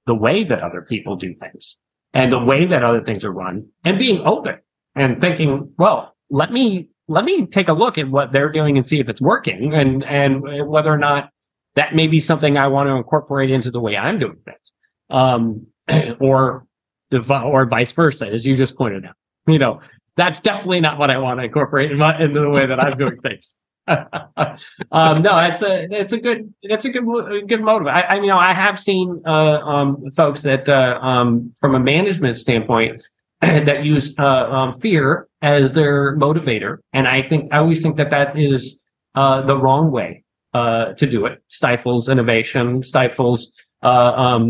the 0.05 0.15
way 0.15 0.43
that 0.43 0.61
other 0.61 0.81
people 0.81 1.15
do 1.15 1.33
things 1.35 1.77
and 2.13 2.31
the 2.31 2.39
way 2.39 2.65
that 2.65 2.83
other 2.83 3.03
things 3.03 3.23
are 3.23 3.31
run 3.31 3.67
and 3.85 3.97
being 3.97 4.21
open 4.25 4.57
and 4.95 5.21
thinking, 5.21 5.73
well, 5.77 6.15
let 6.29 6.51
me, 6.51 6.89
let 7.07 7.23
me 7.23 7.45
take 7.45 7.67
a 7.67 7.73
look 7.73 7.97
at 7.97 8.09
what 8.09 8.31
they're 8.31 8.51
doing 8.51 8.77
and 8.77 8.85
see 8.85 8.99
if 8.99 9.09
it's 9.09 9.21
working 9.21 9.73
and, 9.73 10.03
and 10.03 10.41
whether 10.67 10.91
or 10.91 10.97
not 10.97 11.29
that 11.75 11.95
may 11.95 12.07
be 12.07 12.19
something 12.19 12.57
I 12.57 12.67
want 12.67 12.87
to 12.87 12.93
incorporate 12.93 13.51
into 13.51 13.71
the 13.71 13.79
way 13.79 13.95
I'm 13.95 14.19
doing 14.19 14.37
things. 14.43 14.71
Um, 15.09 15.67
or 16.19 16.65
or 17.13 17.65
vice 17.65 17.91
versa, 17.91 18.27
as 18.27 18.45
you 18.45 18.57
just 18.57 18.75
pointed 18.75 19.05
out, 19.05 19.15
you 19.47 19.59
know, 19.59 19.81
that's 20.15 20.41
definitely 20.41 20.79
not 20.79 20.97
what 20.97 21.09
I 21.09 21.17
want 21.17 21.39
to 21.39 21.45
incorporate 21.45 21.91
in 21.91 21.97
my, 21.97 22.19
into 22.19 22.39
the 22.39 22.49
way 22.49 22.65
that 22.65 22.79
I'm 22.79 22.97
doing 22.97 23.19
things. 23.21 23.59
um, 23.87 25.21
no, 25.21 25.39
it's 25.39 25.61
a 25.61 25.87
it's 25.91 26.11
a 26.11 26.19
good 26.19 26.53
it's 26.61 26.85
a 26.85 26.89
good 26.89 27.03
good 27.47 27.61
motive. 27.61 27.87
I, 27.87 28.01
I 28.01 28.15
you 28.15 28.27
know 28.27 28.37
I 28.37 28.53
have 28.53 28.79
seen 28.79 29.21
uh, 29.25 29.31
um, 29.31 30.11
folks 30.11 30.43
that 30.43 30.69
uh, 30.69 30.99
um, 31.01 31.53
from 31.59 31.75
a 31.75 31.79
management 31.79 32.37
standpoint 32.37 33.01
that 33.41 33.83
use 33.83 34.15
uh, 34.19 34.23
um, 34.23 34.73
fear 34.75 35.27
as 35.41 35.73
their 35.73 36.15
motivator, 36.17 36.77
and 36.93 37.07
I 37.07 37.21
think 37.21 37.51
I 37.51 37.57
always 37.57 37.81
think 37.81 37.97
that 37.97 38.11
that 38.11 38.37
is 38.39 38.79
uh, 39.15 39.41
the 39.45 39.57
wrong 39.57 39.91
way 39.91 40.23
uh, 40.53 40.93
to 40.93 41.07
do 41.07 41.25
it. 41.25 41.41
Stifles 41.47 42.07
innovation, 42.07 42.83
stifles. 42.83 43.51
Uh, 43.83 44.11
um, 44.13 44.49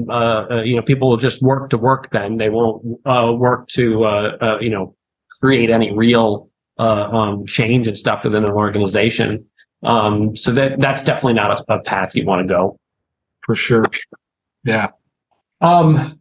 you 0.66 0.76
know, 0.76 0.82
people 0.82 1.10
will 1.10 1.18
just 1.18 1.42
work 1.42 1.70
to 1.70 1.78
work. 1.78 2.10
Then 2.12 2.38
they 2.38 2.50
won't 2.50 2.84
work 3.06 3.68
to 3.70 4.58
you 4.62 4.70
know 4.70 4.96
create 5.42 5.70
any 5.70 5.96
real 5.96 6.50
uh, 6.80 7.10
um, 7.12 7.46
change 7.46 7.88
and 7.88 7.98
stuff 7.98 8.24
within 8.24 8.44
an 8.44 8.52
organization. 8.52 9.46
Um, 9.84 10.36
so 10.36 10.52
that 10.52 10.80
that's 10.80 11.04
definitely 11.04 11.34
not 11.34 11.52
a, 11.52 11.74
a 11.74 11.82
path 11.84 12.16
you 12.16 12.26
want 12.26 12.48
to 12.48 12.54
go. 12.54 12.80
For 13.46 13.56
sure. 13.56 13.86
Yeah. 14.64 14.90
Um, 15.60 16.20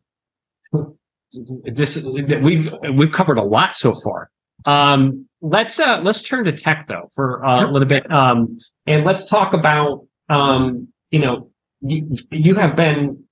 this 1.65 2.03
we've 2.03 2.73
we've 2.95 3.13
covered 3.13 3.39
a 3.39 3.43
lot 3.43 3.77
so 3.77 3.95
far. 3.95 4.31
Um, 4.65 5.27
let's 5.41 5.79
uh, 5.79 6.01
let's 6.03 6.23
turn 6.23 6.45
to 6.45 6.53
tech 6.53 6.87
though 6.89 7.11
for 7.15 7.45
uh, 7.45 7.65
a 7.65 7.71
little 7.71 7.89
bit. 7.89 8.11
Um, 8.11 8.59
and 8.87 9.05
let's 9.05 9.29
talk 9.29 9.53
about 9.53 10.07
um, 10.29 10.89
you 11.11 11.21
know 11.21 11.50
you, 11.81 12.16
you 12.31 12.55
have 12.55 12.76
been 12.76 13.24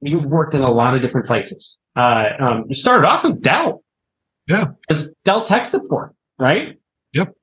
you've 0.00 0.26
worked 0.26 0.54
in 0.54 0.60
a 0.60 0.70
lot 0.70 0.94
of 0.94 1.02
different 1.02 1.26
places. 1.26 1.78
Uh, 1.96 2.28
um, 2.38 2.64
you 2.68 2.74
started 2.74 3.06
off 3.06 3.24
with 3.24 3.40
Dell. 3.40 3.82
Yeah. 4.46 4.72
As 4.90 5.10
Dell 5.24 5.42
Tech 5.42 5.64
Support 5.64 6.14
right? 6.38 6.78
Yep. 7.12 7.34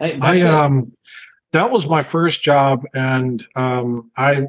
I, 0.00 0.40
um 0.42 0.92
that 1.52 1.70
was 1.70 1.88
my 1.88 2.02
first 2.02 2.42
job 2.42 2.84
and 2.94 3.44
um 3.56 4.10
I 4.16 4.46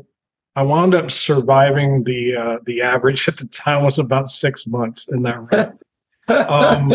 I 0.56 0.64
wound 0.64 0.94
up 0.94 1.12
surviving 1.12 2.04
the 2.04 2.36
uh 2.36 2.58
the 2.66 2.82
average 2.82 3.28
at 3.28 3.38
the 3.38 3.48
time 3.48 3.84
was 3.84 4.00
about 4.00 4.30
six 4.30 4.68
months 4.68 5.08
in 5.10 5.24
that 5.24 5.78
um 6.50 6.94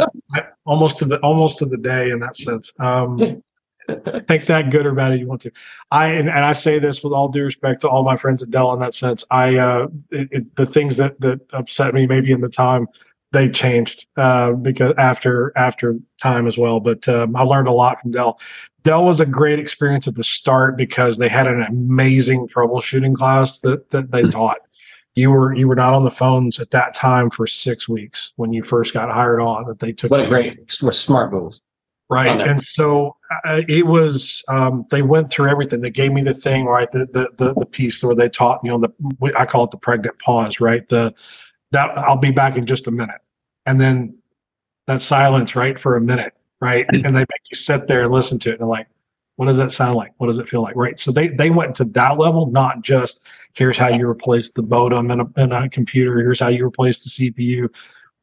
almost 0.64 0.99
to 0.99 1.05
the 1.05 1.18
almost 1.20 1.59
to 1.59 1.66
the 1.66 1.76
day 1.76 2.11
in 2.11 2.20
that 2.20 2.37
sense. 2.37 2.72
Um 2.78 3.43
take 4.28 4.47
that 4.47 4.70
good 4.70 4.87
or 4.87 4.95
bad 4.95 5.12
if 5.12 5.20
you 5.20 5.26
want 5.26 5.43
to. 5.43 5.51
I 5.91 6.09
and, 6.09 6.28
and, 6.28 6.45
I 6.45 6.53
say 6.53 6.78
this 6.78 7.03
with 7.03 7.12
all 7.12 7.28
due 7.28 7.45
respect 7.45 7.80
to 7.82 7.89
all 7.89 8.03
my 8.03 8.16
friends 8.16 8.43
at 8.43 8.51
Dell 8.51 8.72
in 8.72 8.80
that 8.80 8.95
sense. 8.95 9.24
I 9.30 9.57
uh, 9.57 9.89
it, 10.11 10.28
it, 10.30 10.57
the 10.57 10.66
things 10.66 10.97
that 10.97 11.20
that 11.20 11.41
upset 11.53 11.95
me 11.95 12.07
maybe 12.07 12.32
in 12.32 12.41
the 12.41 12.49
time 12.49 12.87
they 13.32 13.51
changed 13.51 14.07
uh, 14.16 14.53
because 14.53 14.95
after 14.97 15.53
after 15.57 15.97
time 16.18 16.47
as 16.47 16.57
well. 16.57 16.80
But 16.80 17.07
um, 17.09 17.37
I 17.37 17.43
learned 17.43 17.68
a 17.68 17.72
lot 17.72 18.01
from 18.01 18.12
Dell. 18.12 18.39
Dell 18.85 19.05
was 19.05 19.20
a 19.20 19.26
great 19.26 19.59
experience 19.59 20.07
at 20.07 20.14
the 20.14 20.24
start 20.24 20.76
because 20.76 21.18
they 21.18 21.28
had 21.28 21.47
an 21.47 21.62
amazing 21.62 22.49
troubleshooting 22.49 23.14
class 23.14 23.61
that 23.61 23.91
that 23.91 24.11
they 24.12 24.22
hmm. 24.22 24.30
taught. 24.30 24.61
You 25.14 25.30
were 25.30 25.55
you 25.55 25.68
were 25.68 25.76
not 25.76 25.95
on 25.95 26.05
the 26.05 26.11
phones 26.11 26.59
at 26.59 26.70
that 26.70 26.95
time 26.95 27.30
for 27.30 27.47
six 27.47 27.89
weeks 27.89 28.32
when 28.37 28.53
you 28.53 28.62
first 28.62 28.95
got 28.95 29.11
hired 29.11 29.41
on. 29.41 29.66
That 29.66 29.78
they 29.78 29.93
took. 29.93 30.11
What 30.11 30.20
a 30.20 30.28
great 30.28 30.70
smart 30.72 31.32
move. 31.32 31.59
Right, 32.11 32.47
and 32.47 32.63
so 32.63 33.17
uh, 33.47 33.63
it 33.67 33.87
was. 33.87 34.45
Um, 34.49 34.85
they 34.91 35.01
went 35.01 35.31
through 35.31 35.49
everything. 35.49 35.81
They 35.81 35.91
gave 35.91 36.13
me 36.13 36.21
the 36.23 36.35
thing, 36.35 36.67
right? 36.67 36.91
The, 36.93 37.07
the 37.07 37.31
the 37.39 37.55
the 37.55 37.67
piece 37.67 38.05
where 38.05 38.15
they 38.15 38.29
taught, 38.29 38.61
you 38.63 38.71
know, 38.71 38.79
the 38.79 39.33
I 39.39 39.47
call 39.47 39.65
it 39.65 39.71
the 39.71 39.79
pregnant 39.79 40.19
pause, 40.19 40.61
right? 40.61 40.87
The 40.89 41.15
that 41.75 41.97
I'll 41.99 42.17
be 42.17 42.31
back 42.31 42.57
in 42.57 42.67
just 42.67 42.87
a 42.87 42.91
minute 42.91 43.21
and 43.67 43.81
then 43.81 44.17
that 44.87 45.03
silence 45.03 45.57
right 45.57 45.79
for 45.79 45.97
a 45.97 46.01
minute 46.01 46.35
right 46.61 46.87
and 46.93 47.05
they 47.05 47.21
make 47.21 47.51
you 47.51 47.57
sit 47.57 47.87
there 47.89 48.03
and 48.03 48.13
listen 48.13 48.39
to 48.39 48.53
it 48.53 48.61
and 48.61 48.69
like 48.69 48.87
what 49.37 49.47
does 49.47 49.57
that 49.57 49.73
sound 49.73 49.97
like 49.97 50.13
what 50.19 50.29
does 50.29 50.39
it 50.39 50.49
feel 50.49 50.63
like 50.63 50.77
right 50.77 50.99
so 50.99 51.11
they 51.11 51.29
they 51.29 51.51
went 51.51 51.75
to 51.75 51.85
that 51.85 52.19
level 52.19 52.47
not 52.47 52.83
just 52.83 53.21
here's 53.55 53.77
how 53.77 53.89
you 53.89 54.09
replace 54.09 54.51
the 54.51 54.63
modem 54.63 55.11
in 55.11 55.21
a, 55.21 55.41
in 55.41 55.53
a 55.53 55.69
computer 55.69 56.19
here's 56.19 56.41
how 56.41 56.49
you 56.49 56.65
replace 56.65 57.03
the 57.03 57.33
cpu 57.33 57.69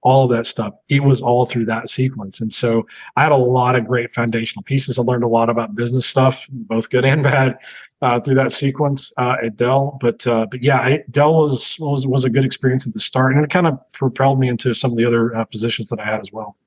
all 0.04 0.24
of 0.24 0.32
that 0.32 0.46
stuff 0.46 0.74
it 0.90 1.04
was 1.04 1.22
all 1.22 1.46
through 1.46 1.66
that 1.66 1.90
sequence 1.90 2.42
and 2.42 2.52
so 2.52 2.86
i 3.16 3.24
had 3.24 3.32
a 3.32 3.38
lot 3.38 3.76
of 3.76 3.86
great 3.86 4.14
foundational 4.14 4.64
pieces 4.64 4.98
i 4.98 5.02
learned 5.02 5.24
a 5.24 5.28
lot 5.28 5.50
about 5.50 5.76
business 5.76 6.06
stuff 6.06 6.46
both 6.50 6.90
good 6.90 7.06
and 7.06 7.24
bad 7.24 7.58
uh, 8.02 8.20
through 8.20 8.36
that 8.36 8.52
sequence 8.52 9.12
uh, 9.18 9.38
at 9.44 9.56
Dell. 9.56 9.98
But 10.02 10.26
uh, 10.26 10.48
but 10.50 10.64
yeah, 10.64 10.98
Dell 11.12 11.34
was, 11.34 11.78
was 11.80 12.08
was 12.08 12.24
a 12.24 12.30
good 12.30 12.46
experience 12.46 12.88
at 12.88 12.94
the 12.94 13.00
start, 13.00 13.36
and 13.36 13.44
it 13.44 13.50
kind 13.50 13.68
of 13.68 13.80
propelled 13.94 14.40
me 14.40 14.50
into 14.50 14.74
some 14.74 14.92
of 14.92 14.98
the 14.98 15.06
other 15.06 15.36
uh, 15.36 15.46
positions 15.46 15.90
that 15.90 16.00
I 16.00 16.06
had 16.06 16.22
as 16.22 16.32
well. 16.32 16.58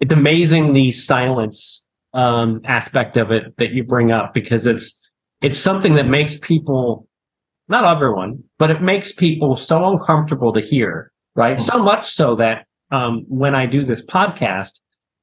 It's 0.00 0.12
amazing 0.12 0.72
the 0.72 0.90
silence 0.90 1.84
um, 2.14 2.60
aspect 2.64 3.16
of 3.16 3.30
it 3.30 3.56
that 3.58 3.70
you 3.70 3.84
bring 3.84 4.10
up 4.10 4.34
because 4.34 4.66
it's 4.66 5.00
it's 5.40 5.58
something 5.58 5.94
that 5.94 6.06
makes 6.06 6.38
people 6.38 7.08
not 7.68 7.84
everyone, 7.84 8.42
but 8.58 8.70
it 8.70 8.82
makes 8.82 9.12
people 9.12 9.56
so 9.56 9.88
uncomfortable 9.88 10.52
to 10.52 10.60
hear, 10.60 11.12
right? 11.36 11.60
So 11.60 11.82
much 11.82 12.10
so 12.10 12.34
that 12.36 12.66
um, 12.92 13.24
when 13.28 13.54
I 13.54 13.66
do 13.66 13.84
this 13.84 14.04
podcast, 14.04 14.80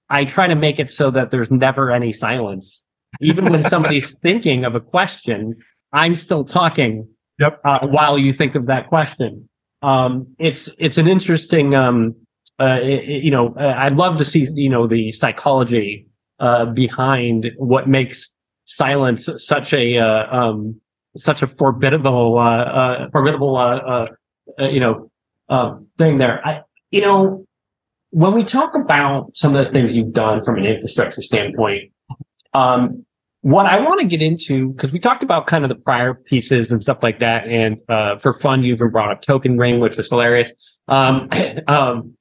I 0.10 0.26
try 0.26 0.48
to 0.48 0.56
make 0.56 0.80
it 0.80 0.90
so 0.90 1.12
that 1.12 1.32
there's 1.32 1.52
never 1.52 1.92
any 1.92 2.12
silence 2.12 2.84
even 3.22 3.46
when 3.46 3.64
somebody's 3.64 4.18
thinking 4.24 4.66
of 4.66 4.76
a 4.76 4.80
question, 4.80 5.56
I'm 5.94 6.16
still 6.16 6.44
talking. 6.44 7.08
Yep. 7.40 7.62
Uh, 7.64 7.88
while 7.88 8.18
you 8.18 8.34
think 8.34 8.56
of 8.56 8.68
that 8.68 8.88
question, 8.88 9.50
um, 9.82 10.28
it's 10.40 10.70
it's 10.78 10.98
an 10.98 11.08
interesting. 11.08 11.74
Um, 11.74 12.16
uh, 12.60 12.80
it, 12.82 13.24
you 13.24 13.32
know, 13.32 13.56
uh, 13.58 13.74
I'd 13.78 13.96
love 13.96 14.18
to 14.18 14.26
see 14.26 14.46
you 14.54 14.70
know 14.70 14.88
the 14.88 15.12
psychology 15.12 16.08
uh, 16.40 16.66
behind 16.66 17.52
what 17.58 17.88
makes 17.88 18.30
silence 18.66 19.30
such 19.38 19.74
a 19.74 19.98
uh, 19.98 20.36
um, 20.36 20.80
such 21.18 21.42
a 21.42 21.48
formidable 21.48 22.38
uh, 22.38 23.10
formidable 23.12 24.10
you 24.60 24.82
know 24.82 25.10
thing 25.98 26.18
there. 26.18 26.46
I 26.46 26.62
you 26.92 27.02
know 27.02 27.46
when 28.12 28.34
we 28.34 28.44
talk 28.44 28.74
about 28.76 29.32
some 29.36 29.56
of 29.56 29.66
the 29.66 29.72
things 29.72 29.94
you've 29.94 30.14
done 30.14 30.44
from 30.44 30.58
an 30.58 30.66
infrastructure 30.66 31.22
standpoint, 31.22 31.92
um, 32.54 33.06
what 33.42 33.66
I 33.66 33.80
want 33.80 34.02
to 34.02 34.08
get 34.08 34.22
into, 34.22 34.74
because 34.74 34.92
we 34.92 35.00
talked 35.00 35.24
about 35.24 35.48
kind 35.48 35.64
of 35.64 35.70
the 35.70 35.76
prior 35.76 36.14
pieces 36.14 36.72
and 36.72 36.82
stuff 36.82 37.02
like 37.04 37.20
that. 37.20 37.48
And, 37.48 37.78
uh, 37.88 38.18
for 38.18 38.34
fun, 38.34 38.64
you 38.64 38.74
even 38.74 38.90
brought 38.90 39.12
up 39.12 39.22
Token 39.22 39.58
Ring, 39.58 39.80
which 39.80 39.96
was 39.96 40.10
hilarious. 40.10 40.52
Um, 40.88 41.30
um, 41.68 42.16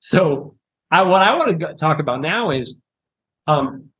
so 0.00 0.56
I, 0.90 1.02
what 1.02 1.22
I 1.22 1.36
want 1.36 1.60
to 1.60 1.74
talk 1.74 2.00
about 2.00 2.20
now 2.20 2.50
is, 2.50 2.74
um, 3.46 3.90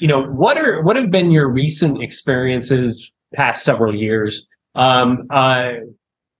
you 0.00 0.08
know, 0.08 0.24
what 0.24 0.58
are, 0.58 0.82
what 0.82 0.96
have 0.96 1.10
been 1.10 1.30
your 1.30 1.48
recent 1.48 2.02
experiences 2.02 3.12
past 3.34 3.64
several 3.64 3.94
years, 3.94 4.46
um, 4.74 5.26
uh, 5.30 5.72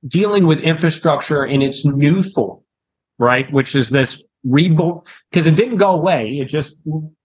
dealing 0.06 0.46
with 0.46 0.58
infrastructure 0.60 1.44
in 1.44 1.62
its 1.62 1.84
new 1.84 2.22
form, 2.22 2.60
right? 3.18 3.50
Which 3.52 3.74
is 3.74 3.90
this 3.90 4.22
rebuild, 4.44 5.06
because 5.30 5.46
it 5.46 5.56
didn't 5.56 5.78
go 5.78 5.90
away. 5.90 6.38
It 6.40 6.46
just 6.46 6.76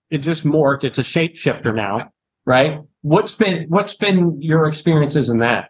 it 0.10 0.20
just 0.20 0.46
morphed. 0.46 0.84
It's 0.84 1.00
a 1.00 1.04
shapeshifter 1.04 1.76
now, 1.76 2.12
right? 2.46 2.80
What's 3.02 3.36
been 3.36 3.66
what's 3.70 3.96
been 3.96 4.42
your 4.42 4.68
experiences 4.68 5.30
in 5.30 5.40
that? 5.40 5.70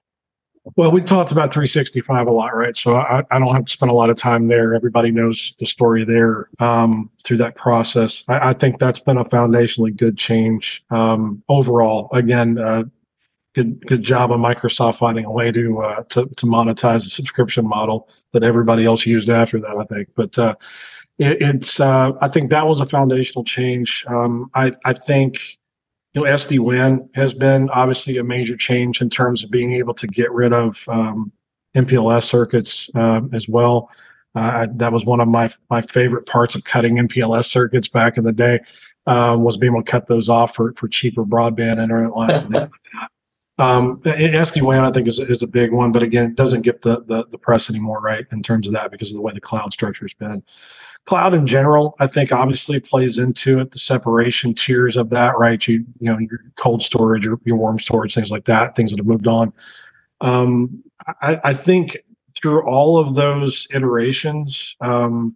Well, 0.76 0.92
we 0.92 1.02
talked 1.02 1.32
about 1.32 1.54
365 1.54 2.28
a 2.28 2.32
lot, 2.32 2.56
right? 2.56 2.76
So 2.76 2.98
I, 2.98 3.24
I 3.32 3.40
don't 3.40 3.54
have 3.54 3.66
to 3.66 3.72
spend 3.72 3.90
a 3.90 3.96
lot 3.96 4.10
of 4.10 4.18
time 4.18 4.48
there. 4.48 4.74
Everybody 4.74 5.12
knows 5.12 5.56
the 5.60 5.66
story 5.66 6.04
there 6.04 6.50
um, 6.60 7.10
through 7.24 7.38
that 7.38 7.56
process. 7.56 8.24
I, 8.28 8.50
I, 8.50 8.54
think 8.54 8.78
that's 8.78 9.00
been 9.00 9.18
a 9.18 9.24
foundationally 9.24 9.96
good 9.96 10.18
change 10.18 10.84
um, 10.90 11.42
overall. 11.48 12.10
Again, 12.12 12.58
uh, 12.58 12.84
good 13.56 13.86
good 13.88 14.04
job 14.04 14.32
of 14.32 14.40
Microsoft 14.40 14.98
finding 14.98 15.26
a 15.26 15.32
way 15.32 15.52
to, 15.52 15.80
uh, 15.80 16.04
to 16.10 16.26
to 16.26 16.46
monetize 16.46 17.04
the 17.04 17.10
subscription 17.10 17.68
model 17.68 18.10
that 18.34 18.44
everybody 18.44 18.86
else 18.86 19.06
used 19.06 19.30
after 19.30 19.60
that. 19.60 19.78
I 19.78 19.84
think, 19.86 20.10
but 20.16 20.38
uh, 20.38 20.56
it, 21.20 21.38
it's 21.42 21.80
uh, 21.80 22.12
I 22.22 22.28
think 22.28 22.50
that 22.52 22.68
was 22.68 22.80
a 22.80 22.86
foundational 22.86 23.44
change. 23.44 24.06
Um, 24.08 24.50
I 24.54 24.74
I 24.86 24.94
think 24.94 25.58
you 26.14 26.24
know 26.24 26.30
SD 26.30 26.60
WAN 26.60 27.10
has 27.16 27.34
been 27.34 27.70
obviously 27.70 28.18
a 28.18 28.24
major 28.24 28.56
change 28.56 29.02
in 29.02 29.10
terms 29.10 29.44
of 29.44 29.52
being 29.52 29.74
able 29.74 29.94
to 29.96 30.08
get 30.08 30.32
rid 30.32 30.54
of 30.54 30.84
um, 30.88 31.32
MPLS 31.76 32.24
circuits 32.24 32.90
um, 32.96 33.30
as 33.34 33.48
well. 33.48 33.90
Uh, 34.36 34.68
that 34.76 34.94
was 34.94 35.06
one 35.06 35.20
of 35.20 35.28
my 35.28 35.52
my 35.70 35.82
favorite 35.82 36.26
parts 36.26 36.56
of 36.56 36.64
cutting 36.64 36.98
MPLS 36.98 37.46
circuits 37.46 37.88
back 37.88 38.18
in 38.18 38.24
the 38.24 38.34
day. 38.34 38.60
Uh, 39.08 39.38
was 39.40 39.56
being 39.56 39.72
able 39.72 39.82
to 39.82 39.90
cut 39.90 40.06
those 40.08 40.28
off 40.28 40.54
for, 40.54 40.74
for 40.74 40.90
cheaper 40.90 41.24
broadband 41.24 41.82
internet 41.82 42.14
lines. 42.14 42.70
Um, 43.60 44.02
SD 44.02 44.62
WAN, 44.62 44.86
I 44.86 44.92
think, 44.92 45.08
is, 45.08 45.20
is 45.20 45.42
a 45.42 45.48
big 45.48 45.72
one, 45.72 45.92
but 45.92 46.04
again, 46.04 46.26
it 46.26 46.36
doesn't 46.36 46.62
get 46.62 46.82
the, 46.82 47.02
the 47.06 47.26
the 47.32 47.40
press 47.40 47.70
anymore, 47.70 48.00
right? 48.02 48.26
In 48.32 48.44
terms 48.44 48.68
of 48.68 48.74
that, 48.74 48.92
because 48.92 49.10
of 49.10 49.16
the 49.16 49.22
way 49.22 49.34
the 49.34 49.42
cloud 49.42 49.74
structure 49.74 50.06
has 50.06 50.14
been. 50.14 50.44
Cloud 51.08 51.34
in 51.34 51.48
general, 51.48 51.96
I 52.00 52.08
think, 52.08 52.34
obviously 52.34 52.80
plays 52.82 53.18
into 53.18 53.60
it. 53.60 53.72
The 53.72 53.80
separation 53.80 54.54
tiers 54.54 54.98
of 54.98 55.10
that, 55.12 55.38
right? 55.40 55.66
You 55.66 55.86
you 56.00 56.12
know, 56.12 56.20
your 56.20 56.40
cold 56.58 56.84
storage, 56.84 57.26
your, 57.26 57.40
your 57.46 57.56
warm 57.56 57.80
storage, 57.80 58.14
things 58.14 58.30
like 58.30 58.46
that, 58.46 58.76
things 58.76 58.92
that 58.92 59.00
have 59.00 59.08
moved 59.08 59.26
on. 59.28 59.54
Um, 60.20 60.84
I, 61.22 61.40
I 61.44 61.54
think 61.54 61.98
through 62.36 62.66
all 62.66 63.00
of 63.00 63.16
those 63.16 63.68
iterations, 63.74 64.76
um, 64.82 65.34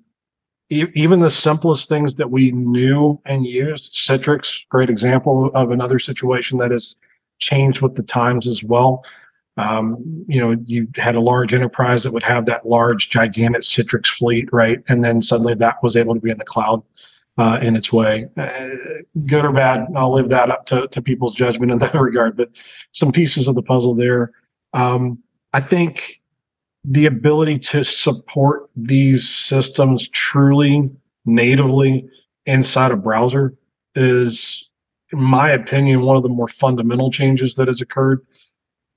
even 0.69 1.19
the 1.19 1.29
simplest 1.29 1.89
things 1.89 2.15
that 2.15 2.31
we 2.31 2.51
knew 2.51 3.19
and 3.25 3.45
used, 3.45 3.95
Citrix, 3.95 4.67
great 4.69 4.89
example 4.89 5.51
of 5.53 5.71
another 5.71 5.99
situation 5.99 6.57
that 6.59 6.71
has 6.71 6.95
changed 7.39 7.81
with 7.81 7.95
the 7.95 8.03
times 8.03 8.47
as 8.47 8.63
well. 8.63 9.03
Um, 9.57 10.25
you 10.27 10.39
know, 10.39 10.55
you 10.65 10.87
had 10.95 11.15
a 11.15 11.19
large 11.19 11.53
enterprise 11.53 12.03
that 12.03 12.13
would 12.13 12.23
have 12.23 12.45
that 12.45 12.65
large, 12.65 13.09
gigantic 13.09 13.63
Citrix 13.63 14.07
fleet, 14.07 14.47
right? 14.51 14.79
And 14.87 15.03
then 15.03 15.21
suddenly 15.21 15.55
that 15.55 15.83
was 15.83 15.95
able 15.95 16.15
to 16.15 16.21
be 16.21 16.31
in 16.31 16.37
the 16.37 16.45
cloud 16.45 16.81
uh, 17.37 17.59
in 17.61 17.75
its 17.75 17.91
way. 17.91 18.27
Uh, 18.37 18.69
good 19.25 19.45
or 19.45 19.51
bad, 19.51 19.87
I'll 19.95 20.13
leave 20.13 20.29
that 20.29 20.49
up 20.49 20.65
to, 20.67 20.87
to 20.87 21.01
people's 21.01 21.33
judgment 21.33 21.71
in 21.71 21.79
that 21.79 21.93
regard. 21.99 22.37
But 22.37 22.51
some 22.93 23.11
pieces 23.11 23.47
of 23.47 23.55
the 23.55 23.61
puzzle 23.61 23.93
there. 23.93 24.31
Um, 24.73 25.19
I 25.53 25.59
think 25.59 26.21
the 26.85 27.05
ability 27.05 27.59
to 27.59 27.83
support 27.83 28.69
these 28.75 29.27
systems 29.27 30.07
truly 30.07 30.89
natively 31.25 32.07
inside 32.45 32.91
a 32.91 32.97
browser 32.97 33.53
is 33.95 34.69
in 35.11 35.19
my 35.19 35.51
opinion, 35.51 36.01
one 36.01 36.15
of 36.15 36.23
the 36.23 36.29
more 36.29 36.47
fundamental 36.47 37.11
changes 37.11 37.55
that 37.55 37.67
has 37.67 37.81
occurred 37.81 38.25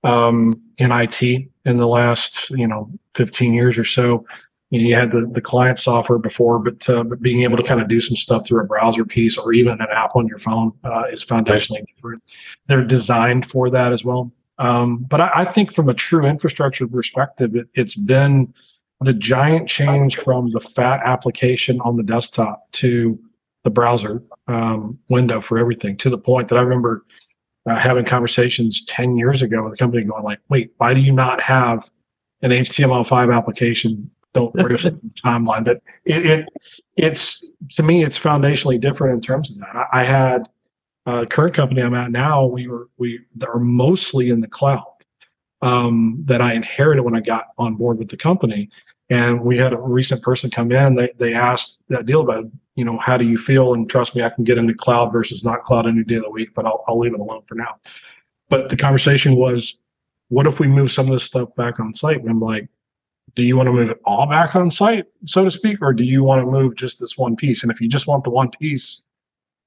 um, 0.05 0.61
in 0.79 0.93
IT 0.93 1.23
in 1.23 1.77
the 1.79 1.89
last, 1.89 2.51
you 2.51 2.67
know, 2.67 2.91
15 3.15 3.55
years 3.55 3.79
or 3.79 3.85
so. 3.85 4.25
You, 4.71 4.81
know, 4.81 4.89
you 4.89 4.95
had 4.95 5.13
the, 5.13 5.27
the 5.27 5.41
client 5.41 5.79
software 5.79 6.19
before, 6.19 6.59
but, 6.59 6.89
uh, 6.89 7.05
but 7.05 7.23
being 7.23 7.43
able 7.43 7.57
to 7.57 7.63
kind 7.63 7.81
of 7.81 7.89
do 7.89 8.01
some 8.01 8.17
stuff 8.17 8.47
through 8.47 8.63
a 8.63 8.67
browser 8.67 9.05
piece 9.05 9.37
or 9.39 9.53
even 9.53 9.75
an 9.75 9.87
app 9.91 10.15
on 10.17 10.27
your 10.27 10.39
phone 10.39 10.73
uh, 10.85 11.05
is 11.13 11.25
foundationally 11.25 11.85
different. 11.95 12.23
They're 12.67 12.85
designed 12.85 13.47
for 13.47 13.71
that 13.71 13.93
as 13.93 14.05
well. 14.05 14.33
Um, 14.59 14.99
but 15.09 15.21
I, 15.21 15.31
I, 15.35 15.45
think 15.47 15.73
from 15.73 15.89
a 15.89 15.95
true 15.95 16.25
infrastructure 16.25 16.87
perspective, 16.87 17.57
it, 17.57 17.69
it's 17.75 17.97
been 17.97 18.55
the 19.01 19.13
giant 19.13 19.69
change 19.69 20.17
from 20.17 20.53
the 20.53 20.61
fat 20.61 21.01
application 21.05 21.81
on 21.81 21.97
the 21.97 22.05
desktop 22.05 22.71
to 22.73 23.19
the 23.65 23.71
browser 23.71 24.23
um, 24.47 24.99
window 25.09 25.41
for 25.41 25.59
everything 25.59 25.97
to 25.97 26.11
the 26.11 26.19
point 26.19 26.49
that 26.49 26.57
I 26.57 26.63
remember 26.63 27.05
uh, 27.67 27.77
having 27.77 28.05
conversations 28.05 28.85
10 28.87 29.17
years 29.17 29.43
ago 29.43 29.62
with 29.65 29.73
a 29.73 29.77
company 29.77 30.05
going 30.05 30.23
like, 30.23 30.41
wait, 30.49 30.73
why 30.79 30.95
do 30.95 31.01
you 31.01 31.12
not 31.12 31.41
have 31.41 31.91
an 32.43 32.51
HTML5 32.51 33.35
application 33.35 34.11
Don't 34.35 34.55
worry 34.55 34.77
the 34.77 34.91
timeline? 35.25 35.65
But 35.65 35.83
it, 36.05 36.27
it, 36.27 36.49
it's, 36.97 37.53
to 37.71 37.83
me, 37.83 38.05
it's 38.05 38.19
foundationally 38.19 38.81
different 38.81 39.15
in 39.15 39.21
terms 39.21 39.51
of 39.51 39.59
that. 39.59 39.75
I, 39.75 40.01
I 40.01 40.05
had 40.05 40.49
uh, 41.07 41.25
current 41.27 41.55
company 41.55 41.83
I'm 41.83 41.95
at 41.95 42.11
now, 42.11 42.47
we 42.47 42.67
were, 42.67 42.89
we 42.97 43.21
are 43.47 43.59
mostly 43.59 44.31
in 44.31 44.41
the 44.41 44.49
cloud 44.49 44.85
um, 45.62 46.23
that 46.25 46.41
I 46.41 46.55
inherited 46.55 47.03
when 47.03 47.15
I 47.15 47.21
got 47.21 47.49
on 47.59 47.75
board 47.75 47.99
with 47.99 48.09
the 48.09 48.17
company. 48.17 48.71
And 49.11 49.43
we 49.43 49.59
had 49.59 49.73
a 49.73 49.79
recent 49.79 50.23
person 50.23 50.51
come 50.51 50.73
in 50.73 50.85
and 50.85 50.99
they, 50.99 51.12
they 51.19 51.35
asked 51.35 51.81
that 51.89 52.07
deal 52.07 52.23
about, 52.23 52.47
you 52.77 52.85
know, 52.85 52.99
how 52.99 53.16
do 53.16 53.25
you 53.25 53.39
feel? 53.39 53.75
And 53.75 53.89
trust 53.89 54.16
me, 54.16 54.22
I 54.22 54.31
can 54.31 54.45
get 54.45 54.59
into 54.59 54.75
cloud 54.75 55.12
versus 55.12 55.45
not 55.45 55.64
cloud 55.64 55.87
any 55.87 56.05
day 56.05 56.16
of 56.16 56.22
the 56.22 56.31
week, 56.31 56.55
but 56.55 56.66
I'll, 56.66 56.85
I'll 56.89 56.99
leave 56.99 57.14
it 57.14 57.20
alone 57.20 57.43
for 57.47 57.55
now. 57.55 57.77
But 58.49 58.68
the 58.68 58.77
conversation 58.77 59.37
was, 59.37 59.81
what 60.29 60.47
if 60.47 60.59
we 60.61 60.66
move 60.66 60.91
some 60.91 61.07
of 61.07 61.12
this 61.12 61.25
stuff 61.25 61.55
back 61.55 61.79
on 61.79 61.95
site? 61.95 62.20
And 62.20 62.29
I'm 62.29 62.41
like, 62.41 62.68
do 63.35 63.45
you 63.45 63.57
want 63.57 63.68
to 63.68 63.72
move 63.72 63.91
it 63.91 64.01
all 64.05 64.29
back 64.29 64.55
on 64.55 64.70
site, 64.70 65.07
so 65.27 65.45
to 65.45 65.51
speak, 65.51 65.79
or 65.81 65.93
do 65.93 66.05
you 66.05 66.22
want 66.22 66.41
to 66.41 66.51
move 66.51 66.77
just 66.77 67.01
this 67.01 67.16
one 67.16 67.37
piece? 67.37 67.62
And 67.62 67.72
if 67.72 67.81
you 67.81 67.89
just 67.89 68.07
want 68.07 68.25
the 68.25 68.31
one 68.31 68.51
piece, 68.51 69.03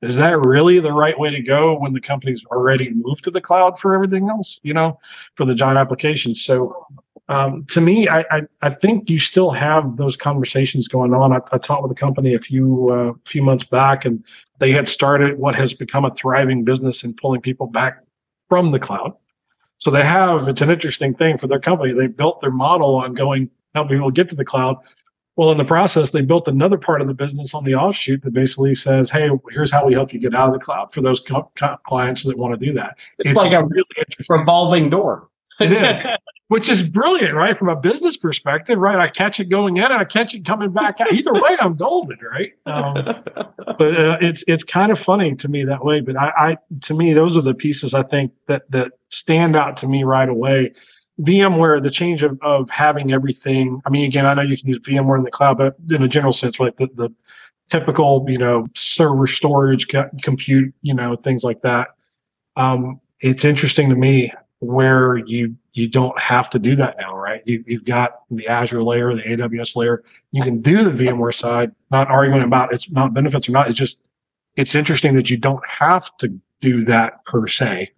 is 0.02 0.16
that 0.18 0.40
really 0.46 0.80
the 0.80 0.92
right 0.92 1.18
way 1.20 1.32
to 1.32 1.42
go 1.42 1.78
when 1.80 1.94
the 1.94 2.00
company's 2.00 2.46
already 2.46 2.92
moved 2.94 3.24
to 3.24 3.32
the 3.32 3.42
cloud 3.42 3.80
for 3.80 3.96
everything 3.96 4.30
else, 4.30 4.60
you 4.62 4.74
know, 4.74 5.00
for 5.36 5.46
the 5.46 5.56
giant 5.56 5.80
applications? 5.80 6.44
So 6.46 6.86
um, 7.30 7.66
to 7.66 7.82
me, 7.82 8.08
I, 8.08 8.22
I, 8.32 8.42
I, 8.62 8.70
think 8.70 9.10
you 9.10 9.20
still 9.20 9.52
have 9.52 9.98
those 9.98 10.16
conversations 10.16 10.88
going 10.88 11.14
on. 11.14 11.34
I, 11.34 11.40
I 11.52 11.58
talked 11.58 11.84
with 11.84 11.92
a 11.92 11.96
company 11.96 12.34
a 12.34 12.40
few 12.40 12.90
uh, 12.90 13.14
few 13.26 13.44
months 13.44 13.66
back, 13.66 14.06
and 14.06 14.24
they 14.60 14.72
had 14.72 14.88
started 14.88 15.38
what 15.38 15.54
has 15.56 15.74
become 15.74 16.06
a 16.06 16.16
thriving 16.16 16.64
business 16.64 17.04
in 17.04 17.14
pulling 17.14 17.42
people 17.42 17.68
back 17.68 18.02
from 18.48 18.72
the 18.72 18.80
cloud. 18.80 19.14
So 19.78 19.92
they 19.92 20.06
have. 20.06 20.48
It's 20.48 20.62
an 20.62 20.70
interesting 20.70 21.14
thing 21.16 21.38
for 21.38 21.48
their 21.48 21.60
company. 21.60 21.94
They 21.94 22.08
built 22.08 22.40
their 22.40 22.52
model 22.52 22.96
on 22.96 23.14
going 23.14 23.50
help 23.76 23.90
people 23.90 24.10
get 24.10 24.30
to 24.30 24.36
the 24.36 24.46
cloud. 24.46 24.78
Well, 25.36 25.52
in 25.52 25.58
the 25.58 25.66
process, 25.66 26.12
they 26.12 26.22
built 26.22 26.48
another 26.48 26.78
part 26.78 27.02
of 27.02 27.08
the 27.08 27.14
business 27.14 27.54
on 27.54 27.64
the 27.64 27.76
offshoot 27.76 28.24
that 28.24 28.34
basically 28.34 28.74
says, 28.74 29.10
"Hey, 29.10 29.30
here's 29.52 29.70
how 29.70 29.86
we 29.86 29.94
help 29.94 30.14
you 30.14 30.20
get 30.20 30.34
out 30.34 30.48
of 30.48 30.54
the 30.54 30.64
cloud 30.64 30.94
for 30.94 31.02
those 31.02 31.20
co- 31.20 31.52
co- 31.60 31.76
clients 31.86 32.24
that 32.24 32.38
want 32.38 32.58
to 32.58 32.66
do 32.66 32.74
that." 32.74 32.96
It's, 33.20 33.32
it's 33.32 33.38
like 33.38 33.52
a 33.52 33.66
really 33.66 33.86
revolving 34.30 34.90
door. 34.90 35.28
It 35.60 35.72
is. 35.72 36.18
which 36.48 36.70
is 36.70 36.82
brilliant, 36.88 37.34
right? 37.34 37.58
From 37.58 37.70
a 37.70 37.76
business 37.76 38.16
perspective, 38.16 38.78
right? 38.78 38.98
I 38.98 39.10
catch 39.10 39.40
it 39.40 39.50
going 39.50 39.78
in 39.78 39.84
and 39.84 39.94
I 39.94 40.06
catch 40.06 40.34
it 40.34 40.46
coming 40.46 40.72
back 40.72 41.02
out. 41.02 41.12
Either 41.12 41.34
way, 41.34 41.58
I'm 41.60 41.76
golden, 41.76 42.18
right? 42.20 42.54
Um, 42.66 42.94
but 43.78 43.96
uh, 43.96 44.18
it's 44.22 44.44
it's 44.48 44.64
kind 44.64 44.92
of 44.92 45.00
funny 45.00 45.36
to 45.36 45.48
me 45.48 45.66
that 45.66 45.84
way. 45.84 46.00
But 46.00 46.18
I, 46.18 46.32
I, 46.38 46.58
to 46.82 46.94
me, 46.94 47.14
those 47.14 47.38
are 47.38 47.42
the 47.42 47.54
pieces 47.54 47.94
I 47.94 48.04
think 48.04 48.32
that 48.48 48.70
that 48.72 48.94
stand 49.10 49.56
out 49.56 49.78
to 49.78 49.88
me 49.88 50.04
right 50.04 50.30
away. 50.30 50.74
VMware, 51.20 51.82
the 51.82 51.90
change 51.90 52.22
of, 52.22 52.38
of 52.44 52.70
having 52.70 53.12
everything. 53.12 53.82
I 53.86 53.90
mean, 53.90 54.06
again, 54.06 54.28
I 54.28 54.36
know 54.36 54.44
you 54.44 54.56
can 54.56 54.68
use 54.68 54.80
VMware 54.80 55.18
in 55.18 55.24
the 55.24 55.32
cloud, 55.32 55.58
but 55.58 55.76
in 55.90 56.04
a 56.04 56.08
general 56.08 56.32
sense, 56.32 56.60
right? 56.60 56.78
The, 56.78 56.88
the 56.94 57.10
typical, 57.66 58.24
you 58.30 58.38
know, 58.38 58.68
server 58.76 59.26
storage, 59.26 59.88
compute, 60.22 60.76
you 60.84 60.94
know, 60.94 61.16
things 61.16 61.44
like 61.44 61.64
that. 61.64 61.90
Um, 62.56 63.02
it's 63.20 63.44
interesting 63.44 63.90
to 63.90 63.96
me 63.96 64.32
where 64.60 65.18
you 65.18 65.56
you 65.74 65.88
don't 65.88 66.18
have 66.20 66.50
to 66.50 66.60
do 66.60 66.76
that 66.76 66.96
now, 67.00 67.16
right? 67.16 67.42
You, 67.46 67.64
you've 67.68 67.86
got 67.86 68.22
the 68.32 68.48
Azure 68.48 68.84
layer, 68.84 69.16
the 69.16 69.22
AWS 69.22 69.76
layer. 69.76 70.04
You 70.32 70.42
can 70.42 70.62
do 70.62 70.84
the 70.84 70.92
VMware 70.92 71.34
side. 71.34 71.72
Not 71.92 72.10
arguing 72.10 72.42
about 72.42 72.74
it's 72.74 72.90
not 72.90 73.14
benefits 73.14 73.48
or 73.48 73.52
not. 73.52 73.70
It's 73.70 73.78
just 73.78 74.02
it's 74.56 74.74
interesting 74.74 75.14
that 75.16 75.30
you 75.30 75.38
don't 75.38 75.66
have 75.68 76.16
to 76.18 76.34
do 76.60 76.84
that 76.86 77.24
per 77.26 77.48
se 77.48 77.92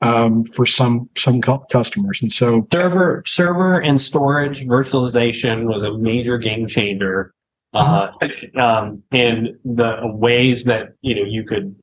um, 0.00 0.44
for 0.44 0.66
some 0.66 1.08
some 1.16 1.40
customers. 1.40 2.20
And 2.22 2.32
so 2.32 2.66
server 2.72 3.22
server 3.26 3.78
and 3.78 4.00
storage 4.00 4.66
virtualization 4.66 5.64
was 5.64 5.84
a 5.84 5.96
major 5.96 6.38
game 6.38 6.66
changer. 6.66 7.32
Uh, 7.72 8.10
um, 8.56 9.00
and 9.12 9.50
the 9.64 10.00
ways 10.02 10.64
that 10.64 10.94
you 11.02 11.14
know 11.14 11.22
you 11.22 11.44
could 11.44 11.76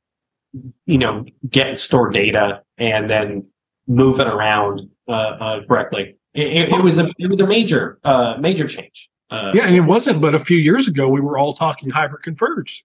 you 0.84 0.98
know 0.98 1.24
get 1.48 1.78
store 1.78 2.10
data 2.10 2.62
and 2.76 3.08
then 3.08 3.46
move 3.88 4.20
it 4.20 4.26
around 4.26 4.88
uh, 5.08 5.12
uh, 5.12 5.66
correctly. 5.66 6.16
It, 6.34 6.68
it, 6.68 6.82
was 6.82 6.98
a 6.98 7.10
it 7.18 7.28
was 7.28 7.40
a 7.40 7.46
major 7.46 7.98
uh, 8.04 8.36
major 8.38 8.68
change. 8.68 9.08
Uh, 9.30 9.50
yeah, 9.54 9.66
and 9.66 9.74
it 9.74 9.80
wasn't. 9.80 10.20
But 10.20 10.34
a 10.34 10.38
few 10.38 10.58
years 10.58 10.86
ago, 10.86 11.08
we 11.08 11.20
were 11.20 11.36
all 11.36 11.52
talking 11.52 11.90
hyper 11.90 12.18
converged. 12.18 12.84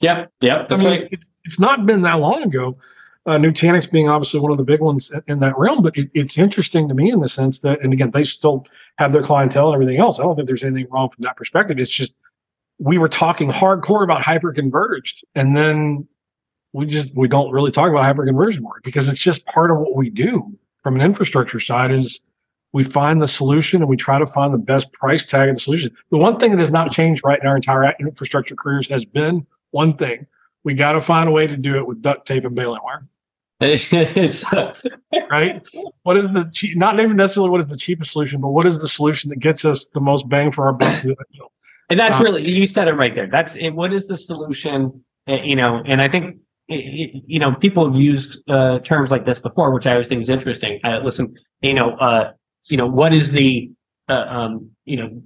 Yep, 0.00 0.30
yep. 0.40 0.68
That's 0.68 0.84
I 0.84 0.84
mean, 0.84 1.00
right. 1.00 1.12
It, 1.12 1.24
it's 1.44 1.58
not 1.58 1.86
been 1.86 2.02
that 2.02 2.20
long 2.20 2.42
ago. 2.42 2.76
Uh, 3.26 3.38
Nutanix 3.38 3.90
being 3.90 4.08
obviously 4.08 4.38
one 4.38 4.52
of 4.52 4.58
the 4.58 4.64
big 4.64 4.80
ones 4.80 5.10
in 5.26 5.40
that 5.40 5.56
realm, 5.58 5.82
but 5.82 5.96
it, 5.96 6.10
it's 6.12 6.36
interesting 6.36 6.88
to 6.88 6.94
me 6.94 7.10
in 7.10 7.20
the 7.20 7.28
sense 7.28 7.60
that, 7.60 7.80
and 7.80 7.90
again, 7.92 8.10
they 8.10 8.22
still 8.22 8.66
have 8.98 9.14
their 9.14 9.22
clientele 9.22 9.72
and 9.72 9.74
everything 9.74 9.98
else. 9.98 10.20
I 10.20 10.24
don't 10.24 10.36
think 10.36 10.46
there's 10.46 10.62
anything 10.62 10.90
wrong 10.90 11.08
from 11.08 11.22
that 11.24 11.36
perspective. 11.36 11.78
It's 11.78 11.90
just 11.90 12.14
we 12.78 12.98
were 12.98 13.08
talking 13.08 13.50
hardcore 13.50 14.04
about 14.04 14.20
hyper 14.20 14.52
converged, 14.52 15.24
and 15.34 15.56
then 15.56 16.06
we 16.74 16.86
just 16.86 17.14
we 17.14 17.28
don't 17.28 17.52
really 17.52 17.70
talk 17.70 17.88
about 17.88 18.02
hyperconversion 18.02 18.60
more 18.60 18.80
because 18.82 19.08
it's 19.08 19.20
just 19.20 19.46
part 19.46 19.70
of 19.70 19.78
what 19.78 19.94
we 19.94 20.10
do 20.10 20.52
from 20.82 20.96
an 20.96 21.00
infrastructure 21.00 21.60
side 21.60 21.92
is 21.92 22.20
we 22.72 22.82
find 22.82 23.22
the 23.22 23.28
solution 23.28 23.80
and 23.80 23.88
we 23.88 23.96
try 23.96 24.18
to 24.18 24.26
find 24.26 24.52
the 24.52 24.58
best 24.58 24.92
price 24.92 25.24
tag 25.24 25.48
of 25.48 25.54
the 25.54 25.60
solution. 25.60 25.96
The 26.10 26.16
one 26.16 26.38
thing 26.38 26.50
that 26.50 26.58
has 26.58 26.72
not 26.72 26.90
changed 26.90 27.22
right 27.24 27.40
in 27.40 27.46
our 27.46 27.54
entire 27.54 27.94
infrastructure 28.00 28.56
careers 28.56 28.88
has 28.88 29.04
been 29.04 29.46
one 29.70 29.96
thing. 29.96 30.26
We 30.64 30.74
got 30.74 30.92
to 30.92 31.00
find 31.00 31.28
a 31.28 31.32
way 31.32 31.46
to 31.46 31.56
do 31.56 31.76
it 31.76 31.86
with 31.86 32.02
duct 32.02 32.26
tape 32.26 32.44
and 32.44 32.56
baling 32.56 32.80
wire. 32.82 33.06
it's 33.60 34.44
right. 35.30 35.62
What 36.02 36.16
is 36.16 36.24
the 36.32 36.50
cheap, 36.52 36.76
not 36.76 36.98
even 36.98 37.16
necessarily 37.16 37.50
what 37.50 37.60
is 37.60 37.68
the 37.68 37.76
cheapest 37.76 38.10
solution, 38.10 38.40
but 38.40 38.48
what 38.48 38.66
is 38.66 38.82
the 38.82 38.88
solution 38.88 39.30
that 39.30 39.38
gets 39.38 39.64
us 39.64 39.86
the 39.94 40.00
most 40.00 40.28
bang 40.28 40.50
for 40.50 40.66
our 40.66 40.72
buck? 40.72 41.04
And 41.88 42.00
that's 42.00 42.16
um, 42.16 42.24
really 42.24 42.48
you 42.50 42.66
said 42.66 42.88
it 42.88 42.94
right 42.94 43.14
there. 43.14 43.28
That's 43.28 43.54
it. 43.54 43.70
What 43.70 43.92
is 43.92 44.08
the 44.08 44.16
solution? 44.16 45.04
Eh, 45.28 45.42
you 45.44 45.54
know, 45.54 45.82
and 45.86 46.02
I 46.02 46.08
think 46.08 46.38
you 46.68 47.38
know, 47.38 47.54
people 47.54 47.90
have 47.90 48.00
used 48.00 48.42
uh, 48.48 48.78
terms 48.80 49.10
like 49.10 49.26
this 49.26 49.38
before, 49.38 49.72
which 49.72 49.86
I 49.86 49.92
always 49.92 50.06
think 50.06 50.22
is 50.22 50.30
interesting. 50.30 50.80
Uh, 50.82 51.00
listen, 51.04 51.34
you 51.60 51.74
know, 51.74 51.90
uh, 51.96 52.32
you 52.70 52.76
know, 52.76 52.86
what 52.86 53.12
is 53.12 53.32
the, 53.32 53.70
uh, 54.08 54.12
um, 54.28 54.70
you 54.84 54.96
know, 54.96 55.22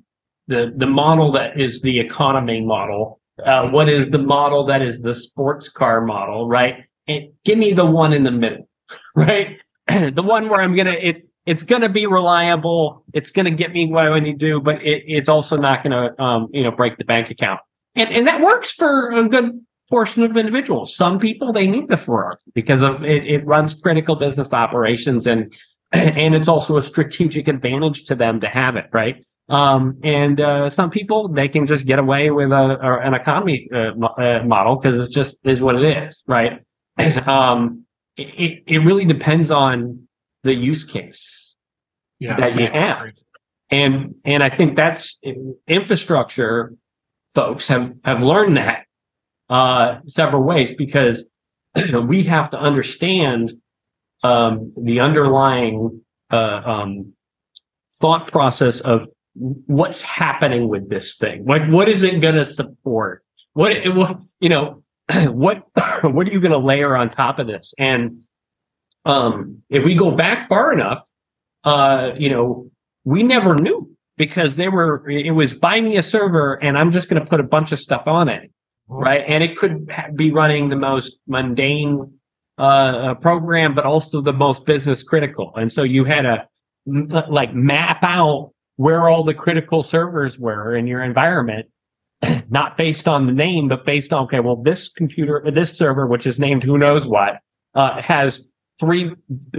the 0.48 0.72
the 0.76 0.86
model 0.86 1.30
that 1.32 1.60
is 1.60 1.82
the 1.82 2.00
economy 2.00 2.60
model? 2.60 3.20
Uh, 3.44 3.68
what 3.68 3.88
is 3.88 4.08
the 4.08 4.18
model 4.18 4.64
that 4.66 4.82
is 4.82 5.00
the 5.00 5.14
sports 5.14 5.68
car 5.68 6.00
model? 6.00 6.48
Right? 6.48 6.84
And 7.06 7.28
give 7.44 7.58
me 7.58 7.72
the 7.72 7.86
one 7.86 8.12
in 8.12 8.24
the 8.24 8.32
middle, 8.32 8.68
right? 9.14 9.58
the 9.86 10.22
one 10.22 10.48
where 10.48 10.60
I'm 10.60 10.74
gonna 10.74 10.96
it 11.00 11.28
it's 11.46 11.62
gonna 11.62 11.88
be 11.88 12.06
reliable. 12.06 13.04
It's 13.14 13.30
gonna 13.30 13.52
get 13.52 13.72
me 13.72 13.90
what 13.90 14.06
I 14.08 14.18
need 14.18 14.40
to 14.40 14.46
do, 14.46 14.60
but 14.60 14.82
it, 14.82 15.04
it's 15.06 15.28
also 15.28 15.56
not 15.56 15.84
gonna 15.84 16.10
um, 16.18 16.48
you 16.52 16.64
know 16.64 16.72
break 16.72 16.98
the 16.98 17.04
bank 17.04 17.30
account. 17.30 17.60
And 17.94 18.10
and 18.10 18.26
that 18.26 18.40
works 18.40 18.72
for 18.72 19.10
a 19.12 19.28
good 19.28 19.60
portion 19.88 20.22
of 20.22 20.36
individuals. 20.36 20.94
Some 20.94 21.18
people 21.18 21.52
they 21.52 21.66
need 21.66 21.88
the 21.88 21.96
Ferrari 21.96 22.36
because 22.54 22.82
of 22.82 23.02
it, 23.04 23.26
it 23.26 23.46
runs 23.46 23.80
critical 23.80 24.16
business 24.16 24.52
operations 24.52 25.26
and 25.26 25.52
and 25.92 26.34
it's 26.34 26.48
also 26.48 26.76
a 26.76 26.82
strategic 26.82 27.48
advantage 27.48 28.04
to 28.06 28.14
them 28.14 28.40
to 28.40 28.48
have 28.48 28.76
it, 28.76 28.86
right? 28.92 29.24
Um, 29.48 29.98
and 30.04 30.40
uh, 30.40 30.68
some 30.68 30.90
people 30.90 31.28
they 31.28 31.48
can 31.48 31.66
just 31.66 31.86
get 31.86 31.98
away 31.98 32.30
with 32.30 32.52
a, 32.52 32.78
a 32.82 33.00
an 33.00 33.14
economy 33.14 33.68
uh, 33.74 33.92
uh, 34.06 34.44
model 34.44 34.76
because 34.76 34.96
it 34.96 35.10
just 35.10 35.38
is 35.44 35.62
what 35.62 35.76
it 35.76 35.84
is, 35.84 36.22
right? 36.26 36.60
um, 37.26 37.84
it 38.16 38.62
it 38.66 38.78
really 38.78 39.06
depends 39.06 39.50
on 39.50 40.06
the 40.42 40.54
use 40.54 40.84
case 40.84 41.56
Yeah. 42.18 42.36
that 42.38 42.60
you 42.60 42.66
have, 42.66 43.12
and 43.70 44.14
and 44.26 44.42
I 44.42 44.50
think 44.50 44.76
that's 44.76 45.18
infrastructure 45.66 46.74
folks 47.34 47.68
have 47.68 47.92
have 48.04 48.20
learned 48.20 48.58
that 48.58 48.84
uh, 49.48 49.98
several 50.06 50.42
ways 50.42 50.74
because 50.74 51.28
we 52.06 52.24
have 52.24 52.50
to 52.50 52.58
understand 52.58 53.52
um, 54.22 54.72
the 54.76 55.00
underlying 55.00 56.02
uh, 56.30 56.36
um, 56.64 57.12
thought 58.00 58.30
process 58.30 58.80
of 58.80 59.08
what's 59.34 60.02
happening 60.02 60.68
with 60.68 60.88
this 60.90 61.16
thing. 61.16 61.44
Like, 61.44 61.68
what 61.68 61.88
is 61.88 62.02
it 62.02 62.20
going 62.20 62.34
to 62.34 62.44
support? 62.44 63.22
What, 63.52 63.72
it, 63.72 63.94
what, 63.94 64.20
you 64.40 64.48
know, 64.48 64.82
what, 65.26 65.62
what 66.02 66.26
are 66.26 66.30
you 66.30 66.40
going 66.40 66.52
to 66.52 66.58
layer 66.58 66.96
on 66.96 67.10
top 67.10 67.38
of 67.38 67.46
this? 67.46 67.74
And, 67.78 68.22
um, 69.04 69.62
if 69.70 69.84
we 69.84 69.94
go 69.94 70.10
back 70.10 70.48
far 70.48 70.72
enough, 70.72 71.02
uh, 71.64 72.10
you 72.16 72.28
know, 72.28 72.70
we 73.04 73.22
never 73.22 73.54
knew 73.54 73.90
because 74.16 74.56
they 74.56 74.68
were, 74.68 75.08
it 75.08 75.30
was 75.30 75.54
buy 75.54 75.80
me 75.80 75.96
a 75.96 76.02
server 76.02 76.54
and 76.62 76.76
I'm 76.76 76.90
just 76.90 77.08
going 77.08 77.22
to 77.22 77.28
put 77.28 77.40
a 77.40 77.44
bunch 77.44 77.72
of 77.72 77.78
stuff 77.78 78.02
on 78.06 78.28
it. 78.28 78.50
Right. 78.88 79.22
And 79.26 79.44
it 79.44 79.56
could 79.58 79.90
be 80.14 80.32
running 80.32 80.70
the 80.70 80.76
most 80.76 81.18
mundane, 81.26 82.18
uh, 82.58 83.14
program, 83.14 83.74
but 83.74 83.84
also 83.84 84.20
the 84.20 84.32
most 84.32 84.66
business 84.66 85.02
critical. 85.02 85.52
And 85.56 85.70
so 85.70 85.82
you 85.82 86.04
had 86.04 86.22
to 86.22 86.46
like 87.28 87.54
map 87.54 87.98
out 88.02 88.52
where 88.76 89.08
all 89.08 89.24
the 89.24 89.34
critical 89.34 89.82
servers 89.82 90.38
were 90.38 90.74
in 90.74 90.86
your 90.86 91.02
environment, 91.02 91.66
not 92.50 92.76
based 92.76 93.06
on 93.06 93.26
the 93.26 93.32
name, 93.32 93.68
but 93.68 93.84
based 93.84 94.12
on, 94.12 94.24
okay, 94.24 94.40
well, 94.40 94.56
this 94.56 94.88
computer, 94.88 95.44
this 95.52 95.76
server, 95.76 96.06
which 96.06 96.26
is 96.26 96.38
named 96.38 96.62
who 96.62 96.78
knows 96.78 97.06
what, 97.06 97.38
uh, 97.74 98.00
has 98.00 98.42
three 98.80 99.12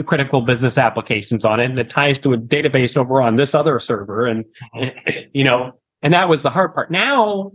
critical 0.05 0.41
business 0.41 0.77
applications 0.77 1.43
on 1.43 1.59
it 1.59 1.65
and 1.65 1.77
it 1.77 1.89
ties 1.89 2.17
to 2.19 2.33
a 2.33 2.37
database 2.37 2.95
over 2.95 3.21
on 3.21 3.35
this 3.35 3.53
other 3.53 3.79
server. 3.79 4.25
And, 4.25 4.45
you 5.33 5.43
know, 5.43 5.73
and 6.01 6.13
that 6.13 6.29
was 6.29 6.43
the 6.43 6.49
hard 6.49 6.73
part. 6.73 6.89
Now 6.89 7.51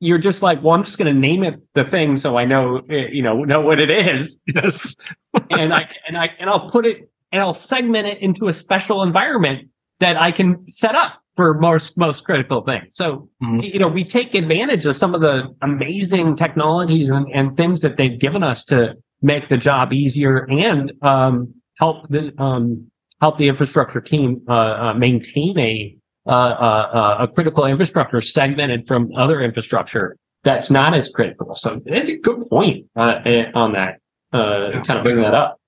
you're 0.00 0.18
just 0.18 0.42
like, 0.42 0.62
well, 0.62 0.74
I'm 0.74 0.82
just 0.82 0.98
going 0.98 1.12
to 1.12 1.18
name 1.18 1.42
it 1.42 1.60
the 1.74 1.84
thing. 1.84 2.16
So 2.16 2.36
I 2.36 2.44
know, 2.44 2.82
you 2.88 3.22
know, 3.22 3.44
know 3.44 3.60
what 3.60 3.80
it 3.80 3.90
is. 3.90 4.38
Yes. 4.46 4.94
and 5.50 5.72
I, 5.72 5.88
and 6.06 6.18
I, 6.18 6.30
and 6.38 6.50
I'll 6.50 6.70
put 6.70 6.86
it 6.86 7.10
and 7.32 7.40
I'll 7.42 7.54
segment 7.54 8.06
it 8.06 8.18
into 8.22 8.48
a 8.48 8.52
special 8.52 9.02
environment 9.02 9.68
that 10.00 10.16
I 10.16 10.32
can 10.32 10.66
set 10.68 10.94
up 10.94 11.20
for 11.36 11.54
most 11.54 11.96
most 11.96 12.24
critical 12.24 12.62
things. 12.62 12.96
So 12.96 13.28
mm-hmm. 13.42 13.60
you 13.60 13.78
know, 13.78 13.88
we 13.88 14.04
take 14.04 14.34
advantage 14.34 14.86
of 14.86 14.96
some 14.96 15.14
of 15.14 15.20
the 15.20 15.54
amazing 15.62 16.36
technologies 16.36 17.10
and, 17.10 17.26
and 17.32 17.56
things 17.56 17.80
that 17.80 17.96
they've 17.96 18.18
given 18.18 18.42
us 18.42 18.64
to 18.66 18.94
make 19.22 19.48
the 19.48 19.56
job 19.56 19.92
easier 19.92 20.46
and 20.50 20.92
um, 21.02 21.54
help 21.78 22.08
the 22.08 22.32
um, 22.40 22.90
help 23.20 23.38
the 23.38 23.48
infrastructure 23.48 24.00
team 24.00 24.42
uh, 24.48 24.52
uh, 24.52 24.94
maintain 24.94 25.58
a 25.58 25.96
a 26.26 27.28
critical 27.34 27.64
infrastructure 27.64 28.20
segmented 28.20 28.86
from 28.86 29.10
other 29.16 29.40
infrastructure 29.40 30.16
that's 30.46 30.70
not 30.70 30.94
as 30.94 31.08
critical. 31.10 31.56
So 31.56 31.82
it's 31.86 32.08
a 32.08 32.16
good 32.16 32.48
point 32.48 32.86
uh, 32.94 33.20
eh, 33.26 33.50
on 33.52 33.72
that. 33.72 33.98
Kind 34.32 34.90
of 34.90 35.02
bring 35.02 35.18
that 35.18 35.34
up. 35.34 35.60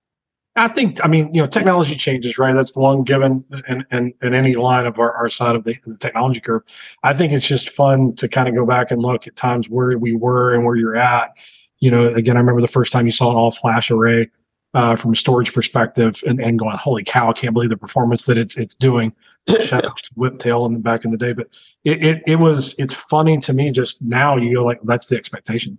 I 0.54 0.68
think, 0.68 1.04
I 1.04 1.08
mean, 1.08 1.32
you 1.34 1.40
know, 1.40 1.46
technology 1.46 1.94
changes, 1.94 2.38
right? 2.38 2.54
That's 2.54 2.72
the 2.72 2.80
one 2.80 3.02
given 3.02 3.44
in, 3.68 3.84
in, 3.90 4.14
in 4.22 4.34
any 4.34 4.54
line 4.54 4.86
of 4.86 4.98
our, 4.98 5.12
our 5.12 5.28
side 5.28 5.56
of 5.56 5.64
the, 5.64 5.76
the, 5.86 5.96
technology 5.96 6.40
curve. 6.40 6.62
I 7.02 7.12
think 7.12 7.32
it's 7.32 7.46
just 7.46 7.70
fun 7.70 8.14
to 8.16 8.28
kind 8.28 8.48
of 8.48 8.54
go 8.54 8.66
back 8.66 8.90
and 8.90 9.00
look 9.00 9.26
at 9.26 9.36
times 9.36 9.68
where 9.68 9.96
we 9.98 10.14
were 10.14 10.54
and 10.54 10.64
where 10.64 10.74
you're 10.74 10.96
at. 10.96 11.30
You 11.80 11.90
know, 11.90 12.08
again, 12.08 12.36
I 12.36 12.40
remember 12.40 12.60
the 12.60 12.68
first 12.68 12.92
time 12.92 13.06
you 13.06 13.12
saw 13.12 13.30
an 13.30 13.36
all 13.36 13.52
flash 13.52 13.90
array 13.90 14.28
uh, 14.74 14.96
from 14.96 15.12
a 15.12 15.16
storage 15.16 15.52
perspective 15.52 16.22
and, 16.26 16.40
and 16.40 16.58
going, 16.58 16.76
holy 16.76 17.04
cow, 17.04 17.30
I 17.30 17.32
can't 17.32 17.54
believe 17.54 17.70
the 17.70 17.76
performance 17.76 18.24
that 18.26 18.38
it's 18.38 18.56
it's 18.56 18.74
doing. 18.74 19.12
Shout 19.64 19.86
out 19.86 19.96
to 19.96 20.10
Whiptail 20.14 20.66
in 20.66 20.74
the 20.74 20.78
back 20.78 21.04
in 21.04 21.10
the 21.10 21.16
day. 21.16 21.32
But 21.32 21.48
it, 21.84 22.04
it, 22.04 22.22
it 22.26 22.36
was, 22.38 22.74
it's 22.78 22.92
funny 22.92 23.38
to 23.38 23.52
me 23.52 23.70
just 23.70 24.02
now 24.02 24.36
you 24.36 24.54
go 24.54 24.64
like, 24.64 24.78
that's 24.84 25.06
the 25.06 25.16
expectation. 25.16 25.78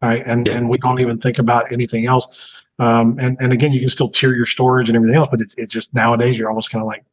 Right. 0.00 0.22
And, 0.26 0.48
and 0.48 0.70
we 0.70 0.78
don't 0.78 1.00
even 1.00 1.18
think 1.18 1.38
about 1.38 1.70
anything 1.72 2.06
else 2.06 2.26
um, 2.80 3.18
and, 3.20 3.36
and 3.40 3.52
again, 3.52 3.72
you 3.72 3.80
can 3.80 3.90
still 3.90 4.08
tier 4.08 4.34
your 4.34 4.46
storage 4.46 4.88
and 4.88 4.96
everything 4.96 5.16
else, 5.16 5.28
but 5.30 5.42
it's, 5.42 5.54
it's 5.56 5.72
just 5.72 5.94
nowadays 5.94 6.38
you're 6.38 6.48
almost 6.48 6.70
kind 6.70 6.80
of 6.80 6.86
like, 6.86 7.04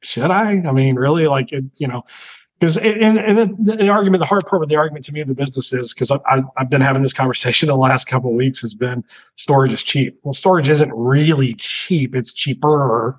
should 0.00 0.30
I? 0.30 0.62
I 0.66 0.72
mean, 0.72 0.96
really, 0.96 1.26
like, 1.28 1.52
it, 1.52 1.64
you 1.76 1.86
know, 1.86 2.02
because 2.62 2.76
and, 2.76 3.18
and 3.18 3.36
the, 3.36 3.74
the, 3.74 3.88
argument, 3.88 4.20
the 4.20 4.26
hard 4.26 4.46
part 4.46 4.62
of 4.62 4.68
the 4.68 4.76
argument 4.76 5.04
to 5.04 5.12
me 5.12 5.20
of 5.20 5.26
the 5.26 5.34
business 5.34 5.72
is 5.72 5.92
because 5.92 6.12
I, 6.12 6.42
have 6.56 6.70
been 6.70 6.80
having 6.80 7.02
this 7.02 7.12
conversation 7.12 7.66
the 7.66 7.74
last 7.74 8.06
couple 8.06 8.30
of 8.30 8.36
weeks 8.36 8.60
has 8.60 8.72
been 8.72 9.02
storage 9.34 9.72
is 9.72 9.82
cheap. 9.82 10.20
Well, 10.22 10.32
storage 10.32 10.68
isn't 10.68 10.92
really 10.94 11.54
cheap; 11.54 12.14
it's 12.14 12.32
cheaper, 12.32 13.18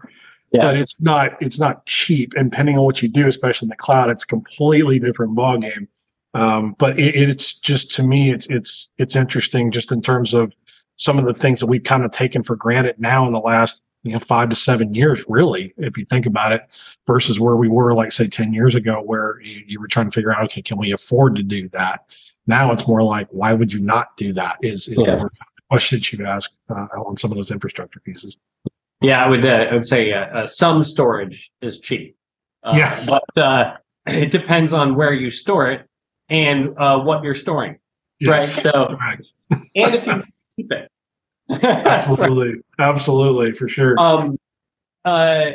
yeah. 0.54 0.62
but 0.62 0.78
it's 0.78 1.02
not 1.02 1.34
it's 1.42 1.60
not 1.60 1.86
cheap. 1.86 2.32
And 2.38 2.52
depending 2.52 2.78
on 2.78 2.86
what 2.86 3.02
you 3.02 3.10
do, 3.10 3.28
especially 3.28 3.66
in 3.66 3.70
the 3.72 3.76
cloud, 3.76 4.10
it's 4.10 4.24
a 4.24 4.28
completely 4.28 4.98
different 4.98 5.36
ballgame. 5.36 5.88
Um, 6.34 6.78
but 6.80 6.98
it, 6.98 7.14
it's 7.14 7.54
just 7.60 7.92
to 7.96 8.04
me, 8.04 8.32
it's 8.32 8.50
it's 8.50 8.92
it's 8.98 9.18
interesting 9.18 9.72
just 9.72 9.92
in 9.92 10.02
terms 10.02 10.34
of 10.34 10.54
some 10.96 11.20
of 11.20 11.26
the 11.26 11.34
things 11.34 11.60
that 11.60 11.66
we've 11.66 11.84
kind 11.84 12.06
of 12.06 12.12
taken 12.12 12.44
for 12.44 12.56
granted 12.56 12.96
now 12.98 13.28
in 13.28 13.34
the 13.34 13.40
last 13.40 13.82
you 14.04 14.14
know 14.14 14.20
five 14.20 14.50
to 14.50 14.56
seven 14.56 14.94
years 14.94 15.26
really 15.28 15.74
if 15.78 15.98
you 15.98 16.06
think 16.06 16.26
about 16.26 16.52
it 16.52 16.62
versus 17.08 17.40
where 17.40 17.56
we 17.56 17.68
were 17.68 17.94
like 17.94 18.12
say 18.12 18.28
10 18.28 18.54
years 18.54 18.76
ago 18.76 19.02
where 19.02 19.40
you, 19.42 19.64
you 19.68 19.80
were 19.80 19.88
trying 19.88 20.10
to 20.10 20.12
figure 20.12 20.32
out 20.32 20.44
okay 20.44 20.62
can 20.62 20.78
we 20.78 20.92
afford 20.92 21.36
to 21.36 21.44
do 21.44 21.68
that 21.70 22.06
now 22.46 22.72
it's 22.72 22.88
more 22.88 23.02
like 23.02 23.28
why 23.32 23.54
would 23.54 23.72
you 23.72 23.80
not 23.80 24.16
do 24.18 24.34
that 24.34 24.58
is, 24.62 24.88
is 24.88 25.00
yeah. 25.00 25.16
the 25.16 25.30
question 25.70 26.00
that 26.00 26.14
you 26.14 26.26
ask 26.26 26.52
uh, 26.70 26.88
on 27.06 27.18
some 27.18 27.32
of 27.32 27.38
those 27.38 27.52
infrastructure 27.52 28.00
pieces 28.02 28.38
yeah 29.02 29.24
i 29.24 29.28
would 29.28 29.46
uh, 29.46 29.68
i 29.70 29.74
would 29.74 29.86
say 29.86 30.14
uh, 30.14 30.26
uh 30.26 30.46
some 30.46 30.84
storage 30.84 31.52
is 31.62 31.80
cheap 31.80 32.16
uh, 32.64 32.74
yes. 32.76 33.08
but 33.08 33.42
uh, 33.42 33.76
it 34.08 34.32
depends 34.32 34.74
on 34.74 34.96
where 34.96 35.14
you 35.14 35.30
store 35.30 35.72
it 35.72 35.88
and 36.30 36.76
what 36.76 37.24
you're 37.24 37.34
storing 37.34 37.78
yes. 38.20 38.30
right 38.30 38.64
so 38.64 38.96
right. 39.00 39.20
and 39.76 39.96
if 39.96 40.06
you 40.06 40.24
keep 40.58 40.72
it. 40.72 40.90
Absolutely, 41.64 42.62
absolutely, 42.80 43.54
for 43.54 43.68
sure. 43.68 44.00
Um, 44.00 44.38
uh, 45.06 45.52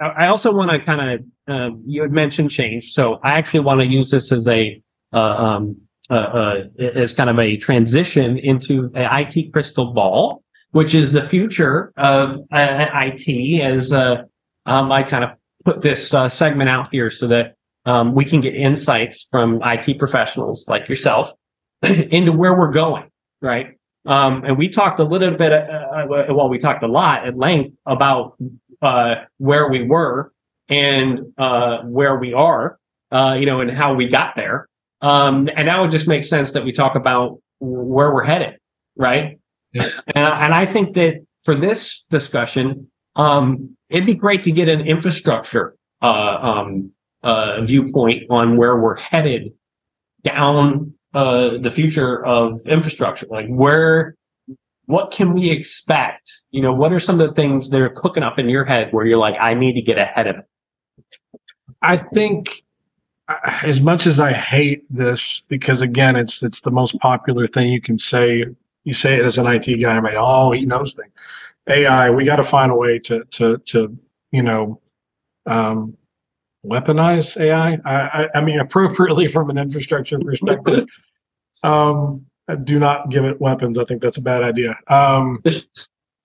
I 0.00 0.26
also 0.26 0.52
want 0.52 0.70
to 0.70 0.78
kind 0.80 1.10
of 1.10 1.24
um, 1.46 1.82
you 1.86 2.02
had 2.02 2.12
mentioned 2.12 2.50
change, 2.50 2.92
so 2.92 3.20
I 3.22 3.34
actually 3.34 3.60
want 3.60 3.80
to 3.80 3.86
use 3.86 4.10
this 4.10 4.32
as 4.32 4.46
a 4.48 4.80
uh, 5.12 5.18
um, 5.18 5.76
uh, 6.10 6.14
uh, 6.14 6.64
as 6.78 7.14
kind 7.14 7.30
of 7.30 7.38
a 7.38 7.56
transition 7.56 8.38
into 8.38 8.90
a 8.94 9.08
IT 9.20 9.52
crystal 9.52 9.92
ball, 9.92 10.42
which 10.72 10.94
is 10.94 11.12
the 11.12 11.28
future 11.28 11.92
of 11.96 12.40
uh, 12.52 12.86
IT. 12.92 13.62
As 13.62 13.92
uh, 13.92 14.22
um, 14.66 14.92
I 14.92 15.02
kind 15.02 15.24
of 15.24 15.30
put 15.64 15.82
this 15.82 16.12
uh, 16.12 16.28
segment 16.28 16.68
out 16.68 16.88
here 16.92 17.10
so 17.10 17.26
that 17.28 17.54
um, 17.86 18.14
we 18.14 18.24
can 18.24 18.40
get 18.40 18.54
insights 18.54 19.28
from 19.30 19.60
IT 19.62 19.98
professionals 19.98 20.66
like 20.68 20.88
yourself 20.88 21.32
into 21.82 22.32
where 22.32 22.56
we're 22.58 22.72
going, 22.72 23.10
right? 23.40 23.78
Um, 24.06 24.44
and 24.44 24.58
we 24.58 24.68
talked 24.68 25.00
a 25.00 25.04
little 25.04 25.30
bit, 25.30 25.52
uh, 25.52 25.56
uh, 25.56 26.06
well, 26.28 26.48
we 26.48 26.58
talked 26.58 26.82
a 26.82 26.88
lot 26.88 27.26
at 27.26 27.36
length 27.36 27.74
about 27.86 28.36
uh, 28.82 29.14
where 29.38 29.68
we 29.68 29.86
were 29.86 30.32
and 30.68 31.20
uh, 31.38 31.78
where 31.82 32.16
we 32.16 32.34
are, 32.34 32.78
uh, 33.12 33.36
you 33.38 33.46
know, 33.46 33.60
and 33.60 33.70
how 33.70 33.94
we 33.94 34.08
got 34.08 34.36
there. 34.36 34.68
Um, 35.00 35.48
and 35.56 35.66
now 35.66 35.84
it 35.84 35.90
just 35.90 36.08
makes 36.08 36.28
sense 36.28 36.52
that 36.52 36.64
we 36.64 36.72
talk 36.72 36.94
about 36.94 37.40
where 37.60 38.12
we're 38.12 38.24
headed, 38.24 38.58
right? 38.96 39.38
Yeah. 39.72 39.88
And, 40.14 40.34
and, 40.34 40.54
I 40.54 40.66
think 40.66 40.94
that 40.94 41.24
for 41.42 41.54
this 41.54 42.04
discussion, 42.10 42.88
um, 43.16 43.76
it'd 43.90 44.06
be 44.06 44.14
great 44.14 44.42
to 44.44 44.52
get 44.52 44.68
an 44.68 44.82
infrastructure 44.82 45.76
uh, 46.00 46.06
um, 46.06 46.92
viewpoint 47.66 48.24
on 48.30 48.56
where 48.56 48.76
we're 48.76 48.96
headed 48.96 49.52
down 50.22 50.94
uh, 51.14 51.58
the 51.58 51.70
future 51.70 52.24
of 52.24 52.66
infrastructure? 52.66 53.26
Like 53.28 53.46
where, 53.48 54.16
what 54.86 55.10
can 55.10 55.32
we 55.32 55.50
expect? 55.50 56.42
You 56.50 56.62
know, 56.62 56.72
what 56.72 56.92
are 56.92 57.00
some 57.00 57.20
of 57.20 57.28
the 57.28 57.34
things 57.34 57.70
that 57.70 57.80
are 57.80 57.88
cooking 57.88 58.22
up 58.22 58.38
in 58.38 58.48
your 58.48 58.64
head 58.64 58.92
where 58.92 59.06
you're 59.06 59.18
like, 59.18 59.36
I 59.40 59.54
need 59.54 59.74
to 59.74 59.82
get 59.82 59.98
ahead 59.98 60.26
of 60.26 60.36
it? 60.36 60.44
I 61.82 61.96
think 61.96 62.64
uh, 63.28 63.60
as 63.62 63.80
much 63.80 64.06
as 64.06 64.20
I 64.20 64.32
hate 64.32 64.84
this, 64.90 65.40
because 65.48 65.80
again, 65.80 66.16
it's, 66.16 66.42
it's 66.42 66.60
the 66.60 66.70
most 66.70 66.98
popular 67.00 67.46
thing 67.46 67.70
you 67.70 67.80
can 67.80 67.98
say. 67.98 68.44
You 68.84 68.92
say 68.92 69.14
it 69.14 69.24
as 69.24 69.38
an 69.38 69.46
IT 69.46 69.80
guy, 69.80 69.92
I'm 69.92 70.04
like, 70.04 70.14
oh, 70.18 70.52
he 70.52 70.66
knows 70.66 70.92
things. 70.92 71.12
AI, 71.68 72.10
we 72.10 72.24
got 72.24 72.36
to 72.36 72.44
find 72.44 72.70
a 72.70 72.74
way 72.74 72.98
to 72.98 73.24
to 73.24 73.58
to 73.58 73.96
you 74.30 74.42
know 74.42 74.80
um, 75.46 75.96
weaponize 76.64 77.40
AI. 77.40 77.74
I, 77.74 77.78
I, 77.84 78.28
I 78.36 78.40
mean, 78.40 78.60
appropriately 78.60 79.26
from 79.34 79.50
an 79.50 79.58
infrastructure 79.58 80.18
perspective. 80.18 80.88
um, 81.62 82.26
do 82.64 82.78
not 82.78 83.10
give 83.10 83.24
it 83.24 83.40
weapons. 83.40 83.78
I 83.78 83.84
think 83.84 84.02
that's 84.02 84.18
a 84.18 84.22
bad 84.22 84.42
idea. 84.42 84.76
Um, 84.88 85.42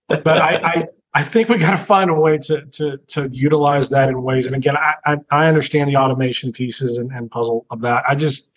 but 0.08 0.28
I, 0.28 0.56
I, 0.58 0.88
I 1.14 1.24
think 1.24 1.50
we 1.50 1.58
got 1.58 1.72
to 1.72 1.78
find 1.78 2.10
a 2.10 2.14
way 2.14 2.38
to, 2.40 2.66
to, 2.66 2.98
to 2.98 3.30
utilize 3.32 3.90
that 3.90 4.10
in 4.10 4.22
ways. 4.22 4.46
And 4.46 4.56
again, 4.56 4.76
I, 4.78 4.96
I, 5.06 5.18
I 5.32 5.48
understand 5.48 5.90
the 5.90 5.96
automation 5.96 6.52
pieces 6.52 6.98
and, 6.98 7.12
and 7.12 7.32
puzzle 7.32 7.66
of 7.72 7.82
that. 7.82 8.04
I 8.08 8.16
just, 8.16 8.52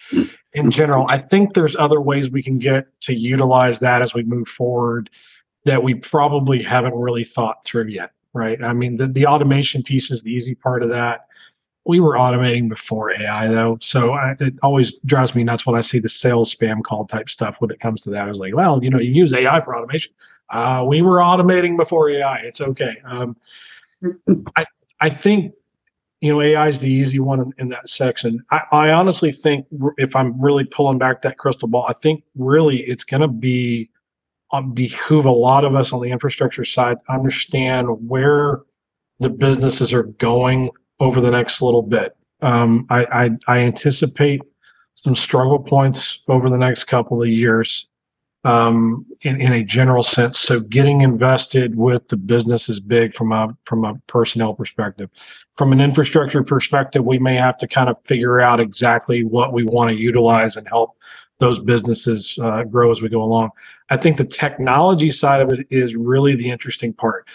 in 0.52 0.70
general, 0.70 1.06
I 1.08 1.18
think 1.18 1.54
there's 1.54 1.76
other 1.76 2.00
ways 2.00 2.30
we 2.30 2.42
can 2.42 2.58
get 2.58 2.86
to 3.02 3.14
utilize 3.14 3.80
that 3.80 4.02
as 4.02 4.12
we 4.12 4.22
move 4.24 4.48
forward 4.48 5.08
that 5.64 5.82
we 5.82 5.94
probably 5.94 6.60
haven't 6.60 6.94
really 6.94 7.24
thought 7.24 7.64
through 7.64 7.86
yet. 7.86 8.12
Right. 8.34 8.62
I 8.64 8.72
mean, 8.72 8.96
the, 8.96 9.08
the 9.08 9.26
automation 9.26 9.82
piece 9.82 10.10
is 10.10 10.22
the 10.22 10.32
easy 10.32 10.54
part 10.54 10.82
of 10.82 10.90
that 10.90 11.26
we 11.84 12.00
were 12.00 12.14
automating 12.14 12.68
before 12.68 13.12
AI 13.12 13.48
though, 13.48 13.78
so 13.80 14.12
I, 14.12 14.36
it 14.38 14.54
always 14.62 14.94
drives 15.04 15.34
me 15.34 15.42
nuts 15.42 15.66
when 15.66 15.76
I 15.76 15.80
see 15.80 15.98
the 15.98 16.08
sales 16.08 16.54
spam 16.54 16.82
call 16.82 17.06
type 17.06 17.28
stuff. 17.28 17.56
When 17.58 17.70
it 17.70 17.80
comes 17.80 18.02
to 18.02 18.10
that, 18.10 18.26
I 18.26 18.28
was 18.28 18.38
like, 18.38 18.54
well, 18.54 18.82
you 18.82 18.90
know, 18.90 18.98
you 18.98 19.10
use 19.10 19.34
AI 19.34 19.60
for 19.62 19.76
automation. 19.76 20.12
Uh, 20.50 20.84
we 20.86 21.02
were 21.02 21.16
automating 21.16 21.76
before 21.76 22.10
AI. 22.10 22.38
It's 22.40 22.60
okay. 22.60 22.96
Um, 23.04 23.36
I 24.54 24.64
I 25.00 25.10
think 25.10 25.54
you 26.20 26.32
know 26.32 26.40
AI 26.40 26.68
is 26.68 26.78
the 26.78 26.90
easy 26.90 27.18
one 27.18 27.40
in, 27.40 27.52
in 27.58 27.68
that 27.70 27.88
section. 27.88 28.44
I, 28.50 28.62
I 28.70 28.90
honestly 28.92 29.32
think 29.32 29.66
if 29.98 30.14
I'm 30.14 30.40
really 30.40 30.64
pulling 30.64 30.98
back 30.98 31.22
that 31.22 31.38
crystal 31.38 31.68
ball, 31.68 31.86
I 31.88 31.94
think 31.94 32.22
really 32.36 32.78
it's 32.82 33.02
going 33.02 33.22
to 33.22 33.28
be 33.28 33.90
um, 34.52 34.72
behoove 34.72 35.24
a 35.24 35.30
lot 35.30 35.64
of 35.64 35.74
us 35.74 35.92
on 35.92 36.00
the 36.00 36.10
infrastructure 36.10 36.64
side 36.64 36.98
to 37.06 37.12
understand 37.12 37.88
where 38.08 38.60
the 39.18 39.30
businesses 39.30 39.92
are 39.92 40.04
going 40.04 40.70
over 41.02 41.20
the 41.20 41.30
next 41.30 41.60
little 41.60 41.82
bit. 41.82 42.16
Um, 42.42 42.86
I, 42.90 43.06
I, 43.12 43.30
I 43.48 43.58
anticipate 43.58 44.40
some 44.94 45.16
struggle 45.16 45.58
points 45.58 46.20
over 46.28 46.48
the 46.48 46.56
next 46.56 46.84
couple 46.84 47.20
of 47.20 47.28
years 47.28 47.86
um, 48.44 49.04
in, 49.22 49.40
in 49.40 49.52
a 49.52 49.64
general 49.64 50.02
sense. 50.02 50.38
So 50.38 50.60
getting 50.60 51.00
invested 51.00 51.76
with 51.76 52.06
the 52.08 52.16
business 52.16 52.68
is 52.68 52.78
big 52.80 53.14
from 53.14 53.32
a 53.32 53.56
from 53.64 53.84
a 53.84 53.94
personnel 54.06 54.54
perspective. 54.54 55.10
From 55.56 55.72
an 55.72 55.80
infrastructure 55.80 56.42
perspective, 56.42 57.04
we 57.04 57.18
may 57.18 57.36
have 57.36 57.56
to 57.58 57.68
kind 57.68 57.88
of 57.88 57.96
figure 58.04 58.40
out 58.40 58.60
exactly 58.60 59.24
what 59.24 59.52
we 59.52 59.64
want 59.64 59.90
to 59.90 59.96
utilize 59.96 60.56
and 60.56 60.68
help 60.68 60.96
those 61.38 61.58
businesses 61.58 62.38
uh, 62.42 62.62
grow 62.62 62.90
as 62.90 63.02
we 63.02 63.08
go 63.08 63.22
along. 63.22 63.50
I 63.90 63.96
think 63.96 64.16
the 64.16 64.24
technology 64.24 65.10
side 65.10 65.42
of 65.42 65.52
it 65.52 65.66
is 65.70 65.96
really 65.96 66.36
the 66.36 66.48
interesting 66.48 66.92
part. 66.92 67.26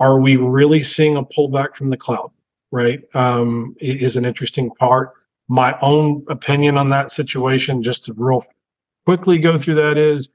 Are 0.00 0.20
we 0.20 0.36
really 0.36 0.82
seeing 0.82 1.16
a 1.16 1.22
pullback 1.22 1.76
from 1.76 1.90
the 1.90 1.96
cloud? 1.96 2.32
Right, 2.72 3.00
um, 3.14 3.76
is 3.80 4.16
an 4.16 4.24
interesting 4.24 4.70
part. 4.70 5.12
My 5.48 5.78
own 5.80 6.24
opinion 6.28 6.76
on 6.78 6.90
that 6.90 7.12
situation, 7.12 7.82
just 7.82 8.04
to 8.04 8.14
real 8.14 8.44
quickly 9.04 9.38
go 9.38 9.58
through 9.58 9.76
that, 9.76 9.98
is 9.98 10.30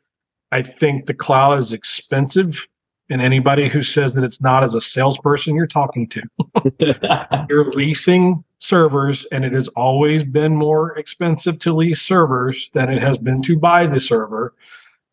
I 0.52 0.62
think 0.62 1.06
the 1.06 1.14
cloud 1.14 1.60
is 1.60 1.74
expensive. 1.74 2.66
And 3.10 3.22
anybody 3.22 3.70
who 3.70 3.84
says 3.84 4.14
that 4.14 4.24
it's 4.24 4.42
not 4.42 4.64
as 4.64 4.76
a 4.76 4.82
salesperson 4.82 5.56
you're 5.56 5.66
talking 5.66 6.10
to, 6.10 7.46
you're 7.50 7.72
leasing 7.72 8.44
servers, 8.60 9.26
and 9.32 9.46
it 9.46 9.54
has 9.54 9.70
always 9.70 10.24
been 10.24 10.56
more 10.56 10.98
expensive 10.98 11.58
to 11.60 11.74
lease 11.74 12.02
servers 12.02 12.70
than 12.74 12.92
it 12.92 13.02
has 13.02 13.18
been 13.18 13.42
to 13.44 13.58
buy 13.58 13.88
the 13.88 14.00
server. 14.00 14.54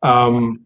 Um, 0.02 0.60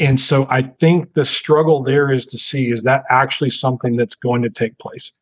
and 0.00 0.18
so 0.18 0.46
I 0.50 0.62
think 0.62 1.14
the 1.14 1.24
struggle 1.24 1.82
there 1.82 2.10
is 2.10 2.26
to 2.26 2.38
see 2.38 2.72
is 2.72 2.82
that 2.82 3.04
actually 3.08 3.50
something 3.50 3.96
that's 3.96 4.16
going 4.16 4.42
to 4.42 4.50
take 4.50 4.76
place? 4.78 5.12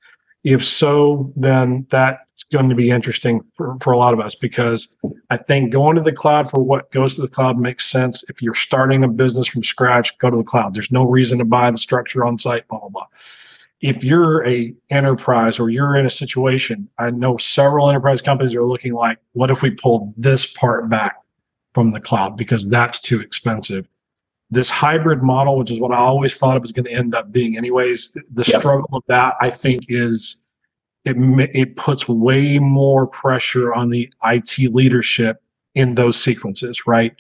If 0.45 0.65
so, 0.65 1.33
then 1.37 1.87
that's 1.91 2.45
going 2.51 2.69
to 2.69 2.75
be 2.75 2.91
interesting 2.91 3.41
for, 3.57 3.77
for 3.81 3.93
a 3.93 3.99
lot 3.99 4.13
of 4.13 4.21
us 4.21 4.35
because 4.35 4.97
I 5.31 5.37
think 5.37 5.73
going 5.73 5.95
to 5.97 6.03
the 6.03 6.13
cloud 6.13 6.51
for 6.51 6.63
what 6.63 6.91
goes 6.91 7.15
to 7.15 7.23
the 7.23 7.29
cloud 7.29 7.59
makes 7.59 7.89
sense. 7.89 8.25
If 8.29 8.43
you're 8.43 8.55
starting 8.55 9.05
a 9.05 9.09
business 9.09 9.47
from 9.47 9.63
scratch, 9.63 10.17
go 10.19 10.31
to 10.31 10.37
the 10.37 10.43
cloud. 10.43 10.75
There's 10.75 10.91
no 10.91 11.05
reason 11.05 11.39
to 11.39 11.45
buy 11.45 11.71
the 11.71 11.79
structure 11.79 12.25
on 12.25 12.39
site, 12.39 12.67
blah, 12.67 12.81
blah, 12.81 12.89
blah. 12.89 13.07
If 13.81 14.03
you're 14.03 14.47
a 14.47 14.75
enterprise 14.91 15.59
or 15.59 15.71
you're 15.71 15.97
in 15.97 16.07
a 16.07 16.11
situation, 16.11 16.89
I 16.99 17.11
know 17.11 17.37
several 17.37 17.89
enterprise 17.89 18.21
companies 18.21 18.55
are 18.55 18.65
looking 18.65 18.95
like, 18.95 19.19
what 19.33 19.51
if 19.51 19.63
we 19.63 19.71
pull 19.71 20.13
this 20.17 20.53
part 20.53 20.89
back 20.89 21.17
from 21.75 21.91
the 21.93 22.01
cloud 22.01 22.37
because 22.37 22.69
that's 22.69 23.01
too 23.01 23.21
expensive? 23.21 23.89
This 24.53 24.69
hybrid 24.69 25.23
model, 25.23 25.57
which 25.57 25.71
is 25.71 25.81
what 25.81 25.93
I 25.93 25.97
always 25.97 26.37
thought 26.37 26.59
it 26.59 26.63
was 26.63 26.73
going 26.73 26.85
to 26.85 26.93
end 26.93 27.15
up 27.15 27.33
being, 27.33 27.57
anyways. 27.57 28.11
The 28.35 28.45
yep. 28.47 28.61
struggle 28.61 28.89
of 28.93 29.03
that, 29.09 29.35
I 29.41 29.49
think, 29.49 29.87
is 29.89 30.41
it 31.07 31.17
it 31.55 31.75
puts 31.77 32.07
way 32.07 32.59
more 32.59 33.07
pressure 33.07 33.73
on 33.73 33.89
the 33.89 34.13
IT 34.25 34.59
leadership 34.75 35.43
in 35.75 35.95
those 35.95 36.23
sequences, 36.23 36.87
right? 36.87 37.15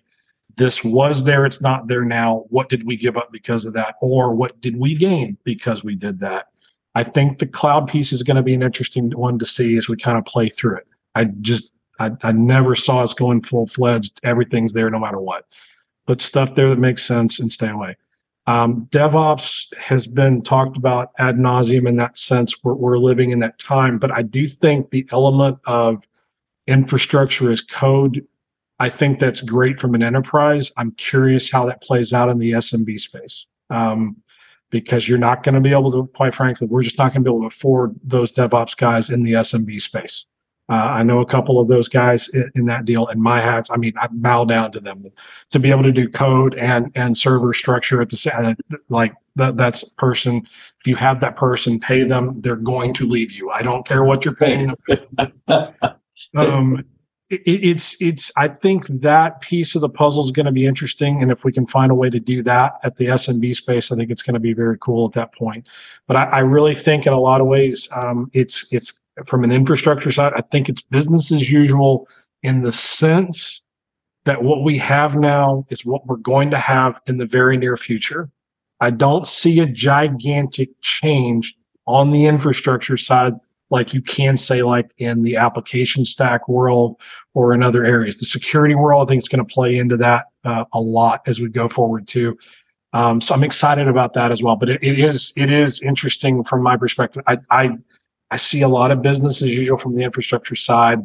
This 0.58 0.84
was 0.84 1.24
there, 1.24 1.46
it's 1.46 1.62
not 1.62 1.88
there 1.88 2.04
now. 2.04 2.44
What 2.50 2.68
did 2.68 2.86
we 2.86 2.98
give 2.98 3.16
up 3.16 3.32
because 3.32 3.64
of 3.64 3.72
that, 3.72 3.96
or 4.02 4.34
what 4.34 4.60
did 4.60 4.76
we 4.76 4.94
gain 4.94 5.38
because 5.42 5.82
we 5.82 5.94
did 5.94 6.20
that? 6.20 6.48
I 6.94 7.02
think 7.02 7.38
the 7.38 7.46
cloud 7.46 7.88
piece 7.88 8.12
is 8.12 8.22
going 8.22 8.36
to 8.36 8.42
be 8.42 8.52
an 8.52 8.62
interesting 8.62 9.10
one 9.12 9.38
to 9.38 9.46
see 9.46 9.78
as 9.78 9.88
we 9.88 9.96
kind 9.96 10.18
of 10.18 10.26
play 10.26 10.50
through 10.50 10.76
it. 10.76 10.86
I 11.14 11.24
just 11.40 11.72
I, 11.98 12.10
I 12.24 12.32
never 12.32 12.74
saw 12.74 13.02
us 13.02 13.14
going 13.14 13.40
full 13.40 13.66
fledged. 13.66 14.20
Everything's 14.22 14.74
there 14.74 14.90
no 14.90 14.98
matter 14.98 15.18
what 15.18 15.46
but 16.06 16.20
stuff 16.20 16.54
there 16.54 16.68
that 16.68 16.78
makes 16.78 17.04
sense 17.04 17.38
and 17.40 17.52
stay 17.52 17.68
away. 17.68 17.96
Um, 18.46 18.88
DevOps 18.90 19.74
has 19.76 20.08
been 20.08 20.42
talked 20.42 20.76
about 20.76 21.12
ad 21.18 21.36
nauseum 21.36 21.86
in 21.86 21.96
that 21.96 22.18
sense. 22.18 22.64
We're, 22.64 22.74
we're 22.74 22.98
living 22.98 23.30
in 23.30 23.38
that 23.40 23.58
time, 23.58 23.98
but 23.98 24.10
I 24.10 24.22
do 24.22 24.46
think 24.46 24.90
the 24.90 25.06
element 25.12 25.58
of 25.66 26.06
infrastructure 26.66 27.52
as 27.52 27.60
code, 27.60 28.26
I 28.80 28.88
think 28.88 29.20
that's 29.20 29.42
great 29.42 29.78
from 29.78 29.94
an 29.94 30.02
enterprise. 30.02 30.72
I'm 30.76 30.90
curious 30.92 31.50
how 31.50 31.66
that 31.66 31.82
plays 31.82 32.12
out 32.12 32.28
in 32.28 32.38
the 32.38 32.52
SMB 32.52 32.98
space. 33.00 33.46
Um, 33.70 34.16
because 34.70 35.06
you're 35.06 35.18
not 35.18 35.42
going 35.42 35.54
to 35.54 35.60
be 35.60 35.70
able 35.70 35.92
to, 35.92 36.10
quite 36.14 36.34
frankly, 36.34 36.66
we're 36.66 36.82
just 36.82 36.98
not 36.98 37.12
going 37.12 37.22
to 37.22 37.30
be 37.30 37.32
able 37.32 37.42
to 37.42 37.46
afford 37.46 37.94
those 38.02 38.32
DevOps 38.32 38.76
guys 38.76 39.10
in 39.10 39.22
the 39.22 39.32
SMB 39.32 39.80
space. 39.80 40.24
Uh, 40.68 40.92
I 40.94 41.02
know 41.02 41.20
a 41.20 41.26
couple 41.26 41.60
of 41.60 41.68
those 41.68 41.88
guys 41.88 42.28
in, 42.30 42.50
in, 42.54 42.66
that 42.66 42.84
deal, 42.84 43.06
and 43.08 43.20
my 43.20 43.40
hats. 43.40 43.70
I 43.70 43.76
mean, 43.76 43.92
I 44.00 44.06
bow 44.10 44.44
down 44.44 44.70
to 44.72 44.80
them 44.80 45.04
to 45.50 45.58
be 45.58 45.70
able 45.70 45.82
to 45.82 45.92
do 45.92 46.08
code 46.08 46.54
and 46.54 46.90
and 46.94 47.16
server 47.16 47.52
structure 47.52 48.00
at 48.00 48.10
the 48.10 48.16
same 48.16 48.56
like 48.88 49.12
that. 49.36 49.56
That's 49.56 49.84
person. 49.98 50.36
If 50.80 50.86
you 50.86 50.96
have 50.96 51.20
that 51.20 51.36
person, 51.36 51.80
pay 51.80 52.04
them. 52.04 52.40
They're 52.40 52.56
going 52.56 52.94
to 52.94 53.06
leave 53.06 53.32
you. 53.32 53.50
I 53.50 53.62
don't 53.62 53.86
care 53.86 54.04
what 54.04 54.24
you're 54.24 54.34
paying 54.34 54.72
them. 55.18 55.32
um, 56.36 56.84
it, 57.28 57.42
it's 57.44 58.00
it's. 58.00 58.32
I 58.36 58.48
think 58.48 58.86
that 58.88 59.40
piece 59.40 59.74
of 59.74 59.80
the 59.80 59.88
puzzle 59.88 60.24
is 60.24 60.30
going 60.30 60.46
to 60.46 60.52
be 60.52 60.64
interesting, 60.64 61.20
and 61.22 61.32
if 61.32 61.44
we 61.44 61.52
can 61.52 61.66
find 61.66 61.90
a 61.90 61.94
way 61.94 62.08
to 62.08 62.20
do 62.20 62.42
that 62.44 62.74
at 62.84 62.96
the 62.96 63.06
SMB 63.06 63.56
space, 63.56 63.90
I 63.90 63.96
think 63.96 64.10
it's 64.10 64.22
going 64.22 64.34
to 64.34 64.40
be 64.40 64.52
very 64.52 64.78
cool 64.78 65.06
at 65.06 65.12
that 65.12 65.34
point. 65.34 65.66
But 66.06 66.16
I, 66.16 66.24
I 66.24 66.38
really 66.40 66.74
think, 66.74 67.06
in 67.06 67.12
a 67.12 67.20
lot 67.20 67.40
of 67.40 67.46
ways, 67.46 67.88
um, 67.94 68.30
it's 68.32 68.72
it's 68.72 69.01
from 69.26 69.44
an 69.44 69.52
infrastructure 69.52 70.10
side, 70.10 70.32
I 70.34 70.42
think 70.42 70.68
it's 70.68 70.82
business 70.82 71.30
as 71.32 71.50
usual 71.50 72.08
in 72.42 72.62
the 72.62 72.72
sense 72.72 73.62
that 74.24 74.42
what 74.42 74.62
we 74.62 74.78
have 74.78 75.16
now 75.16 75.66
is 75.68 75.84
what 75.84 76.06
we're 76.06 76.16
going 76.16 76.50
to 76.50 76.58
have 76.58 77.00
in 77.06 77.18
the 77.18 77.26
very 77.26 77.56
near 77.56 77.76
future. 77.76 78.30
I 78.80 78.90
don't 78.90 79.26
see 79.26 79.60
a 79.60 79.66
gigantic 79.66 80.70
change 80.80 81.54
on 81.86 82.10
the 82.10 82.26
infrastructure 82.26 82.96
side 82.96 83.34
like 83.70 83.94
you 83.94 84.02
can 84.02 84.36
say 84.36 84.62
like 84.62 84.90
in 84.98 85.22
the 85.22 85.36
application 85.36 86.04
stack 86.04 86.46
world 86.46 86.96
or 87.32 87.54
in 87.54 87.62
other 87.62 87.84
areas. 87.84 88.18
The 88.18 88.26
security 88.26 88.74
world, 88.74 89.02
I 89.02 89.08
think 89.08 89.20
it's 89.20 89.28
going 89.30 89.44
to 89.44 89.54
play 89.54 89.76
into 89.76 89.96
that 89.96 90.26
uh, 90.44 90.66
a 90.74 90.80
lot 90.80 91.22
as 91.26 91.40
we 91.40 91.48
go 91.48 91.68
forward 91.68 92.06
too. 92.06 92.36
Um, 92.92 93.22
so 93.22 93.34
I'm 93.34 93.42
excited 93.42 93.88
about 93.88 94.12
that 94.12 94.30
as 94.30 94.42
well. 94.42 94.56
But 94.56 94.68
it, 94.68 94.82
it 94.82 94.98
is 94.98 95.32
it 95.36 95.50
is 95.50 95.80
interesting 95.80 96.44
from 96.44 96.62
my 96.62 96.76
perspective. 96.76 97.22
I, 97.26 97.38
I 97.50 97.70
I 98.32 98.38
see 98.38 98.62
a 98.62 98.68
lot 98.68 98.90
of 98.90 99.02
business 99.02 99.42
as 99.42 99.50
usual 99.50 99.76
from 99.76 99.94
the 99.94 100.02
infrastructure 100.02 100.56
side. 100.56 101.00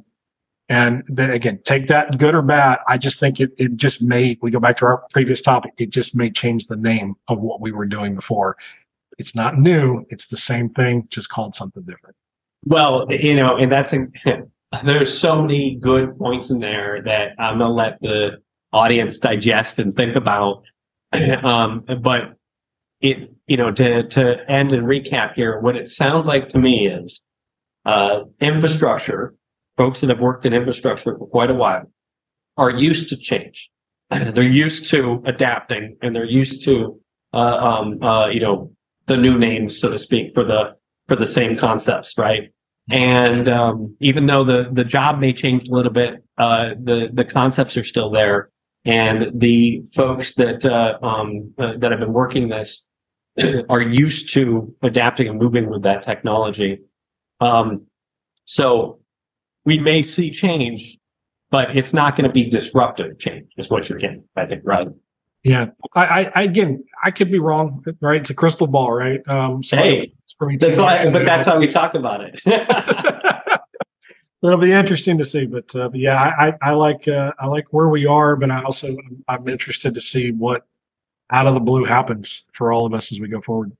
And 0.69 1.03
then 1.07 1.29
again, 1.31 1.59
take 1.65 1.87
that 1.87 2.17
good 2.17 2.33
or 2.33 2.41
bad. 2.41 2.79
I 2.87 2.97
just 2.97 3.19
think 3.19 3.41
it, 3.41 3.51
it 3.57 3.75
just 3.75 4.01
may, 4.01 4.37
we 4.41 4.49
go 4.49 4.61
back 4.61 4.77
to 4.77 4.85
our 4.85 5.03
previous 5.11 5.41
topic, 5.41 5.73
it 5.77 5.89
just 5.89 6.15
may 6.15 6.31
change 6.31 6.67
the 6.67 6.77
name 6.77 7.15
of 7.27 7.39
what 7.39 7.59
we 7.59 7.73
were 7.73 7.85
doing 7.85 8.15
before. 8.15 8.55
It's 9.17 9.35
not 9.35 9.59
new. 9.59 10.05
It's 10.09 10.27
the 10.27 10.37
same 10.37 10.69
thing, 10.69 11.05
just 11.09 11.29
called 11.29 11.53
something 11.53 11.83
different. 11.83 12.15
Well, 12.65 13.07
you 13.11 13.35
know, 13.35 13.57
and 13.57 13.69
that's, 13.69 13.93
there's 14.83 15.17
so 15.17 15.41
many 15.41 15.75
good 15.75 16.17
points 16.17 16.49
in 16.49 16.59
there 16.59 17.01
that 17.03 17.31
I'm 17.39 17.57
going 17.57 17.69
to 17.69 17.73
let 17.73 17.99
the 17.99 18.37
audience 18.71 19.19
digest 19.19 19.79
and 19.79 19.93
think 19.93 20.15
about. 20.15 20.63
um, 21.43 21.83
but 22.01 22.36
it, 23.01 23.31
you 23.47 23.57
know, 23.57 23.71
to, 23.71 24.07
to 24.07 24.49
end 24.49 24.71
and 24.71 24.87
recap 24.87 25.33
here, 25.33 25.59
what 25.59 25.75
it 25.75 25.87
sounds 25.87 26.27
like 26.27 26.49
to 26.49 26.59
me 26.59 26.87
is, 26.87 27.21
uh, 27.85 28.21
infrastructure, 28.41 29.33
folks 29.77 30.01
that 30.01 30.09
have 30.09 30.19
worked 30.19 30.45
in 30.45 30.53
infrastructure 30.53 31.17
for 31.17 31.27
quite 31.27 31.49
a 31.49 31.53
while 31.53 31.83
are 32.57 32.71
used 32.71 33.09
to 33.09 33.17
change. 33.17 33.69
they're 34.09 34.43
used 34.43 34.89
to 34.89 35.21
adapting 35.25 35.97
and 36.01 36.15
they're 36.15 36.25
used 36.25 36.63
to, 36.65 36.99
uh, 37.33 37.37
um, 37.37 38.01
uh, 38.01 38.27
you 38.27 38.39
know, 38.39 38.71
the 39.05 39.17
new 39.17 39.37
names, 39.37 39.79
so 39.79 39.89
to 39.89 39.97
speak, 39.97 40.33
for 40.33 40.43
the 40.43 40.75
for 41.07 41.15
the 41.15 41.25
same 41.25 41.57
concepts, 41.57 42.17
right? 42.17 42.51
And 42.89 43.47
um, 43.49 43.95
even 43.99 44.25
though 44.25 44.43
the 44.43 44.69
the 44.71 44.83
job 44.83 45.19
may 45.19 45.33
change 45.33 45.67
a 45.67 45.71
little 45.71 45.91
bit, 45.91 46.23
uh, 46.37 46.69
the 46.81 47.09
the 47.11 47.23
concepts 47.23 47.77
are 47.77 47.83
still 47.83 48.11
there, 48.11 48.49
and 48.87 49.39
the 49.39 49.83
folks 49.93 50.35
that 50.35 50.65
uh, 50.65 50.97
um, 51.05 51.53
uh, 51.59 51.73
that 51.77 51.91
have 51.91 51.99
been 51.99 52.13
working 52.13 52.47
this 52.47 52.83
are 53.69 53.81
used 53.81 54.31
to 54.33 54.73
adapting 54.81 55.27
and 55.27 55.37
moving 55.37 55.69
with 55.69 55.83
that 55.83 56.01
technology. 56.01 56.79
Um, 57.41 57.85
so 58.45 58.99
we 59.65 59.77
may 59.77 60.01
see 60.01 60.31
change, 60.31 60.97
but 61.51 61.75
it's 61.75 61.93
not 61.93 62.15
going 62.15 62.27
to 62.27 62.33
be 62.33 62.49
disruptive 62.49 63.19
change, 63.19 63.47
is 63.57 63.69
what 63.69 63.89
you're 63.89 63.99
getting, 63.99 64.23
I 64.37 64.45
think, 64.45 64.61
right? 64.63 64.87
Yeah. 65.43 65.67
I, 65.93 66.31
I 66.33 66.43
again, 66.43 66.83
I 67.03 67.11
could 67.11 67.29
be 67.29 67.39
wrong, 67.39 67.83
right? 68.01 68.21
It's 68.21 68.29
a 68.29 68.35
crystal 68.35 68.67
ball, 68.67 68.93
right? 68.93 69.19
Um, 69.27 69.63
so 69.63 69.75
hey, 69.75 70.13
that's 70.59 70.77
why, 70.77 71.09
but 71.09 71.25
that's 71.25 71.45
how 71.45 71.59
we 71.59 71.67
talk 71.67 71.93
about 71.93 72.21
it. 72.21 72.41
It'll 74.43 74.57
be 74.57 74.71
interesting 74.71 75.17
to 75.17 75.25
see, 75.25 75.45
but, 75.45 75.75
uh, 75.75 75.89
but 75.89 75.99
yeah, 75.99 76.15
I, 76.15 76.53
I, 76.61 76.73
like 76.73 77.07
uh, 77.07 77.33
I 77.39 77.47
like 77.47 77.65
where 77.71 77.89
we 77.89 78.05
are, 78.05 78.35
but 78.35 78.51
I 78.51 78.61
also 78.63 78.95
I'm 79.27 79.47
interested 79.47 79.95
to 79.95 80.01
see 80.01 80.31
what 80.31 80.67
out 81.31 81.47
of 81.47 81.55
the 81.55 81.59
blue 81.59 81.85
happens 81.85 82.45
for 82.53 82.71
all 82.71 82.85
of 82.85 82.93
us 82.93 83.11
as 83.11 83.19
we 83.19 83.27
go 83.27 83.41
forward. 83.41 83.71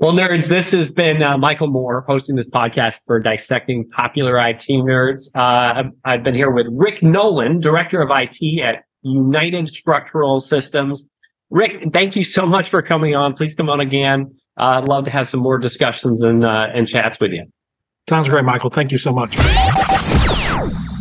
Well, 0.00 0.12
nerds, 0.12 0.48
this 0.48 0.72
has 0.72 0.90
been 0.90 1.22
uh, 1.22 1.38
Michael 1.38 1.68
Moore 1.68 2.04
hosting 2.08 2.34
this 2.34 2.48
podcast 2.48 3.02
for 3.06 3.20
Dissecting 3.20 3.88
Popular 3.90 4.36
IT 4.48 4.64
Nerds. 4.68 5.30
Uh, 5.36 5.78
I've, 5.78 5.92
I've, 6.04 6.22
been 6.24 6.34
here 6.34 6.50
with 6.50 6.66
Rick 6.72 7.02
Nolan, 7.02 7.60
Director 7.60 8.02
of 8.02 8.10
IT 8.10 8.60
at 8.60 8.84
United 9.02 9.68
Structural 9.68 10.40
Systems. 10.40 11.06
Rick, 11.50 11.92
thank 11.92 12.16
you 12.16 12.24
so 12.24 12.44
much 12.44 12.68
for 12.68 12.82
coming 12.82 13.14
on. 13.14 13.34
Please 13.34 13.54
come 13.54 13.70
on 13.70 13.78
again. 13.78 14.34
Uh, 14.58 14.80
I'd 14.80 14.88
love 14.88 15.04
to 15.04 15.12
have 15.12 15.28
some 15.28 15.40
more 15.40 15.58
discussions 15.58 16.22
and, 16.22 16.44
uh, 16.44 16.66
and 16.74 16.88
chats 16.88 17.20
with 17.20 17.30
you. 17.30 17.46
Sounds 18.08 18.28
great, 18.28 18.44
Michael. 18.44 18.70
Thank 18.70 18.90
you 18.90 18.98
so 18.98 19.12
much. 19.12 19.36
Thank 20.54 20.72
you. 20.74 20.93